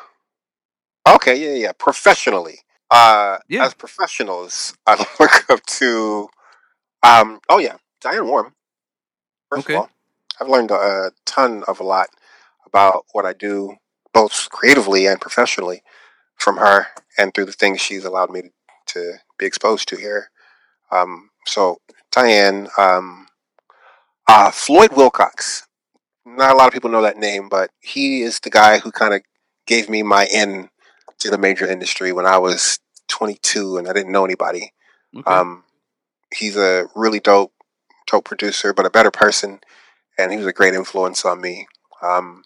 Okay, 1.06 1.36
yeah, 1.36 1.66
yeah. 1.66 1.72
Professionally, 1.72 2.60
uh, 2.90 3.36
Yeah. 3.46 3.66
as 3.66 3.74
professionals, 3.74 4.72
I 4.86 4.94
look 5.20 5.50
up 5.50 5.66
to. 5.66 6.30
Um, 7.02 7.40
oh 7.50 7.58
yeah, 7.58 7.76
Diane 8.00 8.26
Warren. 8.26 8.52
First 9.50 9.66
Okay. 9.66 9.74
of 9.74 9.80
all, 9.80 9.90
I've 10.40 10.48
learned 10.48 10.70
a 10.70 11.12
ton 11.26 11.64
of 11.68 11.80
a 11.80 11.84
lot 11.84 12.08
about 12.66 13.04
what 13.12 13.26
I 13.26 13.32
do, 13.32 13.76
both 14.12 14.48
creatively 14.50 15.06
and 15.06 15.20
professionally, 15.20 15.82
from 16.36 16.56
her 16.56 16.86
and 17.18 17.34
through 17.34 17.44
the 17.44 17.52
things 17.52 17.80
she's 17.80 18.04
allowed 18.04 18.30
me 18.30 18.42
to, 18.42 18.50
to 18.86 19.12
be 19.38 19.46
exposed 19.46 19.88
to 19.88 19.96
here. 19.96 20.30
Um, 20.90 21.30
so 21.46 21.78
Diane, 22.10 22.68
um, 22.78 23.26
uh, 24.26 24.50
Floyd 24.50 24.92
Wilcox. 24.96 25.66
Not 26.24 26.52
a 26.52 26.54
lot 26.54 26.68
of 26.68 26.72
people 26.72 26.90
know 26.90 27.02
that 27.02 27.16
name, 27.16 27.48
but 27.48 27.70
he 27.80 28.22
is 28.22 28.40
the 28.40 28.50
guy 28.50 28.78
who 28.78 28.92
kind 28.92 29.14
of 29.14 29.22
gave 29.66 29.88
me 29.88 30.02
my 30.02 30.26
in 30.26 30.68
to 31.18 31.30
the 31.30 31.38
major 31.38 31.66
industry 31.66 32.12
when 32.12 32.26
I 32.26 32.38
was 32.38 32.78
22 33.08 33.76
and 33.76 33.88
I 33.88 33.92
didn't 33.92 34.12
know 34.12 34.24
anybody. 34.24 34.72
Okay. 35.16 35.30
Um, 35.30 35.64
he's 36.34 36.56
a 36.56 36.86
really 36.94 37.20
dope, 37.20 37.52
dope 38.06 38.24
producer, 38.24 38.72
but 38.72 38.86
a 38.86 38.90
better 38.90 39.10
person, 39.10 39.60
and 40.22 40.32
he 40.32 40.38
was 40.38 40.46
a 40.46 40.52
great 40.52 40.74
influence 40.74 41.24
on 41.24 41.40
me. 41.40 41.66
Um, 42.02 42.44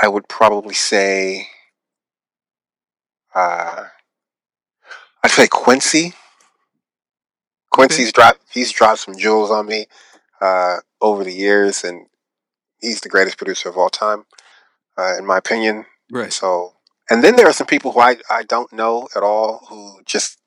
I 0.00 0.08
would 0.08 0.28
probably 0.28 0.74
say, 0.74 1.48
uh, 3.34 3.84
I'd 5.22 5.30
say 5.30 5.46
Quincy. 5.46 6.14
Quincy's 7.70 8.12
dropped. 8.12 8.40
He's 8.50 8.72
dropped 8.72 9.00
some 9.00 9.16
jewels 9.16 9.50
on 9.50 9.66
me 9.66 9.86
uh, 10.40 10.76
over 11.00 11.24
the 11.24 11.32
years, 11.32 11.84
and 11.84 12.06
he's 12.80 13.00
the 13.00 13.08
greatest 13.08 13.36
producer 13.36 13.68
of 13.68 13.76
all 13.76 13.88
time, 13.88 14.24
uh, 14.98 15.16
in 15.18 15.26
my 15.26 15.38
opinion. 15.38 15.86
right. 16.10 16.32
So, 16.32 16.74
and 17.10 17.22
then 17.22 17.36
there 17.36 17.48
are 17.48 17.52
some 17.52 17.66
people 17.66 17.92
who 17.92 18.00
I, 18.00 18.16
I 18.30 18.44
don't 18.44 18.72
know 18.72 19.08
at 19.16 19.22
all 19.22 19.66
who 19.68 20.00
just 20.04 20.38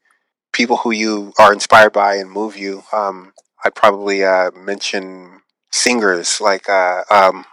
people 0.54 0.78
who 0.78 0.92
you 0.92 1.34
are 1.40 1.54
inspired 1.54 1.94
by 1.94 2.16
and 2.16 2.32
move 2.32 2.58
you. 2.58 2.84
Um, 2.94 3.34
I'd 3.64 3.76
probably 3.76 4.24
uh, 4.24 4.52
mention 4.52 5.37
singers 5.72 6.40
like 6.42 6.68
uh, 6.70 7.04
um, 7.10 7.46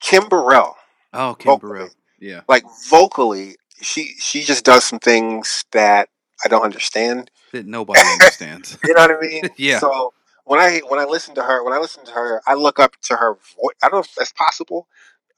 Kim 0.00 0.28
Burrell. 0.28 0.76
Oh, 1.12 1.34
Kim 1.34 1.52
vocally. 1.52 1.70
Burrell. 1.70 1.88
Yeah. 2.18 2.40
Like 2.48 2.64
vocally, 2.88 3.56
she 3.80 4.14
she 4.18 4.42
just 4.42 4.64
does 4.64 4.84
some 4.84 4.98
things 4.98 5.64
that 5.72 6.08
I 6.44 6.48
don't 6.48 6.62
understand. 6.62 7.30
That 7.52 7.66
nobody 7.66 8.00
understands. 8.00 8.78
You 8.84 8.94
know 8.94 9.02
what 9.06 9.10
I 9.18 9.20
mean? 9.26 9.42
Yeah. 9.56 9.78
So 9.78 10.12
when 10.44 10.60
I 10.60 10.80
when 10.88 10.98
I 11.00 11.04
listen 11.04 11.34
to 11.36 11.42
her, 11.42 11.64
when 11.64 11.72
I 11.72 11.78
listen 11.78 12.04
to 12.06 12.12
her, 12.12 12.42
I 12.46 12.54
look 12.54 12.78
up 12.78 12.92
to 13.02 13.16
her 13.16 13.34
voice. 13.34 13.74
I 13.82 13.88
don't 13.88 13.94
know 13.94 14.00
if 14.00 14.14
that's 14.14 14.32
possible. 14.32 14.88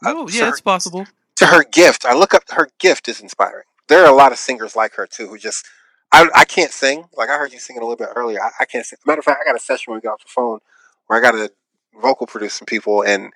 Uh, 0.05 0.27
yeah, 0.31 0.45
her- 0.45 0.49
it's 0.51 0.61
possible. 0.61 1.07
to 1.37 1.47
her 1.47 1.65
gift. 1.65 2.05
I 2.05 2.15
look 2.15 2.35
up 2.35 2.43
her 2.51 2.69
gift 2.79 3.09
is 3.09 3.21
inspiring. 3.21 3.65
There 3.89 4.05
are 4.05 4.11
a 4.11 4.15
lot 4.17 4.33
of 4.33 4.39
singers 4.39 4.75
like 4.75 4.95
her 4.95 5.07
too 5.07 5.29
who 5.29 5.39
just 5.39 5.67
I 6.12 6.29
I 6.35 6.45
can't 6.45 6.73
sing. 6.73 7.05
Like 7.17 7.29
I 7.31 7.37
heard 7.39 7.53
you 7.53 7.59
singing 7.59 7.83
a 7.83 7.85
little 7.85 7.97
bit 7.97 8.09
earlier. 8.17 8.43
I, 8.43 8.51
I 8.61 8.65
can't 8.65 8.85
sing. 8.87 8.99
Matter 9.07 9.21
of 9.21 9.25
fact, 9.25 9.41
I 9.43 9.49
got 9.49 9.57
a 9.57 9.62
session 9.62 9.91
when 9.93 9.99
we 9.99 10.03
got 10.03 10.15
off 10.15 10.23
the 10.23 10.29
phone 10.29 10.59
where 11.07 11.19
I 11.19 11.23
got 11.23 11.33
to 11.33 11.51
vocal 12.01 12.27
producing 12.27 12.67
people, 12.67 13.03
and 13.03 13.33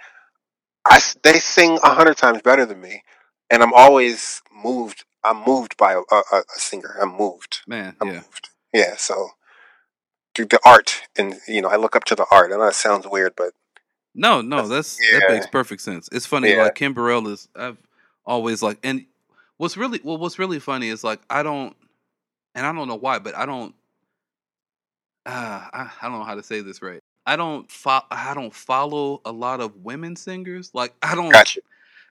I 0.84 1.00
they 1.22 1.38
sing 1.38 1.78
a 1.82 1.94
hundred 1.94 2.16
times 2.16 2.42
better 2.42 2.64
than 2.66 2.80
me, 2.80 3.02
and 3.50 3.62
I'm 3.62 3.72
always 3.74 4.42
moved. 4.64 5.04
I'm 5.22 5.44
moved 5.44 5.76
by 5.76 5.92
a, 5.92 5.98
a, 5.98 6.22
a 6.38 6.42
singer. 6.56 6.96
I'm 7.00 7.16
moved. 7.16 7.60
Man, 7.66 7.96
I'm 8.00 8.08
yeah. 8.08 8.14
moved. 8.14 8.48
Yeah. 8.72 8.96
So 8.96 9.28
through 10.34 10.46
the 10.46 10.60
art, 10.64 11.02
and 11.18 11.34
you 11.46 11.60
know, 11.60 11.68
I 11.68 11.76
look 11.76 11.96
up 11.96 12.04
to 12.04 12.14
the 12.14 12.26
art. 12.30 12.52
I 12.52 12.56
know 12.56 12.64
it 12.64 12.74
sounds 12.74 13.06
weird, 13.06 13.34
but 13.36 13.52
No, 14.14 14.40
no, 14.40 14.66
that's 14.66 14.96
that 14.96 15.24
yeah. 15.28 15.34
makes 15.34 15.46
perfect 15.46 15.82
sense. 15.82 16.08
It's 16.12 16.26
funny, 16.26 16.50
Yeah. 16.50 16.62
like 16.64 16.74
Kim 16.74 16.94
Burrell 16.94 17.28
is. 17.28 17.48
I've 17.54 17.78
always 18.24 18.62
like, 18.62 18.78
and 18.82 19.04
what's 19.58 19.76
really 19.76 20.00
well, 20.02 20.18
what's 20.18 20.38
really 20.38 20.58
funny 20.58 20.88
is 20.88 21.04
like 21.04 21.20
I 21.28 21.42
don't, 21.42 21.76
and 22.54 22.64
I 22.64 22.72
don't 22.72 22.88
know 22.88 22.96
why, 22.96 23.18
but 23.18 23.36
I 23.36 23.44
don't. 23.46 23.74
Uh, 25.26 25.66
I, 25.72 25.90
I 26.00 26.08
don't 26.08 26.18
know 26.18 26.24
how 26.24 26.34
to 26.34 26.42
say 26.42 26.60
this 26.62 26.80
right. 26.80 27.02
I 27.26 27.36
don't 27.36 27.70
fo- 27.70 28.02
I 28.10 28.32
don't 28.34 28.54
follow 28.54 29.20
a 29.24 29.32
lot 29.32 29.60
of 29.60 29.76
women 29.76 30.16
singers. 30.16 30.70
Like 30.74 30.94
I 31.02 31.14
don't. 31.14 31.30
gotcha. 31.30 31.60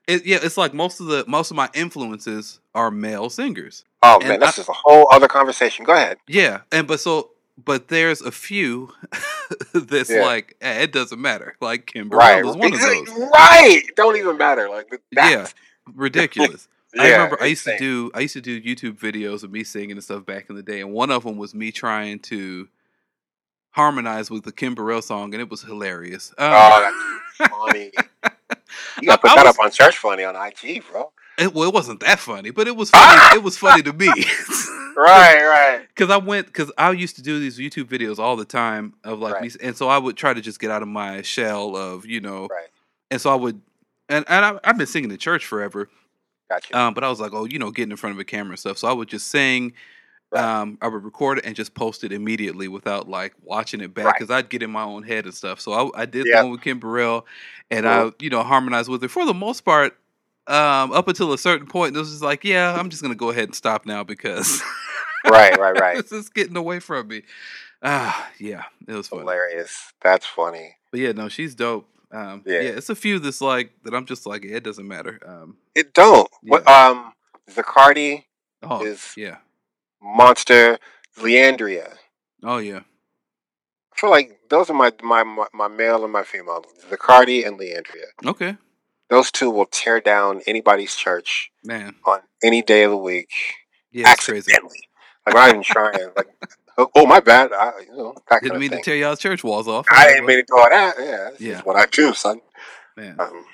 It, 0.08 0.24
yeah, 0.26 0.38
it's 0.42 0.56
like 0.56 0.72
most 0.74 0.98
of 1.00 1.06
the 1.06 1.24
most 1.28 1.50
of 1.50 1.56
my 1.56 1.68
influences 1.74 2.60
are 2.74 2.90
male 2.90 3.28
singers. 3.30 3.84
Oh 4.02 4.18
And 4.20 4.28
man, 4.28 4.42
I- 4.42 4.46
this 4.46 4.58
is 4.58 4.68
a 4.68 4.72
whole 4.72 5.08
other 5.12 5.28
conversation. 5.28 5.84
Go 5.84 5.92
ahead. 5.92 6.18
Yeah, 6.26 6.60
and 6.72 6.86
but 6.86 7.00
so 7.00 7.30
but 7.62 7.88
there's 7.88 8.22
a 8.22 8.32
few 8.32 8.92
that's 9.74 10.10
Yeah. 10.10 10.24
like 10.24 10.56
eh, 10.60 10.82
it 10.82 10.92
doesn't 10.92 11.20
matter. 11.20 11.56
Like 11.60 11.86
Kim 11.86 12.08
Right. 12.08 12.44
Is 12.44 12.56
one 12.56 12.72
of 12.72 12.80
those. 12.80 13.08
Right. 13.32 13.82
Don't 13.96 14.16
even 14.16 14.38
matter. 14.38 14.68
Like 14.68 14.88
that. 15.12 15.30
Yeah, 15.30 15.46
ridiculous. 15.94 16.68
Yeah, 16.92 17.02
I 17.04 17.08
remember 17.12 17.40
I 17.40 17.46
used 17.46 17.62
to 17.66 17.78
do 17.78 18.10
I 18.14 18.20
used 18.20 18.32
to 18.32 18.40
do 18.40 18.60
YouTube 18.60 18.98
videos 18.98 19.44
of 19.44 19.52
me 19.52 19.62
singing 19.62 19.92
and 19.92 20.02
stuff 20.02 20.26
back 20.26 20.50
in 20.50 20.56
the 20.56 20.62
day, 20.64 20.80
and 20.80 20.92
one 20.92 21.12
of 21.12 21.22
them 21.22 21.36
was 21.36 21.54
me 21.54 21.70
trying 21.70 22.18
to 22.20 22.66
harmonize 23.70 24.30
with 24.30 24.44
the 24.44 24.52
Kim 24.52 24.74
Burrell 24.74 25.02
song, 25.02 25.32
and 25.34 25.40
it 25.40 25.48
was 25.50 25.62
hilarious. 25.62 26.32
Um, 26.38 26.52
Oh, 26.52 26.92
that's 27.38 27.50
funny. 27.50 27.92
You 29.00 29.06
gotta 29.08 29.20
put 29.20 29.30
I 29.30 29.36
that 29.36 29.46
was- 29.46 29.58
up 29.58 29.64
on 29.64 29.70
Church 29.70 29.96
Funny 29.98 30.22
on 30.24 30.36
IG, 30.36 30.84
bro. 30.90 31.10
it, 31.38 31.52
well, 31.54 31.66
it 31.68 31.74
wasn't 31.74 32.00
that 32.00 32.18
funny, 32.18 32.50
but 32.50 32.68
it 32.68 32.76
was 32.76 32.90
funny. 32.90 33.36
it 33.36 33.42
was 33.42 33.56
funny 33.56 33.82
to 33.82 33.92
me. 33.92 34.08
Right, 34.96 35.42
right. 35.46 35.86
Because 35.88 36.10
I 36.10 36.18
went, 36.18 36.46
because 36.48 36.70
I 36.76 36.90
used 36.90 37.16
to 37.16 37.22
do 37.22 37.38
these 37.40 37.58
YouTube 37.58 37.84
videos 37.84 38.18
all 38.18 38.36
the 38.36 38.44
time 38.44 38.92
of 39.04 39.18
like 39.20 39.34
Right. 39.34 39.42
me, 39.44 39.50
and 39.62 39.74
so 39.76 39.88
I 39.88 39.96
would 39.96 40.16
try 40.16 40.34
to 40.34 40.40
just 40.42 40.60
get 40.60 40.70
out 40.70 40.82
of 40.82 40.88
my 40.88 41.22
shell 41.22 41.74
of 41.76 42.04
you 42.04 42.20
know, 42.20 42.48
Right. 42.50 42.66
and 43.10 43.20
so 43.20 43.30
I 43.30 43.36
would, 43.36 43.62
and 44.08 44.24
and 44.28 44.44
I, 44.44 44.58
I've 44.62 44.76
been 44.76 44.88
singing 44.88 45.10
in 45.10 45.16
church 45.16 45.46
forever, 45.46 45.88
Gotcha. 46.50 46.76
um, 46.78 46.92
but 46.92 47.02
I 47.04 47.08
was 47.08 47.18
like, 47.20 47.32
oh, 47.32 47.44
you 47.46 47.58
know, 47.58 47.70
getting 47.70 47.92
in 47.92 47.96
front 47.96 48.14
of 48.14 48.20
a 48.20 48.24
camera 48.24 48.50
and 48.50 48.58
stuff, 48.58 48.76
so 48.76 48.88
I 48.88 48.92
would 48.92 49.08
just 49.08 49.28
sing. 49.28 49.72
Right. 50.32 50.42
Um, 50.44 50.78
I 50.80 50.86
would 50.88 51.02
record 51.04 51.38
it 51.38 51.44
and 51.46 51.56
just 51.56 51.74
post 51.74 52.04
it 52.04 52.12
immediately 52.12 52.68
without 52.68 53.08
like 53.08 53.34
watching 53.42 53.80
it 53.80 53.92
back 53.94 54.04
Right. 54.04 54.14
because 54.18 54.30
I'd 54.30 54.48
get 54.48 54.62
in 54.62 54.70
my 54.70 54.82
own 54.82 55.02
head 55.02 55.24
and 55.24 55.34
stuff. 55.34 55.60
So 55.60 55.72
I, 55.72 56.02
I 56.02 56.06
did 56.06 56.26
Yeah. 56.26 56.42
one 56.42 56.52
with 56.52 56.60
Kim 56.62 56.78
Burrell, 56.78 57.26
and 57.70 57.84
Cool. 57.84 57.92
I, 57.92 58.12
you 58.20 58.30
know, 58.30 58.42
harmonized 58.42 58.88
with 58.88 59.02
her 59.02 59.08
for 59.08 59.24
the 59.26 59.34
most 59.34 59.62
part. 59.64 59.96
Um, 60.46 60.92
up 60.92 61.06
until 61.08 61.32
a 61.32 61.38
certain 61.38 61.66
point, 61.66 61.94
it 61.94 61.98
was 61.98 62.10
just 62.10 62.22
like, 62.22 62.44
yeah, 62.44 62.74
I'm 62.78 62.90
just 62.90 63.02
gonna 63.02 63.14
go 63.14 63.30
ahead 63.30 63.44
and 63.44 63.54
stop 63.54 63.86
now 63.86 64.02
because 64.04 64.62
right, 65.30 65.56
right, 65.58 65.76
right. 65.80 65.96
this 65.96 66.10
is 66.12 66.28
getting 66.28 66.56
away 66.56 66.80
from 66.80 67.08
me. 67.08 67.22
Ah, 67.82 68.30
yeah, 68.38 68.64
it 68.88 68.92
was 68.94 69.08
funny. 69.08 69.22
Hilarious. 69.22 69.92
That's 70.02 70.26
funny. 70.26 70.76
But 70.90 71.00
yeah, 71.00 71.12
no, 71.12 71.28
she's 71.28 71.54
dope. 71.54 71.88
Um, 72.12 72.42
yeah. 72.46 72.60
Yeah. 72.60 72.70
it's 72.70 72.90
a 72.90 72.94
few 72.96 73.18
that's 73.20 73.40
like 73.40 73.70
that. 73.84 73.94
I'm 73.94 74.06
just 74.06 74.26
like, 74.26 74.42
yeah, 74.44 74.56
it 74.56 74.64
doesn't 74.64 74.86
matter. 74.88 75.20
Um, 75.24 75.56
It 75.74 75.94
don't. 75.94 76.28
What 76.42 76.66
um 76.68 77.12
Zacardi, 77.50 78.24
oh, 78.62 78.84
Is- 78.84 79.14
yeah, 79.16 79.36
Monster, 80.02 80.78
Leandria. 81.18 81.94
oh 82.42 82.58
yeah, 82.58 82.80
I 83.92 83.96
feel 84.00 84.10
like 84.10 84.38
those 84.48 84.70
are 84.70 84.74
my 84.74 84.92
my 85.02 85.22
my, 85.24 85.46
my 85.52 85.68
male 85.68 86.02
and 86.04 86.12
my 86.12 86.22
female. 86.22 86.64
Zacardi 86.90 87.46
and 87.46 87.58
Leandria. 87.58 88.06
okay, 88.26 88.56
Those 89.08 89.30
two 89.30 89.50
will 89.50 89.66
tear 89.66 90.00
down 90.00 90.40
anybody's 90.46 90.94
church 90.96 91.50
man, 91.64 91.96
on 92.06 92.20
any 92.42 92.62
day 92.62 92.84
of 92.84 92.90
the 92.92 92.96
week. 92.96 93.30
yeah, 93.92 94.10
it's 94.12 94.24
crazy. 94.26 94.52
accidentally. 94.52 94.88
Like 95.26 95.34
I'm 95.36 95.40
not 95.40 95.48
even 95.50 95.62
trying. 95.62 96.08
Like 96.16 96.28
oh, 96.78 96.88
oh, 96.94 97.06
my 97.06 97.20
bad. 97.20 97.52
I, 97.52 97.72
you 97.86 97.94
know, 97.96 98.14
Didn't 98.42 98.58
mean 98.58 98.70
to 98.70 98.80
tear 98.80 98.96
y'all's 98.96 99.18
church 99.18 99.44
walls 99.44 99.68
off. 99.68 99.86
I 99.90 100.06
didn't 100.08 100.24
mean 100.26 100.38
to 100.38 100.42
do 100.44 100.56
all 100.56 100.70
that. 100.70 100.94
Yeah, 100.98 101.30
this 101.32 101.40
Yeah. 101.40 101.60
what 101.62 101.76
I 101.76 101.84
do, 101.86 102.14
son. 102.14 102.40
Man, 102.96 103.16
Um, 103.20 103.44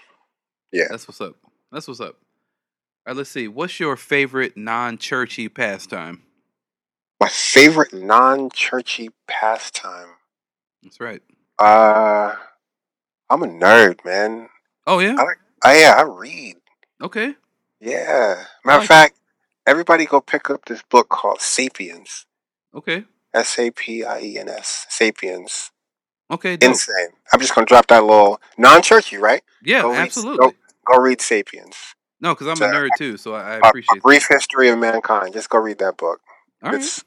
that's 0.73 1.09
what's 1.09 1.21
up. 1.21 1.35
That's 1.73 1.89
what's 1.89 2.01
up. 2.01 2.15
All 2.15 3.13
right, 3.13 3.17
let's 3.17 3.31
see. 3.31 3.49
What's 3.49 3.81
your 3.81 3.97
favorite 3.97 4.57
non-churchy 4.57 5.49
pastime? 5.49 6.23
My 7.21 7.29
favorite 7.29 7.93
non-churchy 7.95 9.11
pastime. 9.27 10.09
That's 10.83 11.01
right. 11.01 11.23
Uh, 11.59 12.35
I'm 13.31 13.43
a 13.43 13.47
nerd, 13.47 14.05
man. 14.05 14.49
Oh 14.87 14.99
yeah. 14.99 15.17
I 15.65 15.81
yeah, 15.81 15.95
I 15.97 16.03
read. 16.03 16.57
Okay. 17.03 17.35
Yeah. 17.81 18.45
Matter 18.65 18.79
like 18.79 18.81
of 18.83 18.87
fact, 18.87 19.17
everybody 19.67 20.05
go 20.07 20.21
pick 20.21 20.51
up 20.51 20.65
this 20.67 20.83
book 20.83 21.09
called 21.09 21.41
Sapiens. 21.41 22.27
Okay. 22.75 23.05
S 23.35 23.59
A 23.59 23.71
P 23.71 24.05
I 24.05 24.21
E 24.21 24.39
N 24.39 24.49
S. 24.49 24.87
Sapiens. 24.89 25.71
Okay. 26.31 26.57
Dope. 26.57 26.71
Insane. 26.71 27.09
I'm 27.33 27.41
just 27.41 27.55
gonna 27.55 27.67
drop 27.67 27.87
that 27.89 28.05
little 28.05 28.41
non-churchy, 28.59 29.17
right? 29.17 29.43
Yeah, 29.65 29.83
Go 29.83 29.91
read- 29.93 29.99
absolutely. 30.01 30.53
Go 30.85 30.99
read 31.01 31.21
Sapiens. 31.21 31.77
No, 32.21 32.35
because 32.35 32.47
I'm 32.47 32.53
It's 32.53 32.61
a 32.61 32.67
a- 32.67 32.73
nerd 32.73 32.89
too, 32.99 33.17
so 33.17 33.35
I 33.35 33.55
appreciate. 33.57 33.95
that. 33.97 34.03
brief 34.03 34.27
history 34.29 34.69
of 34.69 34.79
mankind. 34.79 35.33
Just 35.35 35.49
go 35.51 35.59
read 35.59 35.79
that 35.79 35.97
book. 35.97 36.21
All 36.67 36.73
right. 36.73 37.05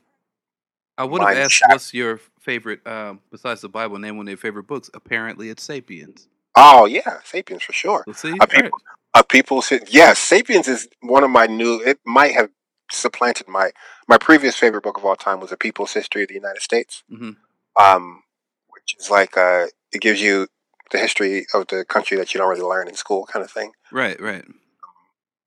I 0.97 1.03
would 1.05 1.21
have 1.21 1.37
asked 1.37 1.53
shot. 1.53 1.69
what's 1.71 1.93
your 1.93 2.19
favorite, 2.41 2.85
um, 2.85 3.21
besides 3.31 3.61
the 3.61 3.69
Bible, 3.69 3.97
name 3.99 4.17
one 4.17 4.27
of 4.27 4.31
your 4.31 4.37
favorite 4.37 4.67
books. 4.67 4.89
Apparently, 4.93 5.49
it's 5.49 5.63
*Sapiens*. 5.63 6.27
oh 6.57 6.85
yeah, 6.85 7.19
Sapiens 7.23 7.63
for 7.63 7.71
sure. 7.73 8.03
Let's 8.05 8.21
see. 8.21 8.29
A 8.29 8.31
All 8.33 8.37
right. 8.39 8.49
people, 8.49 8.79
a 9.13 9.23
people. 9.23 9.63
Yes, 9.87 10.19
Sapiens 10.19 10.67
is 10.67 10.89
one 11.01 11.23
of 11.23 11.29
my 11.29 11.45
new. 11.45 11.81
It 11.81 11.99
might 12.05 12.33
have 12.33 12.49
supplanted 12.91 13.47
my 13.47 13.71
my 14.07 14.17
previous 14.17 14.55
favorite 14.57 14.83
book 14.83 14.97
of 14.97 15.05
all 15.05 15.15
time 15.15 15.39
was 15.39 15.51
A 15.51 15.57
People's 15.57 15.93
History 15.93 16.23
of 16.23 16.27
the 16.29 16.33
United 16.35 16.61
States. 16.61 17.03
Mhm. 17.11 17.37
Um, 17.79 18.23
which 18.69 18.95
is 18.99 19.09
like 19.09 19.37
uh, 19.37 19.67
it 19.93 20.01
gives 20.01 20.21
you 20.21 20.47
the 20.91 20.97
history 20.97 21.45
of 21.53 21.67
the 21.67 21.85
country 21.85 22.17
that 22.17 22.33
you 22.33 22.39
don't 22.39 22.49
really 22.49 22.61
learn 22.61 22.87
in 22.89 22.95
school, 22.95 23.25
kind 23.31 23.45
of 23.45 23.51
thing. 23.51 23.71
Right, 23.91 24.19
right. 24.19 24.43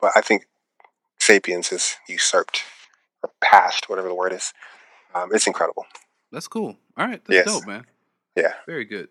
But 0.01 0.13
I 0.17 0.21
think 0.23 0.47
Sapiens 1.19 1.73
is 1.73 1.97
usurped 2.09 2.63
or 3.23 3.31
passed, 3.41 3.89
whatever 3.89 4.09
the 4.09 4.15
word 4.15 4.33
is. 4.33 4.53
Um, 5.15 5.31
it's 5.33 5.47
incredible. 5.47 5.87
That's 6.31 6.49
cool. 6.49 6.77
All 6.97 7.07
right, 7.07 7.23
that's 7.25 7.35
Yes. 7.35 7.47
dope, 7.47 7.67
man. 7.67 7.87
Yeah. 8.37 8.55
Very 8.67 8.85
good. 8.85 9.09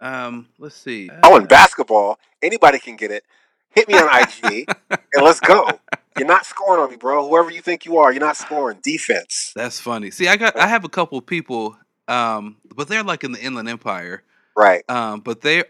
Um, 0.00 0.48
let's 0.58 0.76
see. 0.76 1.10
Oh, 1.24 1.34
Uh, 1.34 1.38
and 1.38 1.48
basketball, 1.48 2.18
anybody 2.42 2.78
can 2.78 2.96
get 2.96 3.10
it. 3.10 3.24
Hit 3.70 3.88
me 3.88 3.94
on 3.98 4.08
IG 4.08 4.66
and 4.90 5.24
let's 5.24 5.40
go. 5.40 5.80
You're 6.18 6.26
not 6.26 6.44
scoring 6.44 6.82
on 6.82 6.90
me, 6.90 6.96
bro. 6.96 7.28
Whoever 7.28 7.50
you 7.50 7.60
think 7.60 7.84
you 7.84 7.98
are, 7.98 8.12
you're 8.12 8.20
not 8.20 8.36
scoring. 8.36 8.78
Defense. 8.82 9.52
That's 9.54 9.78
funny. 9.80 10.10
See, 10.10 10.26
I 10.28 10.36
got 10.36 10.58
I 10.58 10.66
have 10.66 10.84
a 10.84 10.88
couple 10.88 11.20
people, 11.20 11.76
um, 12.08 12.56
but 12.74 12.88
they're 12.88 13.04
like 13.04 13.22
in 13.24 13.32
the 13.32 13.40
Inland 13.40 13.68
Empire. 13.68 14.22
Right. 14.56 14.82
Um, 14.90 15.20
but 15.20 15.40
they 15.40 15.64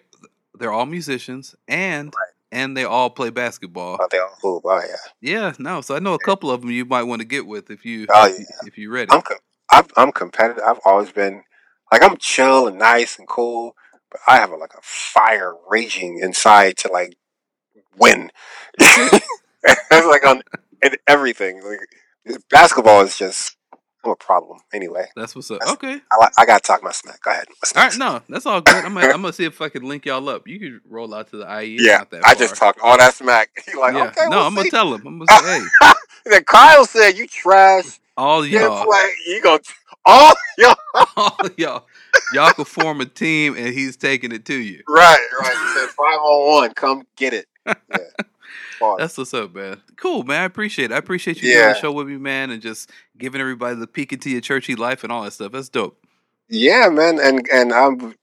they're 0.59 0.73
all 0.73 0.87
musicians 0.87 1.55
and 1.69 2.12
and 2.53 2.77
they 2.77 2.85
all 2.85 3.11
play 3.11 3.31
basketball. 3.31 3.99
Oh, 4.01 4.09
they 4.11 4.19
all 4.19 4.37
hoop. 4.43 4.63
Oh, 4.65 4.81
yeah. 4.81 4.97
Yeah, 5.21 5.53
no. 5.59 5.81
So 5.81 5.95
I 5.95 5.99
know 5.99 6.15
a 6.15 6.19
couple 6.19 6.51
of 6.51 6.61
them 6.61 6.71
you 6.71 6.85
might 6.85 7.05
want 7.05 7.21
to 7.21 7.27
get 7.27 7.47
with 7.47 7.71
if 7.71 7.85
you 7.85 8.07
Oh, 8.13 8.27
if, 8.27 8.39
yeah. 8.39 8.45
if 8.67 8.79
you're 8.79 8.93
ready. 8.93 9.13
I'm, 9.13 9.23
com- 9.23 9.39
I'm, 9.71 9.85
I'm 9.97 10.13
competitive. 10.13 10.63
I've 10.67 10.81
always 10.85 11.13
been, 11.13 11.43
like, 11.93 12.03
I'm 12.03 12.17
chill 12.17 12.67
and 12.67 12.79
nice 12.79 13.19
and 13.19 13.29
cool, 13.29 13.77
but 14.11 14.21
I 14.27 14.37
have, 14.37 14.51
a, 14.51 14.57
like, 14.57 14.75
a 14.75 14.81
fire 14.83 15.55
raging 15.69 16.19
inside 16.19 16.77
to, 16.79 16.93
like, 16.93 17.17
win. 17.97 18.31
it's 18.79 20.07
like 20.07 20.27
on 20.27 20.43
in 20.83 20.97
everything. 21.07 21.63
Like, 21.63 22.39
basketball 22.51 23.03
is 23.03 23.17
just, 23.17 23.57
I'm 24.05 24.13
a 24.13 24.17
problem. 24.17 24.61
Anyway, 24.73 25.07
That's 25.15 25.35
what's 25.37 25.51
up. 25.51 25.61
That's- 25.61 25.75
Okay. 25.75 26.01
I, 26.11 26.29
I 26.39 26.47
got 26.47 26.63
to 26.63 26.67
talk 26.67 26.83
my 26.83 26.91
smack. 26.93 27.21
Go 27.23 27.31
ahead. 27.31 27.47
What's 27.59 27.75
All 27.77 27.83
right, 27.83 27.87
next? 27.87 27.98
no, 27.98 28.21
that's 28.29 28.46
all 28.46 28.61
good. 28.61 28.75
I'm 28.75 28.94
gonna, 28.94 29.07
I'm 29.09 29.21
gonna 29.23 29.33
see 29.33 29.44
if 29.44 29.61
I 29.61 29.69
can 29.69 29.83
link 29.87 30.07
y'all 30.07 30.27
up. 30.29 30.48
You 30.48 30.59
could 30.59 30.81
roll 30.90 31.13
out 31.15 31.29
to 31.31 31.37
the 31.37 31.63
IE. 31.63 31.79
Yeah, 31.85 32.05
I 32.25 32.35
just 32.35 32.57
talked 32.57 32.81
all 32.83 32.96
that 32.98 33.15
smack. 33.15 33.51
Like, 33.79 33.94
yeah. 33.94 34.05
okay, 34.09 34.23
no, 34.29 34.38
we'll 34.38 34.46
I'm 34.46 34.55
gonna 34.55 34.71
tell 34.71 34.94
him. 34.94 35.07
I'm 35.07 35.19
gonna 35.19 35.27
say, 35.42 35.61
hey, 35.83 35.92
Then 36.27 36.44
Kyle 36.44 36.85
said 36.85 37.17
you 37.19 37.27
trash. 37.27 37.98
all 38.17 38.44
y'all, 38.44 38.85
play. 38.85 39.11
You 39.27 39.42
go. 39.42 39.59
All 40.07 40.35
y'all. 40.59 40.75
all 41.17 41.38
y'all, 41.57 41.87
y'all 42.35 42.53
can 42.53 42.65
form 42.65 43.01
a 43.01 43.07
team, 43.07 43.55
and 43.57 43.69
he's 43.69 43.96
taking 43.96 44.33
it 44.33 44.44
to 44.46 44.55
you. 44.55 44.83
Right, 44.88 45.19
right. 45.40 45.53
He 45.53 45.81
said 45.81 45.88
five 45.90 46.19
on 46.19 46.46
one. 46.61 46.75
Come 46.75 47.03
get 47.17 47.33
it. 47.35 47.46
Yeah. 47.67 47.75
Pause. 48.81 48.98
That's 48.98 49.18
what's 49.18 49.35
up, 49.35 49.54
man. 49.54 49.81
Cool, 49.96 50.24
man. 50.24 50.40
I 50.40 50.44
appreciate 50.44 50.90
it. 50.90 50.94
I 50.94 50.98
appreciate 50.98 51.37
you 51.37 51.52
doing 51.52 51.56
Yeah. 51.56 51.72
the 51.74 51.78
show 51.78 51.92
with 51.92 52.08
me, 52.08 52.16
man, 52.16 52.50
and 52.50 52.60
just 52.62 52.90
giving 53.18 53.40
everybody 53.40 53.76
the 53.76 53.87
peek 53.87 54.12
into 54.12 54.31
your 54.31 54.40
churchy 54.40 54.74
life 54.74 55.04
and 55.04 55.12
all 55.12 55.22
that 55.22 55.33
stuff. 55.33 55.52
That's 55.52 55.68
dope. 55.68 56.02
Yeah, 56.48 56.88
man, 56.88 57.20
and 57.20 57.46
and 57.52 57.72
I'm 57.72 58.14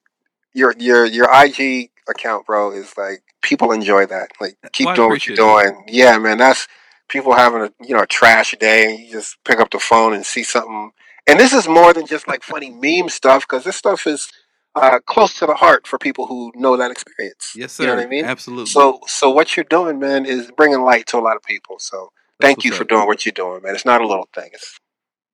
your 0.54 0.74
your 0.78 1.06
your 1.06 1.28
IG 1.32 1.92
account, 2.10 2.46
bro, 2.46 2.72
is 2.72 2.94
like 2.98 3.22
people 3.42 3.72
enjoy 3.72 4.06
that. 4.08 4.32
Like, 4.42 4.58
keep 4.74 4.88
Well, 4.88 4.96
doing 4.96 5.10
what 5.10 5.28
you're 5.28 5.36
doing. 5.38 5.86
Yeah, 5.88 6.18
man, 6.18 6.38
that's 6.38 6.68
people 7.08 7.34
having 7.34 7.62
a 7.62 7.72
you 7.86 7.96
know 7.96 8.02
a 8.02 8.08
trash 8.08 8.54
day, 8.60 8.90
and 8.90 9.00
you 9.00 9.12
just 9.12 9.38
pick 9.46 9.60
up 9.60 9.70
the 9.72 9.80
phone 9.80 10.14
and 10.14 10.26
see 10.26 10.44
something. 10.44 10.92
And 11.28 11.40
this 11.40 11.54
is 11.54 11.68
more 11.68 11.94
than 11.94 12.08
just 12.08 12.28
like 12.28 12.44
funny 12.44 12.72
meme 12.72 13.10
stuff 13.10 13.44
because 13.48 13.64
this 13.64 13.76
stuff 13.76 14.08
is 14.08 14.30
uh, 14.78 15.00
close 15.02 15.34
to 15.40 15.46
the 15.46 15.54
heart 15.56 15.88
for 15.88 15.98
people 15.98 16.28
who 16.28 16.52
know 16.56 16.78
that 16.78 16.92
experience. 16.92 17.54
Yes, 17.56 17.74
sir. 17.74 17.84
You 17.84 17.88
know 17.90 17.96
what 17.96 18.06
I 18.06 18.08
mean? 18.08 18.26
Absolutely. 18.26 18.68
So, 18.68 19.00
so 19.08 19.30
what 19.30 19.56
you're 19.58 19.64
doing, 19.70 20.00
man, 20.00 20.26
is 20.26 20.52
bringing 20.56 20.82
light 20.82 21.08
to 21.08 21.18
a 21.18 21.22
lot 21.22 21.36
of 21.36 21.44
people. 21.44 21.78
So, 21.80 22.12
That's 22.40 22.48
thank 22.50 22.64
you 22.66 22.72
for 22.72 22.84
up. 22.84 22.90
doing 22.90 23.08
what 23.08 23.26
you're 23.26 23.34
doing, 23.34 23.62
man. 23.64 23.76
It's 23.76 23.86
not 23.86 24.02
a 24.02 24.08
little 24.08 24.28
thing. 24.34 24.50
It's 24.54 24.80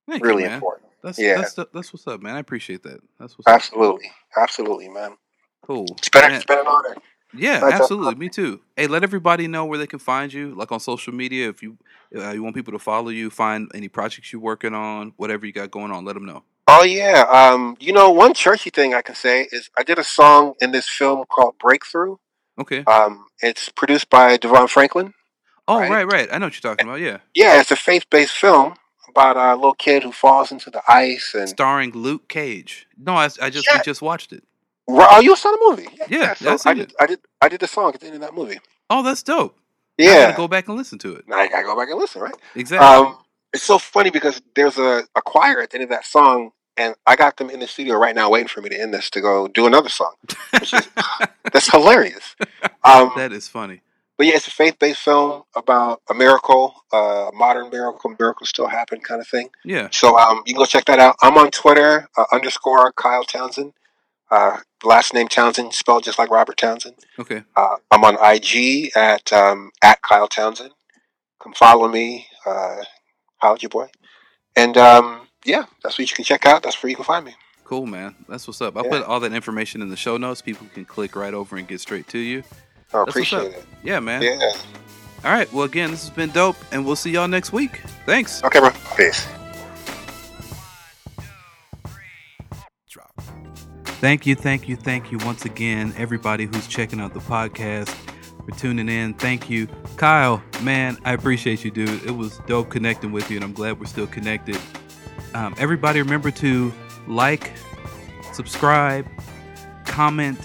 Thank 0.09 0.23
you, 0.23 0.29
really 0.29 0.43
man. 0.43 0.53
important. 0.53 0.87
That's 1.03 1.19
Yeah. 1.19 1.35
that's 1.37 1.53
that's 1.73 1.91
what's 1.93 2.07
up, 2.07 2.21
man. 2.21 2.35
I 2.35 2.39
appreciate 2.39 2.83
that. 2.83 2.99
That's 3.19 3.37
what's 3.37 3.47
up. 3.47 3.53
Absolutely, 3.55 4.09
absolutely, 4.37 4.89
man. 4.89 5.17
Cool. 5.65 5.85
It's 5.97 6.09
been, 6.09 6.21
Man, 6.21 6.33
it's 6.33 6.45
an 6.49 6.65
honor. 6.67 6.95
Yeah, 7.35 7.59
That's 7.61 7.81
absolutely. 7.81 8.15
Me 8.15 8.29
too. 8.29 8.61
Hey, 8.77 8.85
let 8.87 9.03
everybody 9.03 9.47
know 9.47 9.65
where 9.65 9.79
they 9.79 9.87
can 9.87 9.97
find 9.99 10.31
you, 10.31 10.53
like 10.53 10.71
on 10.71 10.79
social 10.79 11.13
media. 11.13 11.49
If 11.49 11.63
you 11.63 11.77
uh, 12.15 12.29
you 12.31 12.43
want 12.43 12.55
people 12.55 12.73
to 12.73 12.79
follow 12.79 13.09
you, 13.09 13.29
find 13.29 13.71
any 13.73 13.87
projects 13.87 14.31
you're 14.31 14.41
working 14.41 14.73
on, 14.75 15.13
whatever 15.17 15.45
you 15.45 15.51
got 15.51 15.71
going 15.71 15.91
on, 15.91 16.05
let 16.05 16.13
them 16.13 16.25
know. 16.25 16.43
Oh 16.67 16.83
yeah. 16.83 17.25
Um, 17.29 17.75
you 17.79 17.93
know, 17.93 18.09
one 18.11 18.33
churchy 18.33 18.69
thing 18.69 18.93
I 18.93 19.01
can 19.01 19.15
say 19.15 19.47
is 19.51 19.69
I 19.77 19.83
did 19.83 19.99
a 19.99 20.03
song 20.03 20.53
in 20.61 20.71
this 20.71 20.87
film 20.87 21.25
called 21.29 21.55
Breakthrough. 21.59 22.17
Okay. 22.59 22.83
Um, 22.85 23.25
it's 23.41 23.69
produced 23.69 24.09
by 24.09 24.37
Devon 24.37 24.67
Franklin. 24.67 25.13
Oh, 25.67 25.79
right. 25.79 25.89
right, 25.89 26.11
right. 26.11 26.29
I 26.31 26.37
know 26.37 26.47
what 26.47 26.61
you're 26.61 26.71
talking 26.71 26.87
about. 26.87 26.99
Yeah. 26.99 27.19
Yeah, 27.33 27.59
it's 27.59 27.71
a 27.71 27.75
faith-based 27.75 28.33
film 28.33 28.75
about 29.09 29.37
a 29.37 29.55
little 29.55 29.73
kid 29.73 30.03
who 30.03 30.11
falls 30.11 30.51
into 30.51 30.69
the 30.69 30.81
ice 30.87 31.33
and. 31.33 31.49
Starring 31.49 31.91
Luke 31.91 32.27
Cage. 32.27 32.87
No, 32.97 33.13
I, 33.13 33.29
I 33.41 33.49
just 33.49 33.67
Yeah. 33.67 33.77
we 33.77 33.83
just 33.83 34.01
watched 34.01 34.33
it. 34.33 34.43
Oh, 34.87 35.19
you 35.21 35.35
saw 35.35 35.51
the 35.51 35.59
movie? 35.69 35.87
Yeah, 36.09 36.33
so 36.33 36.51
I've 36.51 36.65
I 36.65 36.73
did. 36.73 36.93
I 36.99 37.05
did. 37.05 37.19
I 37.41 37.49
did 37.49 37.61
the 37.61 37.67
song 37.67 37.93
at 37.93 38.01
the 38.01 38.07
end 38.07 38.15
of 38.15 38.21
that 38.21 38.33
movie. 38.33 38.59
Oh, 38.89 39.01
that's 39.01 39.23
dope. 39.23 39.57
Yeah, 39.97 40.11
I 40.11 40.21
gotta 40.23 40.37
go 40.37 40.47
back 40.47 40.67
and 40.67 40.75
listen 40.75 40.99
to 40.99 41.15
it. 41.15 41.25
I 41.31 41.47
gotta 41.47 41.63
go 41.63 41.77
back 41.77 41.89
and 41.89 41.99
listen. 41.99 42.21
Right. 42.21 42.35
Exactly. 42.55 42.85
Um, 42.85 43.17
it's 43.53 43.63
so 43.63 43.77
funny 43.77 44.09
because 44.09 44.41
there's 44.55 44.77
a, 44.77 45.03
a 45.15 45.21
choir 45.21 45.61
at 45.61 45.69
the 45.69 45.75
end 45.75 45.83
of 45.83 45.89
that 45.89 46.05
song, 46.05 46.51
and 46.75 46.95
I 47.05 47.15
got 47.15 47.37
them 47.37 47.49
in 47.49 47.59
the 47.59 47.67
studio 47.67 47.95
right 47.95 48.15
now 48.15 48.29
waiting 48.29 48.47
for 48.47 48.61
me 48.61 48.69
to 48.69 48.79
end 48.79 48.93
this 48.93 49.09
to 49.11 49.21
go 49.21 49.47
do 49.47 49.67
another 49.67 49.89
song. 49.89 50.13
Which 50.53 50.73
is 50.73 50.89
that's 51.53 51.69
hilarious. 51.71 52.35
Um, 52.83 53.11
that 53.15 53.31
is 53.31 53.47
funny. 53.47 53.81
but 54.17 54.25
yeah, 54.25 54.35
it's 54.35 54.47
a 54.47 54.51
faith 54.51 54.77
based 54.79 55.01
film 55.01 55.43
about 55.55 56.01
a 56.09 56.13
miracle, 56.13 56.73
uh, 56.91 57.29
a 57.31 57.35
modern 57.35 57.69
miracle, 57.69 58.15
miracles 58.19 58.49
still 58.49 58.67
happen 58.67 58.99
kind 59.01 59.21
of 59.21 59.27
thing. 59.27 59.49
Yeah. 59.63 59.89
So 59.91 60.17
um, 60.17 60.41
you 60.45 60.53
can 60.53 60.61
go 60.61 60.65
check 60.65 60.85
that 60.85 60.99
out. 60.99 61.15
I'm 61.21 61.37
on 61.37 61.51
Twitter 61.51 62.07
uh, 62.17 62.25
underscore 62.31 62.91
Kyle 62.93 63.23
Townsend. 63.23 63.73
Uh, 64.31 64.57
last 64.83 65.13
name 65.13 65.27
Townsend, 65.27 65.73
spelled 65.75 66.03
just 66.03 66.17
like 66.17 66.31
Robert 66.31 66.57
Townsend. 66.57 66.95
Okay. 67.19 67.43
Uh, 67.55 67.75
I'm 67.91 68.03
on 68.03 68.17
IG 68.19 68.89
at 68.95 69.31
um, 69.31 69.71
at 69.83 70.01
Kyle 70.01 70.27
Townsend. 70.27 70.71
Come 71.39 71.53
follow 71.53 71.87
me, 71.87 72.27
your 73.61 73.69
boy, 73.69 73.89
and 74.55 74.77
um, 74.77 75.27
yeah, 75.45 75.65
that's 75.83 75.97
what 75.99 76.09
you 76.09 76.15
can 76.15 76.23
check 76.25 76.45
out. 76.45 76.63
That's 76.63 76.81
where 76.81 76.89
you 76.89 76.95
can 76.95 77.05
find 77.05 77.25
me. 77.25 77.35
Cool, 77.63 77.85
man. 77.85 78.15
That's 78.27 78.47
what's 78.47 78.61
up. 78.61 78.77
I'll 78.77 78.83
Yeah. 78.85 78.89
put 78.91 79.03
all 79.03 79.19
that 79.21 79.33
information 79.33 79.81
in 79.81 79.89
the 79.89 79.95
show 79.95 80.17
notes. 80.17 80.41
People 80.41 80.67
can 80.73 80.85
click 80.85 81.15
right 81.15 81.33
over 81.33 81.55
and 81.57 81.67
get 81.67 81.79
straight 81.81 82.07
to 82.09 82.19
you. 82.19 82.43
I 82.93 82.97
what's 82.99 83.11
appreciate 83.11 83.51
it. 83.53 83.65
Yeah, 83.83 83.99
man. 83.99 84.21
Yeah. 84.21 84.51
All 85.25 85.31
right. 85.31 85.51
Well, 85.53 85.63
again, 85.63 85.91
this 85.91 86.01
has 86.01 86.09
been 86.09 86.29
dope, 86.31 86.57
and 86.71 86.85
we'll 86.85 86.95
see 86.95 87.11
y'all 87.11 87.27
next 87.27 87.51
week. 87.53 87.81
Thanks. 88.05 88.43
Okay, 88.43 88.59
bro. 88.59 88.71
Peace. 88.95 89.27
Thank 94.03 94.25
you, 94.25 94.35
thank 94.35 94.67
you, 94.67 94.75
thank 94.75 95.13
you 95.13 95.17
once 95.19 95.45
again, 95.45 95.93
everybody 95.97 96.43
who's 96.45 96.67
checking 96.67 96.99
out 96.99 97.13
the 97.13 97.21
podcast 97.21 97.87
for 98.45 98.51
tuning 98.57 98.89
in. 98.89 99.13
Thank 99.13 99.49
you, 99.49 99.67
Kyle. 99.97 100.43
Man, 100.61 100.97
I 101.05 101.13
appreciate 101.13 101.63
you, 101.63 101.71
dude. 101.71 102.03
It 102.05 102.11
was 102.11 102.39
dope 102.47 102.69
connecting 102.69 103.11
with 103.11 103.29
you, 103.29 103.37
and 103.37 103.43
I'm 103.43 103.53
glad 103.53 103.79
we're 103.79 103.85
still 103.85 104.07
connected. 104.07 104.57
Um, 105.33 105.55
everybody, 105.57 106.01
remember 106.01 106.31
to 106.31 106.71
like, 107.07 107.53
subscribe, 108.33 109.07
comment, 109.85 110.39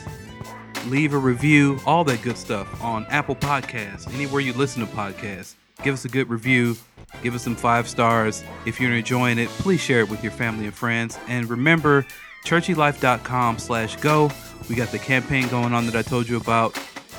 leave 0.86 1.12
a 1.14 1.18
review, 1.18 1.78
all 1.86 2.04
that 2.04 2.22
good 2.22 2.36
stuff 2.36 2.82
on 2.82 3.06
Apple 3.06 3.36
Podcasts, 3.36 4.12
anywhere 4.14 4.40
you 4.40 4.52
listen 4.52 4.86
to 4.86 4.92
podcasts. 4.94 5.54
Give 5.82 5.94
us 5.94 6.04
a 6.04 6.08
good 6.08 6.28
review. 6.28 6.76
Give 7.22 7.34
us 7.34 7.42
some 7.42 7.56
five 7.56 7.88
stars. 7.88 8.42
If 8.66 8.80
you're 8.80 8.92
enjoying 8.92 9.38
it, 9.38 9.48
please 9.48 9.80
share 9.80 10.00
it 10.00 10.08
with 10.08 10.22
your 10.22 10.32
family 10.32 10.66
and 10.66 10.74
friends. 10.74 11.18
And 11.28 11.48
remember, 11.48 12.04
churchylife.com 12.44 13.58
slash 13.58 13.96
go. 13.96 14.30
We 14.68 14.74
got 14.74 14.88
the 14.88 14.98
campaign 14.98 15.48
going 15.48 15.72
on 15.72 15.86
that 15.86 15.96
I 15.96 16.02
told 16.02 16.28
you 16.28 16.36
about. 16.36 16.78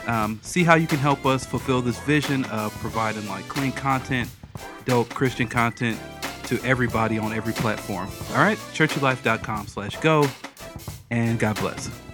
Um, 0.09 0.39
see 0.41 0.63
how 0.63 0.73
you 0.73 0.87
can 0.87 0.97
help 0.97 1.27
us 1.27 1.45
fulfill 1.45 1.83
this 1.83 1.99
vision 1.99 2.43
of 2.45 2.73
providing 2.79 3.27
like 3.27 3.47
clean 3.47 3.71
content, 3.71 4.27
dope 4.85 5.09
Christian 5.09 5.47
content 5.47 5.99
to 6.45 6.59
everybody 6.63 7.19
on 7.19 7.31
every 7.31 7.53
platform. 7.53 8.09
All 8.31 8.37
right, 8.41 8.57
churchylife.com 8.73 9.67
slash 9.67 9.97
go. 9.97 10.25
And 11.11 11.37
God 11.37 11.59
bless. 11.59 12.08